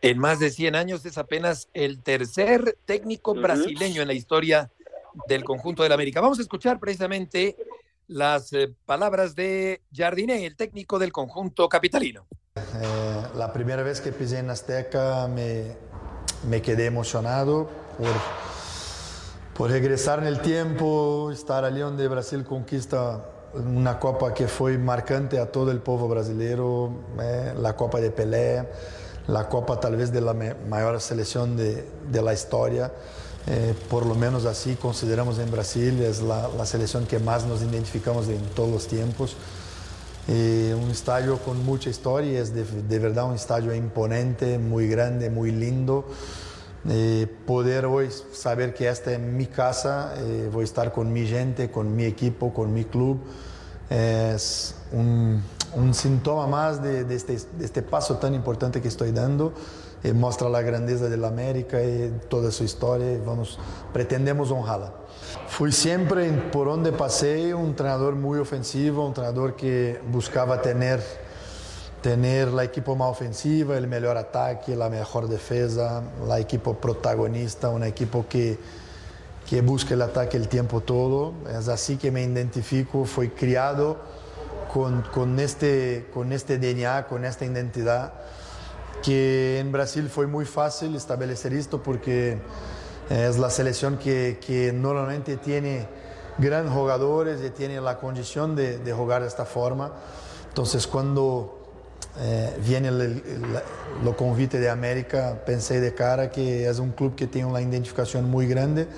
En 0.00 0.18
más 0.18 0.38
de 0.38 0.50
100 0.50 0.76
años 0.76 1.04
es 1.06 1.18
apenas 1.18 1.68
el 1.74 2.02
tercer 2.02 2.76
técnico 2.84 3.34
brasileño 3.34 4.02
en 4.02 4.08
la 4.08 4.14
historia 4.14 4.70
del 5.26 5.42
conjunto 5.42 5.82
del 5.82 5.92
América. 5.92 6.20
Vamos 6.20 6.38
a 6.38 6.42
escuchar 6.42 6.78
precisamente 6.78 7.56
las 8.06 8.52
eh, 8.52 8.72
palabras 8.86 9.34
de 9.34 9.82
Jardiné, 9.92 10.46
el 10.46 10.56
técnico 10.56 10.98
del 10.98 11.12
conjunto 11.12 11.68
capitalino. 11.68 12.26
Eh, 12.58 13.22
la 13.36 13.52
primera 13.52 13.82
vez 13.82 14.00
que 14.00 14.12
pisé 14.12 14.38
en 14.38 14.50
Azteca 14.50 15.28
me, 15.28 15.76
me 16.48 16.60
quedé 16.62 16.86
emocionado 16.86 17.68
por, 17.96 18.08
por 19.56 19.70
regresar 19.70 20.18
en 20.20 20.26
el 20.26 20.40
tiempo, 20.40 21.30
estar 21.32 21.64
allí 21.64 21.80
donde 21.80 22.06
Brasil 22.08 22.44
conquista 22.44 23.24
una 23.54 23.98
copa 23.98 24.34
que 24.34 24.46
fue 24.46 24.76
marcante 24.78 25.38
a 25.38 25.50
todo 25.50 25.70
el 25.70 25.80
pueblo 25.80 26.08
brasileño, 26.08 26.90
eh, 27.20 27.54
la 27.58 27.74
Copa 27.74 27.98
de 27.98 28.10
Pelé, 28.10 28.68
la 29.26 29.48
copa 29.48 29.80
tal 29.80 29.96
vez 29.96 30.12
de 30.12 30.20
la 30.20 30.34
mayor 30.34 31.00
selección 31.00 31.56
de, 31.56 31.86
de 32.10 32.22
la 32.22 32.32
historia. 32.32 32.92
Eh, 33.46 33.74
por 33.88 34.04
lo 34.04 34.14
menos 34.14 34.44
así 34.44 34.76
consideramos 34.76 35.38
en 35.38 35.50
Brasil, 35.50 36.02
es 36.02 36.20
la, 36.20 36.48
la 36.48 36.66
selección 36.66 37.06
que 37.06 37.18
más 37.18 37.46
nos 37.46 37.62
identificamos 37.62 38.28
en 38.28 38.42
todos 38.54 38.70
los 38.70 38.86
tiempos. 38.86 39.36
Eh, 40.30 40.76
un 40.78 40.90
estadio 40.90 41.38
con 41.38 41.64
mucha 41.64 41.88
historia, 41.88 42.40
es 42.40 42.54
de, 42.54 42.62
de, 42.64 42.98
verdad 42.98 43.24
un 43.24 43.34
estadio 43.34 43.74
imponente, 43.74 44.58
muy 44.58 44.86
grande, 44.86 45.30
muy 45.30 45.50
lindo. 45.50 46.04
Eh, 46.86 47.26
poder 47.46 47.86
hoy 47.86 48.08
saber 48.32 48.74
que 48.74 48.88
esta 48.88 49.12
es 49.12 49.18
mi 49.18 49.46
casa, 49.46 50.14
eh, 50.18 50.50
voy 50.52 50.62
a 50.62 50.64
estar 50.64 50.92
con 50.92 51.12
mi 51.12 51.26
gente, 51.26 51.70
con 51.70 51.96
mi 51.96 52.04
equipo, 52.04 52.52
con 52.52 52.72
mi 52.74 52.84
club, 52.84 53.20
es 53.88 54.74
un, 54.92 55.42
un 55.74 55.94
síntoma 55.94 56.46
más 56.46 56.82
de, 56.82 57.14
este, 57.14 57.38
de 57.58 57.64
este 57.64 57.82
paso 57.82 58.16
tan 58.16 58.34
importante 58.34 58.82
que 58.82 58.88
estoy 58.88 59.12
dando. 59.12 59.52
Eh, 60.04 60.12
mostra 60.12 60.48
la 60.48 60.62
grandeza 60.62 61.08
de 61.08 61.26
América 61.26 61.82
y 61.82 62.20
toda 62.28 62.52
su 62.52 62.62
historia 62.62 63.18
vamos, 63.26 63.58
pretendemos 63.92 64.50
honrarla. 64.50 64.92
Fui 65.48 65.72
siempre, 65.72 66.30
por 66.30 66.68
donde 66.68 66.92
pasé, 66.92 67.54
un 67.54 67.66
entrenador 67.66 68.14
muy 68.14 68.38
ofensivo, 68.38 69.02
un 69.02 69.08
entrenador 69.08 69.56
que 69.56 70.00
buscaba 70.10 70.62
tener, 70.62 71.02
tener 72.00 72.48
la 72.48 72.64
equipo 72.64 72.96
más 72.96 73.10
ofensiva, 73.10 73.76
el 73.76 73.88
mejor 73.88 74.16
ataque, 74.16 74.76
la 74.76 74.88
mejor 74.88 75.28
defensa, 75.28 76.02
la 76.26 76.38
equipo 76.38 76.74
protagonista, 76.74 77.70
un 77.70 77.84
equipo 77.84 78.26
que, 78.28 78.58
que 79.48 79.60
busca 79.60 79.94
el 79.94 80.02
ataque 80.02 80.36
el 80.36 80.48
tiempo 80.48 80.80
todo. 80.80 81.34
Es 81.58 81.68
así 81.68 81.96
que 81.96 82.10
me 82.10 82.22
identifico, 82.22 83.04
fui 83.04 83.30
criado 83.30 83.96
con, 84.72 85.02
con, 85.02 85.38
este, 85.40 86.06
con 86.14 86.32
este 86.32 86.58
DNA, 86.58 87.06
con 87.06 87.24
esta 87.24 87.44
identidad 87.44 88.12
que 89.02 89.58
en 89.60 89.72
Brasil 89.72 90.08
fue 90.08 90.26
muy 90.26 90.44
fácil 90.44 90.94
establecer 90.96 91.52
esto 91.52 91.82
porque 91.82 92.38
es 93.10 93.38
la 93.38 93.50
selección 93.50 93.98
que, 93.98 94.38
que 94.44 94.72
normalmente 94.72 95.36
tiene 95.36 95.86
grandes 96.38 96.72
jugadores 96.72 97.40
y 97.44 97.50
tiene 97.50 97.80
la 97.80 97.98
condición 97.98 98.54
de, 98.54 98.78
de 98.78 98.92
jugar 98.92 99.22
de 99.22 99.28
esta 99.28 99.44
forma. 99.44 99.92
Entonces 100.48 100.86
cuando 100.86 101.58
eh, 102.20 102.58
viene 102.64 102.88
el, 102.88 103.22
convite 104.16 104.58
de 104.58 104.68
América, 104.68 105.40
pensé 105.46 105.80
de 105.80 105.94
cara 105.94 106.30
que 106.30 106.68
es 106.68 106.80
un 106.80 106.90
club 106.90 107.14
que 107.14 107.28
tiene 107.28 107.46
una 107.46 107.60
identificación 107.60 108.28
muy 108.28 108.48
grande 108.48 108.88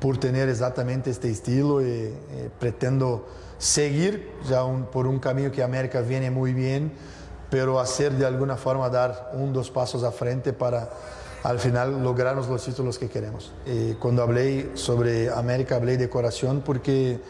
por 0.00 0.18
tener 0.18 0.48
exactamente 0.48 1.10
este 1.10 1.30
estilo 1.30 1.80
y, 1.80 2.12
pretendo 2.58 3.28
seguir 3.58 4.32
ya 4.48 4.64
por 4.90 5.06
un 5.06 5.18
camino 5.18 5.52
que 5.52 5.62
América 5.62 6.00
viene 6.00 6.30
muy 6.30 6.54
bien 6.54 6.92
pero 7.50 7.78
hacer 7.78 8.12
de 8.12 8.24
alguna 8.24 8.56
forma 8.56 8.88
dar 8.88 9.32
un, 9.34 9.52
dos 9.52 9.70
pasos 9.70 10.02
a 10.02 10.10
frente 10.10 10.52
para 10.52 10.88
al 11.42 11.58
final 11.58 12.02
lograrnos 12.02 12.48
los 12.48 12.64
títulos 12.64 12.98
que 12.98 13.08
queremos. 13.08 13.52
Cuando 13.98 14.22
hablé 14.22 14.70
sobre 14.74 15.30
América, 15.30 15.76
hablé 15.76 15.96
de 15.96 16.08
corazón 16.08 16.62
porque 16.64 17.20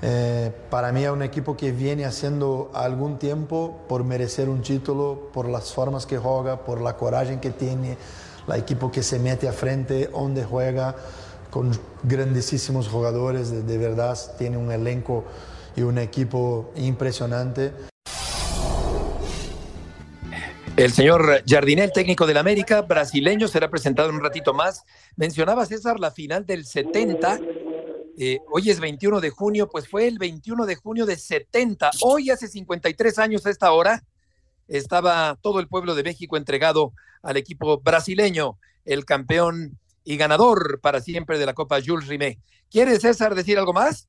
eh, 0.00 0.52
para 0.70 0.92
mí 0.92 1.04
es 1.04 1.10
un 1.10 1.22
equipo 1.22 1.56
que 1.56 1.72
viene 1.72 2.04
haciendo 2.04 2.70
algún 2.72 3.18
tiempo 3.18 3.80
por 3.88 4.04
merecer 4.04 4.48
un 4.48 4.62
título, 4.62 5.30
por 5.32 5.48
las 5.48 5.72
formas 5.72 6.06
que 6.06 6.18
juega, 6.18 6.64
por 6.64 6.80
la 6.80 6.96
coraje 6.96 7.40
que 7.40 7.50
tiene, 7.50 7.98
la 8.46 8.56
equipo 8.56 8.92
que 8.92 9.02
se 9.02 9.18
mete 9.18 9.48
a 9.48 9.52
frente, 9.52 10.08
donde 10.08 10.44
juega, 10.44 10.94
con 11.50 11.72
grandísimos 12.04 12.88
jugadores, 12.88 13.66
de 13.66 13.78
verdad 13.78 14.16
tiene 14.36 14.56
un 14.56 14.70
elenco 14.70 15.24
y 15.74 15.82
un 15.82 15.98
equipo 15.98 16.70
impresionante. 16.76 17.72
El 20.78 20.92
señor 20.92 21.42
Jardinel, 21.44 21.90
técnico 21.90 22.24
del 22.24 22.36
América, 22.36 22.82
brasileño, 22.82 23.48
será 23.48 23.68
presentado 23.68 24.10
en 24.10 24.14
un 24.14 24.22
ratito 24.22 24.54
más. 24.54 24.84
Mencionaba 25.16 25.66
César 25.66 25.98
la 25.98 26.12
final 26.12 26.46
del 26.46 26.64
70. 26.64 27.40
Eh, 28.16 28.38
hoy 28.48 28.70
es 28.70 28.78
21 28.78 29.20
de 29.20 29.30
junio, 29.30 29.68
pues 29.68 29.88
fue 29.88 30.06
el 30.06 30.18
21 30.18 30.66
de 30.66 30.76
junio 30.76 31.04
de 31.04 31.16
70. 31.16 31.90
Hoy, 32.02 32.30
hace 32.30 32.46
53 32.46 33.18
años 33.18 33.44
a 33.44 33.50
esta 33.50 33.72
hora, 33.72 34.04
estaba 34.68 35.36
todo 35.42 35.58
el 35.58 35.66
pueblo 35.66 35.96
de 35.96 36.04
México 36.04 36.36
entregado 36.36 36.92
al 37.22 37.36
equipo 37.36 37.80
brasileño, 37.80 38.56
el 38.84 39.04
campeón 39.04 39.80
y 40.04 40.16
ganador 40.16 40.78
para 40.80 41.00
siempre 41.00 41.40
de 41.40 41.46
la 41.46 41.54
Copa 41.54 41.80
Jules 41.84 42.06
Rimet. 42.06 42.38
¿Quiere 42.70 43.00
César 43.00 43.34
decir 43.34 43.58
algo 43.58 43.72
más? 43.72 44.06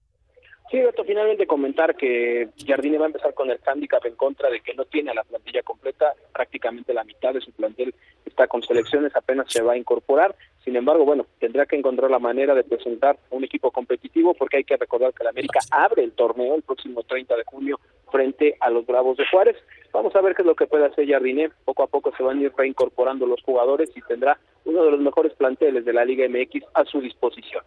Sí, 0.70 0.80
Beto, 0.80 1.04
finalmente 1.04 1.48
comentar 1.48 1.96
que 1.96 2.50
Jardine 2.64 3.00
va 3.00 3.06
a 3.06 3.08
empezar 3.08 3.34
con 3.34 3.50
el 3.50 3.60
handicap 3.66 4.06
en 4.06 4.16
contra 4.16 4.52
de 4.52 4.62
que 4.62 4.76
no 4.76 4.86
tiene 4.86 5.10
a 5.10 5.16
la 5.16 5.24
plantilla 5.24 5.64
completa, 5.64 6.14
prácticamente 6.32 6.94
la 6.94 7.04
mitad 7.04 7.34
de 7.34 7.42
su 7.42 7.52
plantel 7.52 7.96
está 8.24 8.48
con 8.48 8.62
selecciones, 8.62 9.16
apenas 9.16 9.52
se 9.52 9.64
va 9.64 9.74
a 9.74 9.78
incorporar, 9.78 10.36
sin 10.64 10.76
embargo, 10.76 11.06
bueno, 11.06 11.26
tendrá 11.40 11.66
que 11.66 11.76
encontrar 11.76 12.12
la 12.12 12.20
manera 12.20 12.54
de 12.54 12.64
presentar 12.64 13.18
un 13.32 13.44
equipo 13.44 13.72
competitivo 13.72 14.36
porque 14.36 14.58
hay 14.58 14.64
que 14.64 14.78
recordar 14.78 15.12
que 15.14 15.24
la 15.24 15.32
América 15.32 15.60
abre 15.72 16.04
el 16.04 16.12
torneo 16.12 16.54
el 16.54 16.62
próximo 16.62 17.02
30 17.02 17.36
de 17.36 17.44
junio 17.46 17.80
frente 18.12 18.56
a 18.60 18.70
los 18.70 18.86
Bravos 18.86 19.18
de 19.18 19.26
Juárez. 19.26 19.58
Vamos 19.92 20.16
a 20.16 20.22
ver 20.22 20.36
qué 20.36 20.44
es 20.44 20.46
lo 20.46 20.56
que 20.56 20.68
puede 20.68 20.86
hacer 20.86 21.10
Jardine, 21.10 21.50
poco 21.66 21.82
a 21.82 21.88
poco 21.88 22.14
se 22.16 22.22
van 22.22 22.38
a 22.38 22.42
ir 22.44 22.54
reincorporando 22.56 23.26
los 23.26 23.42
jugadores 23.42 23.90
y 23.96 24.02
tendrá 24.02 24.38
uno 24.66 24.84
de 24.84 24.92
los 24.92 25.00
mejores 25.00 25.34
planteles 25.34 25.84
de 25.86 25.94
la 25.94 26.06
Liga 26.06 26.28
MX 26.30 26.64
a 26.76 26.86
su 26.86 27.02
disposición. 27.02 27.64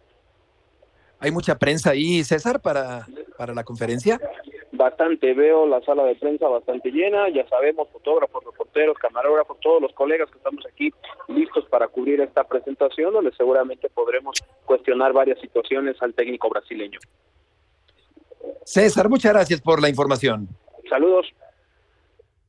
¿Hay 1.23 1.31
mucha 1.31 1.57
prensa 1.57 1.91
ahí, 1.91 2.21
César, 2.25 2.61
para, 2.61 3.07
para 3.37 3.53
la 3.53 3.63
conferencia? 3.63 4.19
Bastante, 4.73 5.33
veo 5.33 5.65
la 5.65 5.79
sala 5.85 6.03
de 6.03 6.15
prensa 6.15 6.49
bastante 6.49 6.91
llena, 6.91 7.29
ya 7.29 7.47
sabemos, 7.47 7.87
fotógrafos, 7.93 8.43
reporteros, 8.43 8.97
camarógrafos, 8.97 9.57
todos 9.61 9.81
los 9.81 9.93
colegas 9.93 10.29
que 10.29 10.37
estamos 10.37 10.65
aquí 10.65 10.93
listos 11.29 11.63
para 11.69 11.87
cubrir 11.87 12.19
esta 12.19 12.43
presentación, 12.43 13.13
donde 13.13 13.31
seguramente 13.37 13.87
podremos 13.89 14.37
cuestionar 14.65 15.13
varias 15.13 15.39
situaciones 15.39 15.95
al 16.01 16.13
técnico 16.13 16.49
brasileño. 16.49 16.99
César, 18.65 19.07
muchas 19.07 19.31
gracias 19.31 19.61
por 19.61 19.81
la 19.81 19.87
información. 19.87 20.49
Saludos. 20.89 21.27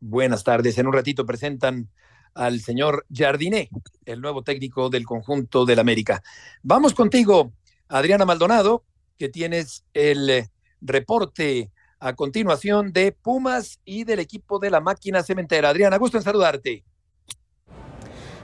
Buenas 0.00 0.42
tardes. 0.42 0.76
En 0.78 0.88
un 0.88 0.94
ratito 0.94 1.24
presentan 1.24 1.86
al 2.34 2.58
señor 2.58 3.06
Jardiné, 3.14 3.68
el 4.04 4.20
nuevo 4.20 4.42
técnico 4.42 4.90
del 4.90 5.04
conjunto 5.04 5.64
del 5.64 5.78
América. 5.78 6.24
Vamos 6.64 6.92
contigo, 6.92 7.52
Adriana 7.94 8.24
Maldonado, 8.24 8.82
que 9.16 9.28
tienes 9.28 9.84
el 9.94 10.28
eh, 10.28 10.50
reporte 10.80 11.70
a 12.00 12.14
continuación 12.14 12.92
de 12.92 13.12
Pumas 13.12 13.78
y 13.84 14.02
del 14.02 14.18
equipo 14.18 14.58
de 14.58 14.70
la 14.70 14.80
máquina 14.80 15.22
cementera. 15.22 15.68
Adriana, 15.68 15.96
gusto 15.96 16.16
en 16.16 16.24
saludarte. 16.24 16.84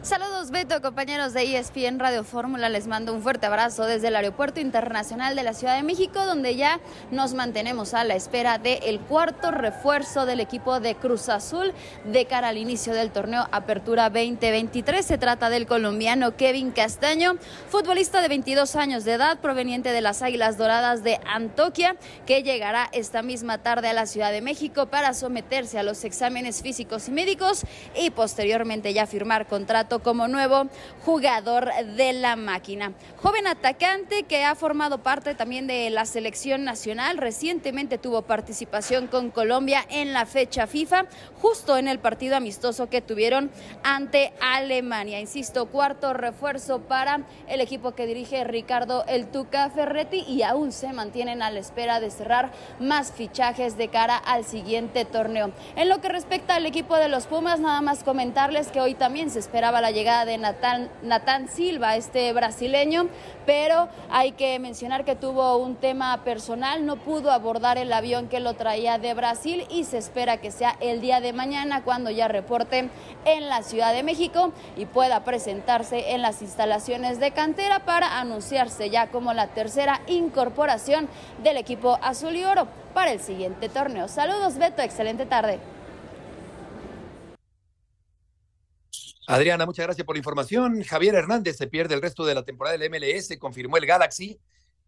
Saludos 0.03 0.51
Beto, 0.51 0.81
compañeros 0.81 1.35
de 1.35 1.59
ESPN 1.59 1.99
Radio 1.99 2.25
Fórmula, 2.25 2.71
les 2.71 2.87
mando 2.87 3.13
un 3.13 3.23
fuerte 3.23 3.45
abrazo 3.45 3.85
desde 3.85 4.09
el 4.09 4.17
Aeropuerto 4.17 4.59
Internacional 4.59 5.37
de 5.37 5.43
la 5.43 5.53
Ciudad 5.53 5.77
de 5.77 5.83
México, 5.83 6.25
donde 6.25 6.57
ya 6.57 6.81
nos 7.11 7.35
mantenemos 7.35 7.93
a 7.93 8.03
la 8.05 8.15
espera 8.15 8.57
del 8.57 8.99
cuarto 9.01 9.51
refuerzo 9.51 10.25
del 10.25 10.41
equipo 10.41 10.81
de 10.81 10.95
Cruz 10.95 11.29
Azul 11.29 11.75
de 12.07 12.25
cara 12.25 12.49
al 12.49 12.57
inicio 12.57 12.95
del 12.95 13.11
torneo 13.11 13.47
Apertura 13.53 14.09
2023. 14.09 15.05
Se 15.05 15.19
trata 15.19 15.51
del 15.51 15.67
colombiano 15.67 16.35
Kevin 16.35 16.71
Castaño, 16.71 17.35
futbolista 17.69 18.23
de 18.23 18.29
22 18.29 18.77
años 18.77 19.05
de 19.05 19.13
edad, 19.13 19.39
proveniente 19.39 19.93
de 19.93 20.01
las 20.01 20.23
Águilas 20.23 20.57
Doradas 20.57 21.05
de 21.05 21.21
Antoquia, 21.27 21.97
que 22.25 22.43
llegará 22.43 22.89
esta 22.93 23.21
misma 23.21 23.59
tarde 23.59 23.89
a 23.89 23.93
la 23.93 24.07
Ciudad 24.07 24.33
de 24.33 24.41
México 24.41 24.87
para 24.87 25.13
someterse 25.13 25.79
a 25.79 25.83
los 25.83 26.05
exámenes 26.05 26.63
físicos 26.63 27.09
y 27.09 27.11
médicos 27.11 27.65
y 27.95 28.09
posteriormente 28.09 28.95
ya 28.95 29.07
firmar 29.07 29.47
contrato 29.47 29.90
como 29.99 30.29
nuevo 30.29 30.69
jugador 31.05 31.71
de 31.97 32.13
la 32.13 32.37
máquina. 32.37 32.93
Joven 33.21 33.49
atacante 33.49 34.23
que 34.23 34.45
ha 34.45 34.55
formado 34.55 35.03
parte 35.03 35.35
también 35.35 35.67
de 35.67 35.91
la 35.91 36.07
selección 36.07 36.65
nacional, 36.65 37.19
recientemente 37.19 37.99
tuvo 37.99 38.23
participación 38.23 39.09
con 39.09 39.31
Colombia 39.31 39.85
en 39.91 40.13
la 40.13 40.25
fecha 40.25 40.69
FIFA, 40.69 41.07
justo 41.43 41.77
en 41.77 41.89
el 41.89 41.99
partido 41.99 42.37
amistoso 42.37 42.89
que 42.89 43.03
tuvieron 43.03 43.51
ante 43.83 44.33
Alemania. 44.41 45.21
Insisto, 45.21 45.67
cuarto 45.67 46.13
refuerzo 46.13 46.81
para 46.81 47.23
el 47.49 47.61
equipo 47.61 47.93
que 47.93 48.07
dirige 48.07 48.45
Ricardo 48.45 49.05
El 49.07 49.27
Tuca 49.27 49.69
Ferretti 49.71 50.21
y 50.21 50.43
aún 50.43 50.73
se 50.73 50.93
mantienen 50.93 51.43
a 51.43 51.51
la 51.51 51.59
espera 51.59 52.01
de 52.01 52.11
cerrar 52.11 52.53
más 52.79 53.13
fichajes 53.13 53.77
de 53.77 53.89
cara 53.89 54.17
al 54.17 54.45
siguiente 54.45 55.05
torneo. 55.05 55.51
En 55.77 55.89
lo 55.89 56.01
que 56.01 56.09
respecta 56.09 56.55
al 56.55 56.67
equipo 56.67 56.97
de 56.97 57.09
los 57.09 57.27
Pumas, 57.27 57.61
nada 57.61 57.81
más 57.81 58.05
comentarles 58.05 58.69
que 58.69 58.81
hoy 58.81 58.95
también 58.95 59.31
se 59.31 59.39
esperaba 59.39 59.80
la 59.81 59.91
llegada 59.91 60.25
de 60.25 60.39
Natán, 60.39 61.49
Silva, 61.49 61.97
este 61.97 62.33
brasileño, 62.33 63.09
pero 63.47 63.89
hay 64.11 64.33
que 64.33 64.59
mencionar 64.59 65.05
que 65.05 65.17
tuvo 65.17 65.57
un 65.57 65.77
tema 65.77 66.23
personal, 66.25 66.87
no 66.87 66.97
pudo 66.97 67.31
abordar 67.31 67.79
el 67.79 67.93
avión 67.93 68.29
que 68.29 68.41
lo 68.41 68.55
traía 68.55 68.99
de 68.99 69.15
Brasil 69.15 69.67
y 69.71 69.85
se 69.85 69.99
espera 69.99 70.39
que 70.39 70.51
sea 70.51 70.77
el 70.81 71.01
día 71.01 71.21
de 71.21 71.33
mañana 71.33 71.83
cuando 71.83 72.11
ya 72.11 72.29
reporte 72.29 72.89
en 73.25 73.49
la 73.49 73.63
Ciudad 73.63 73.93
de 73.93 74.03
México 74.03 74.53
y 74.77 74.87
pueda 74.87 75.25
presentarse 75.25 76.13
en 76.13 76.23
las 76.23 76.43
instalaciones 76.43 77.21
de 77.21 77.31
cantera 77.33 77.81
para 77.81 78.21
anunciarse 78.21 78.91
ya 78.91 79.09
como 79.09 79.33
la 79.33 79.49
tercera 79.49 80.01
incorporación 80.07 81.09
del 81.43 81.57
equipo 81.57 81.99
azul 82.03 82.37
y 82.37 82.45
oro 82.45 82.69
para 82.95 83.13
el 83.13 83.21
siguiente 83.21 83.69
torneo. 83.69 84.09
Saludos 84.09 84.59
Beto, 84.59 84.83
excelente 84.83 85.27
tarde. 85.27 85.59
Adriana, 89.31 89.65
muchas 89.65 89.87
gracias 89.87 90.05
por 90.05 90.17
la 90.17 90.19
información. 90.19 90.83
Javier 90.83 91.15
Hernández 91.15 91.57
se 91.57 91.69
pierde 91.69 91.95
el 91.95 92.03
resto 92.03 92.25
de 92.25 92.35
la 92.35 92.43
temporada 92.43 92.77
del 92.77 92.91
MLS, 92.91 93.39
confirmó 93.39 93.77
el 93.77 93.87
Galaxy. 93.87 94.41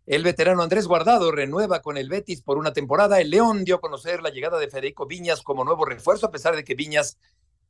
El 0.05 0.25
veterano 0.25 0.65
Andrés 0.65 0.89
Guardado 0.89 1.31
renueva 1.31 1.81
con 1.81 1.97
el 1.97 2.09
Betis 2.09 2.43
por 2.43 2.59
una 2.59 2.73
temporada. 2.73 3.21
El 3.21 3.31
León 3.31 3.63
dio 3.63 3.77
a 3.77 3.81
conocer 3.81 4.21
la 4.21 4.31
llegada 4.31 4.59
de 4.59 4.69
Federico 4.69 5.07
Viñas 5.07 5.43
como 5.43 5.63
nuevo 5.63 5.85
refuerzo, 5.85 6.27
a 6.27 6.33
pesar 6.33 6.57
de 6.57 6.65
que 6.65 6.75
Viñas 6.75 7.19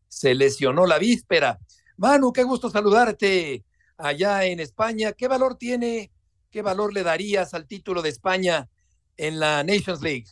se 0.08 0.34
lesionó 0.34 0.86
la 0.86 0.96
víspera. 0.96 1.58
Manu, 1.98 2.32
qué 2.32 2.42
gusto 2.42 2.70
saludarte 2.70 3.66
allá 3.98 4.46
en 4.46 4.58
España. 4.58 5.12
¿Qué 5.12 5.28
valor 5.28 5.56
tiene, 5.56 6.10
qué 6.50 6.62
valor 6.62 6.94
le 6.94 7.02
darías 7.02 7.52
al 7.52 7.66
título 7.66 8.00
de 8.00 8.08
España 8.08 8.70
en 9.18 9.40
la 9.40 9.62
Nations 9.62 10.00
League? 10.00 10.24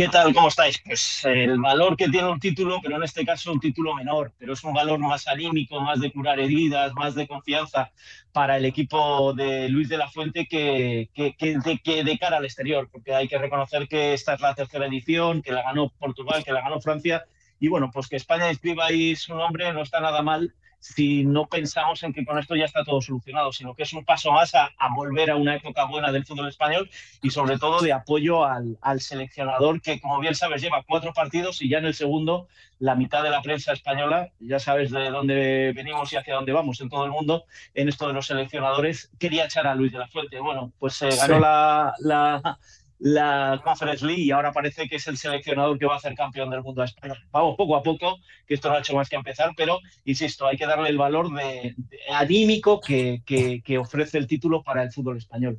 ¿Qué 0.00 0.08
tal? 0.08 0.32
¿Cómo 0.32 0.48
estáis? 0.48 0.80
Pues 0.82 1.26
el 1.26 1.60
valor 1.60 1.94
que 1.94 2.08
tiene 2.08 2.30
un 2.30 2.40
título, 2.40 2.78
pero 2.82 2.96
en 2.96 3.02
este 3.02 3.22
caso 3.22 3.52
un 3.52 3.60
título 3.60 3.92
menor, 3.92 4.32
pero 4.38 4.54
es 4.54 4.64
un 4.64 4.72
valor 4.72 4.98
más 4.98 5.28
anímico, 5.28 5.78
más 5.78 6.00
de 6.00 6.10
curar 6.10 6.40
heridas, 6.40 6.94
más 6.94 7.14
de 7.14 7.28
confianza 7.28 7.92
para 8.32 8.56
el 8.56 8.64
equipo 8.64 9.34
de 9.34 9.68
Luis 9.68 9.90
de 9.90 9.98
la 9.98 10.08
Fuente 10.08 10.46
que, 10.48 11.10
que, 11.12 11.36
que, 11.36 12.02
de, 12.02 12.18
cara 12.18 12.38
al 12.38 12.46
exterior, 12.46 12.88
porque 12.90 13.14
hay 13.14 13.28
que 13.28 13.36
reconocer 13.36 13.88
que 13.88 14.14
esta 14.14 14.32
es 14.32 14.40
la 14.40 14.54
tercera 14.54 14.86
edición, 14.86 15.42
que 15.42 15.52
la 15.52 15.62
ganó 15.62 15.90
Portugal, 15.90 16.42
que 16.44 16.52
la 16.54 16.62
ganó 16.62 16.80
Francia, 16.80 17.26
y 17.58 17.68
bueno, 17.68 17.90
pues 17.92 18.08
que 18.08 18.16
España 18.16 18.48
inscriba 18.48 18.86
ahí 18.86 19.14
su 19.16 19.34
nombre 19.34 19.70
no 19.74 19.82
está 19.82 20.00
nada 20.00 20.22
mal 20.22 20.54
si 20.80 21.24
no 21.24 21.46
pensamos 21.46 22.02
en 22.02 22.12
que 22.12 22.24
con 22.24 22.38
esto 22.38 22.56
ya 22.56 22.64
está 22.64 22.82
todo 22.84 23.00
solucionado, 23.00 23.52
sino 23.52 23.74
que 23.74 23.82
es 23.82 23.92
un 23.92 24.04
paso 24.04 24.32
más 24.32 24.54
a, 24.54 24.70
volver 24.96 25.30
a 25.30 25.36
una 25.36 25.54
época 25.54 25.84
buena 25.84 26.10
del 26.10 26.24
fútbol 26.24 26.48
español 26.48 26.90
y 27.22 27.30
sobre 27.30 27.58
todo 27.58 27.80
de 27.80 27.92
apoyo 27.92 28.44
al, 28.44 28.78
seleccionador 29.00 29.80
que, 29.80 30.00
como 30.00 30.18
bien 30.20 30.34
sabes, 30.34 30.62
lleva 30.62 30.82
cuatro 30.82 31.12
partidos 31.12 31.62
y 31.62 31.68
ya 31.68 31.78
en 31.78 31.84
el 31.84 31.94
segundo 31.94 32.48
la 32.78 32.94
mitad 32.94 33.22
de 33.22 33.30
la 33.30 33.42
prensa 33.42 33.72
española, 33.72 34.30
ya 34.40 34.58
sabes 34.58 34.90
de 34.90 35.10
dónde 35.10 35.72
venimos 35.76 36.12
y 36.12 36.16
hacia 36.16 36.34
dónde 36.34 36.52
vamos 36.52 36.80
en 36.80 36.88
todo 36.88 37.04
el 37.04 37.10
mundo, 37.10 37.44
en 37.74 37.90
esto 37.90 38.08
de 38.08 38.14
los 38.14 38.26
seleccionadores, 38.26 39.10
quería 39.18 39.44
echar 39.44 39.66
a 39.66 39.74
Luis 39.74 39.92
de 39.92 39.98
la 39.98 40.08
Fuente. 40.08 40.40
Bueno, 40.40 40.72
pues 40.78 40.94
se 40.94 41.10
ganó 41.10 41.38
la, 41.38 41.94
la 41.98 42.58
la 43.00 43.60
Conference 43.64 44.04
League 44.04 44.22
y 44.22 44.30
ahora 44.30 44.52
parece 44.52 44.86
que 44.86 44.96
es 44.96 45.06
el 45.08 45.16
seleccionador 45.16 45.78
que 45.78 45.86
va 45.86 45.96
a 45.96 46.00
ser 46.00 46.14
campeón 46.14 46.50
del 46.50 46.62
mundo 46.62 46.82
a 46.82 46.84
España. 46.84 47.14
Vamos 47.32 47.56
poco 47.56 47.74
a 47.74 47.82
poco, 47.82 48.18
que 48.46 48.54
esto 48.54 48.68
no 48.68 48.76
ha 48.76 48.80
hecho 48.80 48.94
más 48.94 49.08
que 49.08 49.16
empezar, 49.16 49.52
pero 49.56 49.78
insisto, 50.04 50.46
hay 50.46 50.58
que 50.58 50.66
darle 50.66 50.90
el 50.90 50.98
valor 50.98 51.32
de, 51.34 51.74
anímico 52.12 52.78
que, 52.80 53.22
que, 53.24 53.78
ofrece 53.78 54.18
el 54.18 54.26
título 54.26 54.62
para 54.62 54.82
el 54.82 54.92
fútbol 54.92 55.16
español. 55.16 55.58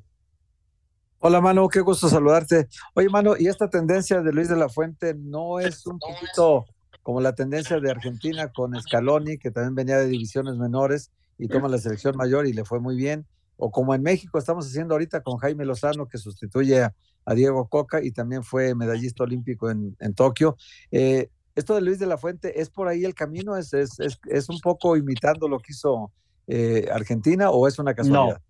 Hola 1.17 1.41
Manu, 1.41 1.67
qué 1.67 1.81
gusto 1.81 2.09
saludarte. 2.09 2.67
Oye 2.93 3.09
Manu, 3.09 3.35
¿y 3.37 3.47
esta 3.47 3.69
tendencia 3.69 4.21
de 4.21 4.31
Luis 4.31 4.49
de 4.49 4.55
la 4.55 4.69
Fuente 4.69 5.15
no 5.15 5.59
es 5.59 5.85
un 5.87 5.97
poquito 5.99 6.65
como 7.01 7.21
la 7.21 7.33
tendencia 7.33 7.79
de 7.79 7.89
Argentina 7.89 8.51
con 8.51 8.79
Scaloni, 8.79 9.39
que 9.39 9.49
también 9.49 9.73
venía 9.73 9.97
de 9.97 10.07
divisiones 10.07 10.57
menores 10.57 11.11
y 11.39 11.47
toma 11.47 11.67
la 11.67 11.79
selección 11.79 12.15
mayor 12.15 12.45
y 12.45 12.53
le 12.53 12.65
fue 12.65 12.79
muy 12.79 12.95
bien? 12.95 13.25
O 13.63 13.69
como 13.69 13.93
en 13.93 14.01
México 14.01 14.39
estamos 14.39 14.65
haciendo 14.65 14.95
ahorita 14.95 15.21
con 15.21 15.37
Jaime 15.37 15.65
Lozano, 15.65 16.07
que 16.07 16.17
sustituye 16.17 16.81
a, 16.81 16.95
a 17.25 17.33
Diego 17.35 17.67
Coca 17.67 18.03
y 18.03 18.11
también 18.11 18.43
fue 18.43 18.73
medallista 18.73 19.23
olímpico 19.23 19.69
en, 19.69 19.95
en 19.99 20.15
Tokio. 20.15 20.57
Eh, 20.89 21.29
esto 21.55 21.75
de 21.75 21.81
Luis 21.81 21.99
de 21.99 22.07
la 22.07 22.17
Fuente, 22.17 22.59
¿es 22.59 22.71
por 22.71 22.87
ahí 22.87 23.05
el 23.05 23.13
camino? 23.13 23.55
¿Es, 23.55 23.73
es, 23.73 23.99
es, 23.99 24.49
un 24.49 24.59
poco 24.61 24.97
imitando 24.97 25.47
lo 25.47 25.59
que 25.59 25.73
hizo 25.73 26.11
eh, 26.47 26.87
Argentina 26.91 27.51
o 27.51 27.67
es 27.67 27.77
una 27.77 27.93
casualidad? 27.93 28.41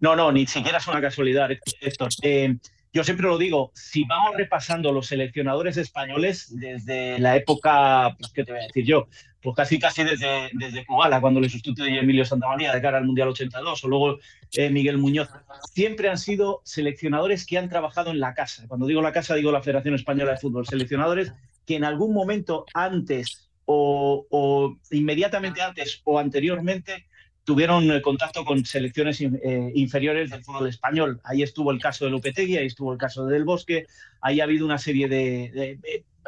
No. 0.00 0.16
no, 0.16 0.32
ni 0.32 0.46
siquiera 0.46 0.78
es 0.78 0.88
una 0.88 1.00
casualidad, 1.00 1.50
Héctor. 1.80 2.08
Eh, 2.22 2.58
yo 2.96 3.04
siempre 3.04 3.26
lo 3.26 3.36
digo, 3.36 3.72
si 3.74 4.04
vamos 4.04 4.36
repasando 4.38 4.90
los 4.90 5.08
seleccionadores 5.08 5.76
españoles 5.76 6.48
desde 6.58 7.18
la 7.18 7.36
época, 7.36 8.16
pues, 8.18 8.32
¿qué 8.32 8.42
te 8.42 8.52
voy 8.52 8.62
a 8.62 8.66
decir 8.68 8.86
yo? 8.86 9.06
Pues 9.42 9.54
casi 9.54 9.78
casi 9.78 10.02
desde, 10.02 10.48
desde 10.54 10.86
cuando 10.86 11.38
le 11.38 11.50
sustituye 11.50 11.98
Emilio 11.98 12.24
Santamaría 12.24 12.72
de 12.72 12.80
cara 12.80 12.96
al 12.96 13.04
Mundial 13.04 13.28
82, 13.28 13.84
o 13.84 13.88
luego 13.88 14.18
eh, 14.52 14.70
Miguel 14.70 14.96
Muñoz, 14.96 15.28
siempre 15.74 16.08
han 16.08 16.16
sido 16.16 16.62
seleccionadores 16.64 17.44
que 17.44 17.58
han 17.58 17.68
trabajado 17.68 18.10
en 18.12 18.18
la 18.18 18.32
casa. 18.32 18.64
Cuando 18.66 18.86
digo 18.86 19.02
la 19.02 19.12
casa, 19.12 19.34
digo 19.34 19.52
la 19.52 19.62
Federación 19.62 19.94
Española 19.94 20.30
de 20.30 20.38
Fútbol. 20.38 20.66
Seleccionadores 20.66 21.34
que 21.66 21.76
en 21.76 21.84
algún 21.84 22.14
momento 22.14 22.64
antes 22.72 23.50
o 23.66 24.74
inmediatamente 24.90 25.60
antes 25.60 26.00
o 26.04 26.18
anteriormente 26.18 27.04
tuvieron 27.46 27.90
eh, 27.92 28.02
contacto 28.02 28.44
con 28.44 28.66
selecciones 28.66 29.20
eh, 29.20 29.72
inferiores 29.74 30.30
del 30.30 30.44
fútbol 30.44 30.68
español. 30.68 31.20
Ahí 31.22 31.42
estuvo 31.42 31.70
el 31.70 31.80
caso 31.80 32.04
de 32.04 32.10
Lopetegui, 32.10 32.58
ahí 32.58 32.66
estuvo 32.66 32.92
el 32.92 32.98
caso 32.98 33.24
de 33.24 33.34
Del 33.34 33.44
Bosque, 33.44 33.86
ahí 34.20 34.40
ha 34.40 34.44
habido 34.44 34.66
una 34.66 34.78
serie 34.78 35.08
de, 35.08 35.78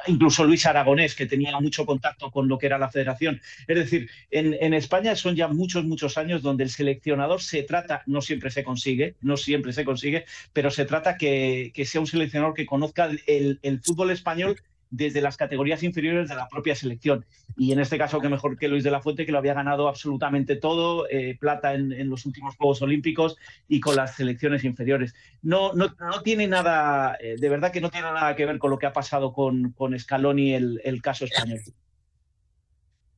incluso 0.07 0.45
Luis 0.45 0.65
Aragonés, 0.65 1.17
que 1.17 1.27
tenía 1.27 1.59
mucho 1.59 1.85
contacto 1.85 2.31
con 2.31 2.47
lo 2.47 2.57
que 2.57 2.67
era 2.67 2.79
la 2.79 2.89
federación. 2.89 3.41
Es 3.67 3.77
decir, 3.77 4.09
en, 4.31 4.73
España 4.73 5.17
son 5.17 5.35
ya 5.35 5.49
muchos, 5.49 5.85
muchos 5.85 6.17
años 6.19 6.41
donde 6.41 6.63
el 6.63 6.71
seleccionador 6.71 7.43
se 7.43 7.65
trata, 7.65 8.05
no 8.07 8.23
siempre 8.23 8.51
se 8.51 8.63
consigue, 8.63 9.17
no 9.21 9.37
siempre 9.37 9.73
se 9.73 9.85
consigue, 9.85 10.25
pero 10.53 10.71
se 10.71 10.85
trata 10.85 11.17
que, 11.17 11.73
sea 11.85 12.01
un 12.01 12.07
seleccionador 12.07 12.55
que 12.55 12.65
conozca 12.65 13.11
el, 13.27 13.59
el 13.61 13.81
fútbol 13.81 14.13
español 14.13 14.57
desde 14.91 15.21
las 15.21 15.37
categorías 15.37 15.83
inferiores 15.83 16.29
de 16.29 16.37
la 16.37 16.49
propia 16.49 16.75
selección. 16.75 17.25
Y 17.57 17.73
en 17.73 17.81
este 17.81 17.99
caso, 17.99 18.21
que 18.21 18.29
mejor 18.29 18.57
que 18.59 18.69
Luis 18.69 18.85
de 18.85 18.91
la 18.91 19.01
Fuente, 19.01 19.27
que 19.27 19.33
lo 19.33 19.39
había 19.39 19.55
ganado 19.55 19.89
absolutamente 19.89 20.57
todo, 20.57 21.09
eh, 21.11 21.37
plata 21.39 21.75
en, 21.75 22.09
los 22.09 22.27
últimos 22.27 22.57
Juegos 22.57 22.83
Olímpicos 22.83 23.37
y 23.67 23.81
con 23.81 23.97
las 23.97 24.17
selecciones 24.17 24.65
inferiores. 24.65 25.15
No, 25.43 25.73
no, 25.73 25.95
no 25.99 26.23
tiene 26.23 26.47
nada, 26.47 27.17
eh, 27.21 27.37
de 27.39 27.49
verdad 27.49 27.73
que 27.73 27.81
no 27.81 27.91
tiene 27.91 28.07
nada 28.07 28.35
que 28.37 28.47
ver 28.47 28.59
con 28.59 28.71
lo 28.71 28.79
que 28.79 28.87
ha 28.87 28.93
pasado 28.93 29.33
con, 29.33 29.73
con 29.73 29.99
Scaloni, 29.99 30.55
el, 30.55 30.81
el 30.85 31.03
caso 31.03 31.25
español. 31.25 31.61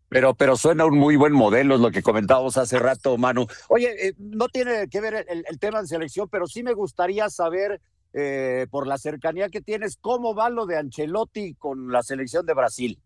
Pero, 0.08 0.34
pero 0.34 0.56
suena 0.56 0.86
un 0.86 0.98
muy 0.98 1.14
buen 1.14 1.32
modelo, 1.32 1.76
es 1.76 1.80
lo 1.80 1.92
que 1.92 2.02
comentábamos 2.02 2.56
hace 2.56 2.80
rato, 2.80 3.16
Manu. 3.16 3.46
Oye, 3.68 4.08
eh, 4.08 4.14
no 4.18 4.48
tiene 4.48 4.88
que 4.88 5.00
ver 5.00 5.24
el, 5.28 5.44
el, 5.48 5.58
tema 5.60 5.80
de 5.80 5.86
selección, 5.86 6.28
pero 6.28 6.48
sí 6.48 6.64
me 6.64 6.72
gustaría 6.72 7.30
saber 7.30 7.80
eh, 8.12 8.66
por 8.70 8.86
la 8.86 8.98
cercanía 8.98 9.48
que 9.48 9.60
tienes, 9.60 9.96
¿cómo 10.00 10.34
va 10.34 10.50
lo 10.50 10.66
de 10.66 10.76
Ancelotti 10.76 11.54
con 11.54 11.92
la 11.92 12.02
selección 12.02 12.44
de 12.46 12.54
Brasil? 12.54 12.98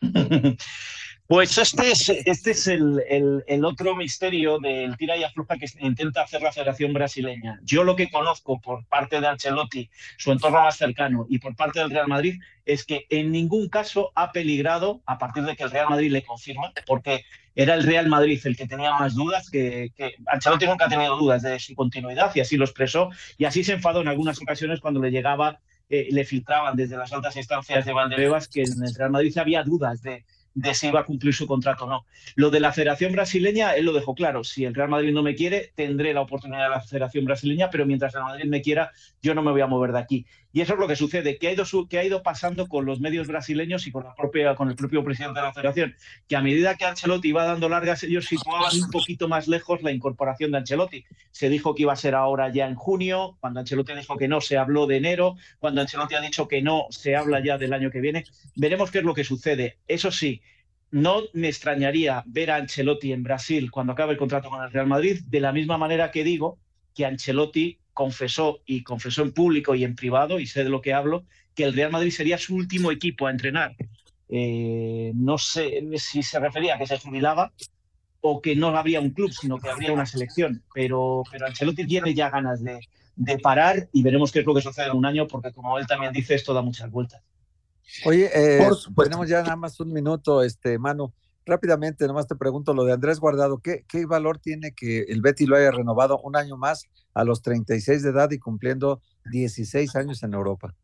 Pues 1.28 1.58
este 1.58 1.90
es, 1.90 2.08
este 2.08 2.52
es 2.52 2.66
el, 2.68 3.04
el, 3.46 3.64
otro 3.66 3.94
misterio 3.94 4.58
del 4.58 4.96
tira 4.96 5.14
y 5.14 5.24
afloja 5.24 5.58
que 5.58 5.66
intenta 5.80 6.22
hacer 6.22 6.40
la 6.40 6.52
Federación 6.52 6.94
Brasileña. 6.94 7.60
Yo 7.64 7.84
lo 7.84 7.96
que 7.96 8.08
conozco 8.08 8.58
por 8.58 8.86
parte 8.86 9.20
de 9.20 9.26
Ancelotti, 9.26 9.90
su 10.16 10.32
entorno 10.32 10.62
más 10.62 10.78
cercano, 10.78 11.26
y 11.28 11.38
por 11.38 11.54
parte 11.54 11.80
del 11.80 11.90
Real 11.90 12.08
Madrid, 12.08 12.40
es 12.64 12.82
que 12.86 13.04
en 13.10 13.30
ningún 13.30 13.68
caso 13.68 14.10
ha 14.14 14.32
peligrado 14.32 15.02
a 15.04 15.18
partir 15.18 15.42
de 15.42 15.54
que 15.54 15.64
el 15.64 15.70
Real 15.70 15.90
Madrid 15.90 16.10
le 16.10 16.24
confirma, 16.24 16.72
porque 16.86 17.26
era 17.54 17.74
el 17.74 17.82
Real 17.82 18.08
Madrid 18.08 18.40
el 18.44 18.56
que 18.56 18.66
tenía 18.66 18.94
más 18.94 19.14
dudas, 19.14 19.50
que, 19.50 19.92
Ancelotti 20.28 20.64
nunca 20.64 20.86
ha 20.86 20.88
tenido 20.88 21.18
dudas 21.18 21.42
de 21.42 21.58
su 21.58 21.74
continuidad 21.74 22.32
y 22.34 22.40
así 22.40 22.56
lo 22.56 22.64
expresó, 22.64 23.10
y 23.36 23.44
así 23.44 23.64
se 23.64 23.74
enfadó 23.74 24.00
en 24.00 24.08
algunas 24.08 24.40
ocasiones 24.40 24.80
cuando 24.80 25.02
le 25.02 25.10
llegaba, 25.10 25.60
eh, 25.90 26.08
le 26.10 26.24
filtraban 26.24 26.74
desde 26.74 26.96
las 26.96 27.12
altas 27.12 27.36
instancias 27.36 27.84
de 27.84 27.92
Valdebebas 27.92 28.48
que 28.48 28.62
en 28.62 28.82
el 28.82 28.94
Real 28.94 29.10
Madrid 29.10 29.36
había 29.36 29.62
dudas 29.62 30.00
de 30.00 30.24
de 30.54 30.74
si 30.74 30.88
iba 30.88 31.00
a 31.00 31.04
cumplir 31.04 31.34
su 31.34 31.46
contrato 31.46 31.84
o 31.84 31.88
no. 31.88 32.06
Lo 32.34 32.50
de 32.50 32.60
la 32.60 32.72
Federación 32.72 33.12
Brasileña, 33.12 33.72
él 33.72 33.84
lo 33.84 33.92
dejó 33.92 34.14
claro. 34.14 34.44
Si 34.44 34.64
el 34.64 34.74
Real 34.74 34.88
Madrid 34.88 35.12
no 35.12 35.22
me 35.22 35.34
quiere, 35.34 35.72
tendré 35.74 36.12
la 36.14 36.20
oportunidad 36.20 36.64
de 36.64 36.70
la 36.70 36.80
Federación 36.80 37.24
Brasileña, 37.24 37.70
pero 37.70 37.86
mientras 37.86 38.14
el 38.14 38.22
Madrid 38.22 38.44
me 38.46 38.62
quiera, 38.62 38.90
yo 39.22 39.34
no 39.34 39.42
me 39.42 39.52
voy 39.52 39.60
a 39.60 39.66
mover 39.66 39.92
de 39.92 39.98
aquí. 39.98 40.26
Y 40.58 40.60
eso 40.60 40.72
es 40.72 40.80
lo 40.80 40.88
que 40.88 40.96
sucede, 40.96 41.38
que 41.38 41.46
ha 41.46 42.04
ido, 42.04 42.24
pasando 42.24 42.66
con 42.66 42.84
los 42.84 42.98
medios 42.98 43.28
brasileños 43.28 43.86
y 43.86 43.92
con, 43.92 44.06
con 44.56 44.68
el 44.68 44.74
propio 44.74 45.04
presidente 45.04 45.38
de 45.38 45.46
la 45.46 45.52
federación, 45.52 45.94
que 46.26 46.34
a 46.34 46.42
medida 46.42 46.74
que 46.74 46.84
Ancelotti 46.84 47.28
iba 47.28 47.44
dando 47.44 47.68
largas, 47.68 48.02
ellos 48.02 48.26
situaban 48.26 48.72
un 48.74 48.90
poquito 48.90 49.28
más 49.28 49.46
lejos 49.46 49.84
la 49.84 49.92
incorporación 49.92 50.50
de 50.50 50.58
Ancelotti. 50.58 51.04
Se 51.30 51.48
dijo 51.48 51.76
que 51.76 51.82
iba 51.82 51.92
a 51.92 51.96
ser 51.96 52.16
ahora 52.16 52.52
ya 52.52 52.66
en 52.66 52.74
junio, 52.74 53.36
cuando 53.38 53.60
Ancelotti 53.60 53.94
dijo 53.94 54.16
que 54.16 54.26
no, 54.26 54.40
se 54.40 54.58
habló 54.58 54.88
de 54.88 54.96
enero, 54.96 55.36
cuando 55.60 55.80
Ancelotti 55.80 56.16
ha 56.16 56.20
dicho 56.20 56.48
que 56.48 56.60
no, 56.60 56.86
se 56.90 57.14
habla 57.14 57.38
ya 57.38 57.56
del 57.56 57.72
año 57.72 57.92
que 57.92 58.00
viene. 58.00 58.24
Veremos 58.56 58.90
qué 58.90 58.98
es 58.98 59.04
lo 59.04 59.14
que 59.14 59.22
sucede. 59.22 59.78
Eso 59.86 60.10
sí, 60.10 60.42
no 60.90 61.20
me 61.34 61.46
extrañaría 61.46 62.24
ver 62.26 62.50
a 62.50 62.56
Ancelotti 62.56 63.12
en 63.12 63.22
Brasil 63.22 63.70
cuando 63.70 63.92
acabe 63.92 64.14
el 64.14 64.18
contrato 64.18 64.50
con 64.50 64.64
el 64.64 64.72
Real 64.72 64.88
Madrid, 64.88 65.20
de 65.24 65.38
la 65.38 65.52
misma 65.52 65.78
manera 65.78 66.10
que 66.10 66.24
digo 66.24 66.58
que 66.96 67.06
Ancelotti 67.06 67.77
confesó 67.98 68.60
y 68.64 68.84
confesó 68.84 69.22
en 69.22 69.32
público 69.32 69.74
y 69.74 69.82
en 69.82 69.96
privado, 69.96 70.38
y 70.38 70.46
sé 70.46 70.62
de 70.62 70.70
lo 70.70 70.80
que 70.80 70.94
hablo, 70.94 71.24
que 71.56 71.64
el 71.64 71.74
Real 71.74 71.90
Madrid 71.90 72.12
sería 72.12 72.38
su 72.38 72.54
último 72.54 72.92
equipo 72.92 73.26
a 73.26 73.32
entrenar. 73.32 73.74
Eh, 74.28 75.10
no 75.16 75.36
sé 75.36 75.82
si 75.96 76.22
se 76.22 76.38
refería 76.38 76.76
a 76.76 76.78
que 76.78 76.86
se 76.86 77.00
jubilaba 77.00 77.52
o 78.20 78.40
que 78.40 78.54
no 78.54 78.68
habría 78.68 79.00
un 79.00 79.10
club, 79.10 79.32
sino 79.32 79.58
que 79.58 79.68
habría 79.68 79.92
una 79.92 80.06
selección. 80.06 80.62
Pero, 80.72 81.24
pero 81.28 81.46
Ancelotti 81.46 81.88
tiene 81.88 82.14
ya 82.14 82.30
ganas 82.30 82.62
de, 82.62 82.78
de 83.16 83.38
parar 83.40 83.88
y 83.92 84.04
veremos 84.04 84.30
qué 84.30 84.38
es 84.40 84.46
lo 84.46 84.54
que 84.54 84.62
sucede 84.62 84.86
en 84.86 84.96
un 84.96 85.04
año, 85.04 85.26
porque 85.26 85.50
como 85.50 85.76
él 85.76 85.88
también 85.88 86.12
dice, 86.12 86.36
esto 86.36 86.54
da 86.54 86.62
muchas 86.62 86.88
vueltas. 86.92 87.20
Oye, 88.04 88.30
eh, 88.32 88.70
tenemos 88.96 89.28
ya 89.28 89.42
nada 89.42 89.56
más 89.56 89.80
un 89.80 89.92
minuto, 89.92 90.44
este, 90.44 90.78
Manu. 90.78 91.12
Rápidamente, 91.48 92.06
nomás 92.06 92.26
te 92.26 92.36
pregunto 92.36 92.74
lo 92.74 92.84
de 92.84 92.92
Andrés 92.92 93.20
Guardado, 93.20 93.56
¿qué, 93.60 93.82
¿qué 93.88 94.04
valor 94.04 94.38
tiene 94.38 94.72
que 94.72 95.04
el 95.08 95.22
Betty 95.22 95.46
lo 95.46 95.56
haya 95.56 95.70
renovado 95.70 96.20
un 96.20 96.36
año 96.36 96.58
más 96.58 96.84
a 97.14 97.24
los 97.24 97.40
36 97.40 98.02
de 98.02 98.10
edad 98.10 98.30
y 98.30 98.38
cumpliendo 98.38 99.00
16 99.32 99.96
años 99.96 100.22
en 100.22 100.34
Europa? 100.34 100.74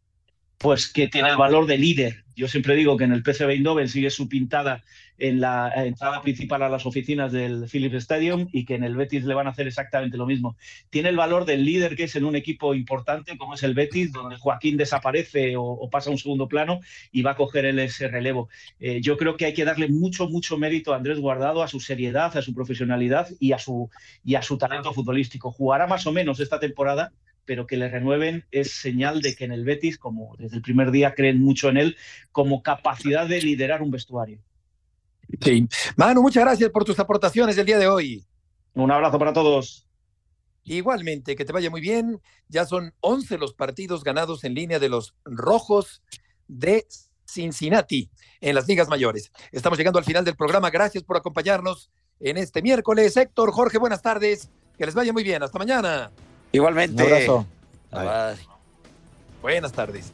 Pues 0.65 0.91
que 0.91 1.09
tiene 1.09 1.29
el 1.29 1.37
valor 1.37 1.67
de 1.67 1.77
líder. 1.77 2.25
Yo 2.35 2.49
siempre 2.49 2.75
digo 2.75 2.97
que 2.97 3.05
en 3.05 3.13
el 3.13 3.23
PSV 3.23 3.51
Eindhoven 3.51 3.87
sigue 3.87 4.09
su 4.09 4.31
pintada 4.31 4.83
en 5.19 5.39
la 5.39 5.71
entrada 5.77 6.23
principal 6.23 6.63
a 6.63 6.71
las 6.71 6.87
oficinas 6.87 7.33
del 7.33 7.69
Philips 7.69 7.97
Stadium 7.97 8.49
y 8.51 8.65
que 8.65 8.75
en 8.75 8.83
el 8.83 8.97
Betis 8.97 9.25
le 9.25 9.35
van 9.35 9.47
a 9.47 9.51
hacer 9.51 9.67
exactamente 9.67 10.17
lo 10.17 10.25
mismo. 10.25 10.57
Tiene 10.89 11.11
el 11.11 11.17
valor 11.17 11.45
del 11.45 11.67
líder 11.67 11.97
que 11.97 12.05
es 12.05 12.17
en 12.17 12.25
un 12.25 12.35
equipo 12.35 12.75
importante 12.75 13.37
como 13.37 13.53
es 13.53 13.63
el 13.63 13.75
Betis, 13.75 14.11
donde 14.11 14.39
Joaquín 14.39 14.79
desaparece 14.79 15.55
o, 15.59 15.87
pasa 15.91 16.09
a 16.09 16.13
un 16.13 16.19
segundo 16.19 16.49
plano 16.49 16.81
y 17.13 17.21
va 17.21 17.33
a 17.33 17.37
coger 17.37 17.67
el, 17.67 17.79
ese 17.79 18.09
relevo. 18.09 18.49
Eh, 18.81 19.03
yo 19.03 19.19
creo 19.19 19.37
que 19.37 19.45
hay 19.45 19.53
que 19.53 19.67
darle 19.67 19.89
mucho, 19.89 20.31
mucho 20.31 20.57
mérito 20.57 20.95
a 20.95 20.97
Andrés 20.97 21.21
Guardado, 21.21 21.63
a 21.63 21.69
su 21.69 21.79
seriedad, 21.79 22.35
a 22.35 22.41
su 22.41 22.55
profesionalidad 22.55 23.29
y 23.39 23.53
a 23.53 23.59
su, 23.59 23.91
y 24.25 24.37
a 24.37 24.41
su 24.41 24.57
talento 24.57 24.95
futbolístico. 24.95 25.53
Jugará 25.53 25.87
más 25.87 26.07
o 26.07 26.13
menos 26.13 26.41
esta 26.41 26.59
temporada, 26.59 27.13
pero 27.45 27.67
que 27.67 27.77
le 27.77 27.89
renueven 27.89 28.45
es 28.51 28.73
señal 28.73 29.21
de 29.21 29.35
que 29.35 29.45
en 29.45 29.53
el 29.53 29.65
Betis, 29.65 29.99
como 29.99 30.35
desde 30.39 30.57
el 30.57 30.63
primer 30.63 30.91
día 30.91 31.15
creen 31.15 31.41
mucho 31.41 31.69
en 31.69 31.77
él, 31.77 31.97
como 32.33 32.63
capacidad 32.63 33.27
de 33.27 33.41
liderar 33.41 33.83
un 33.83 33.91
vestuario. 33.91 34.41
Sí. 35.41 35.67
Manu, 35.97 36.23
muchas 36.23 36.45
gracias 36.45 36.71
por 36.71 36.85
tus 36.85 36.99
aportaciones 36.99 37.57
el 37.59 37.67
día 37.67 37.79
de 37.79 37.87
hoy. 37.87 38.25
Un 38.75 38.91
abrazo 38.91 39.19
para 39.19 39.33
todos. 39.33 39.87
Igualmente, 40.65 41.37
que 41.37 41.45
te 41.45 41.53
vaya 41.53 41.71
muy 41.71 41.81
bien. 41.81 42.21
Ya 42.49 42.65
son 42.65 42.95
11 43.01 43.39
los 43.39 43.55
partidos 43.55 44.03
ganados 44.03 44.45
en 44.45 44.55
línea 44.55 44.79
de 44.79 44.89
los 44.89 45.15
rojos 45.25 46.03
de 46.49 46.87
Cincinnati 47.27 48.11
en 48.41 48.55
las 48.55 48.67
ligas 48.67 48.89
mayores. 48.89 49.31
Estamos 49.53 49.79
llegando 49.79 49.99
al 49.99 50.05
final 50.05 50.25
del 50.25 50.37
programa. 50.37 50.71
Gracias 50.71 51.05
por 51.05 51.17
acompañarnos 51.17 51.91
en 52.21 52.39
este 52.39 52.63
miércoles. 52.63 53.17
Héctor, 53.17 53.53
Jorge, 53.53 53.79
buenas 53.79 54.03
tardes. 54.03 54.51
Que 54.79 54.87
les 54.87 54.95
vaya 54.95 55.13
muy 55.13 55.23
bien. 55.23 55.43
Hasta 55.43 55.59
mañana. 55.59 56.11
Igualmente. 56.55 57.03
Un 57.03 57.13
abrazo. 57.13 57.47
Buenas 59.43 59.73
tardes. 59.73 60.13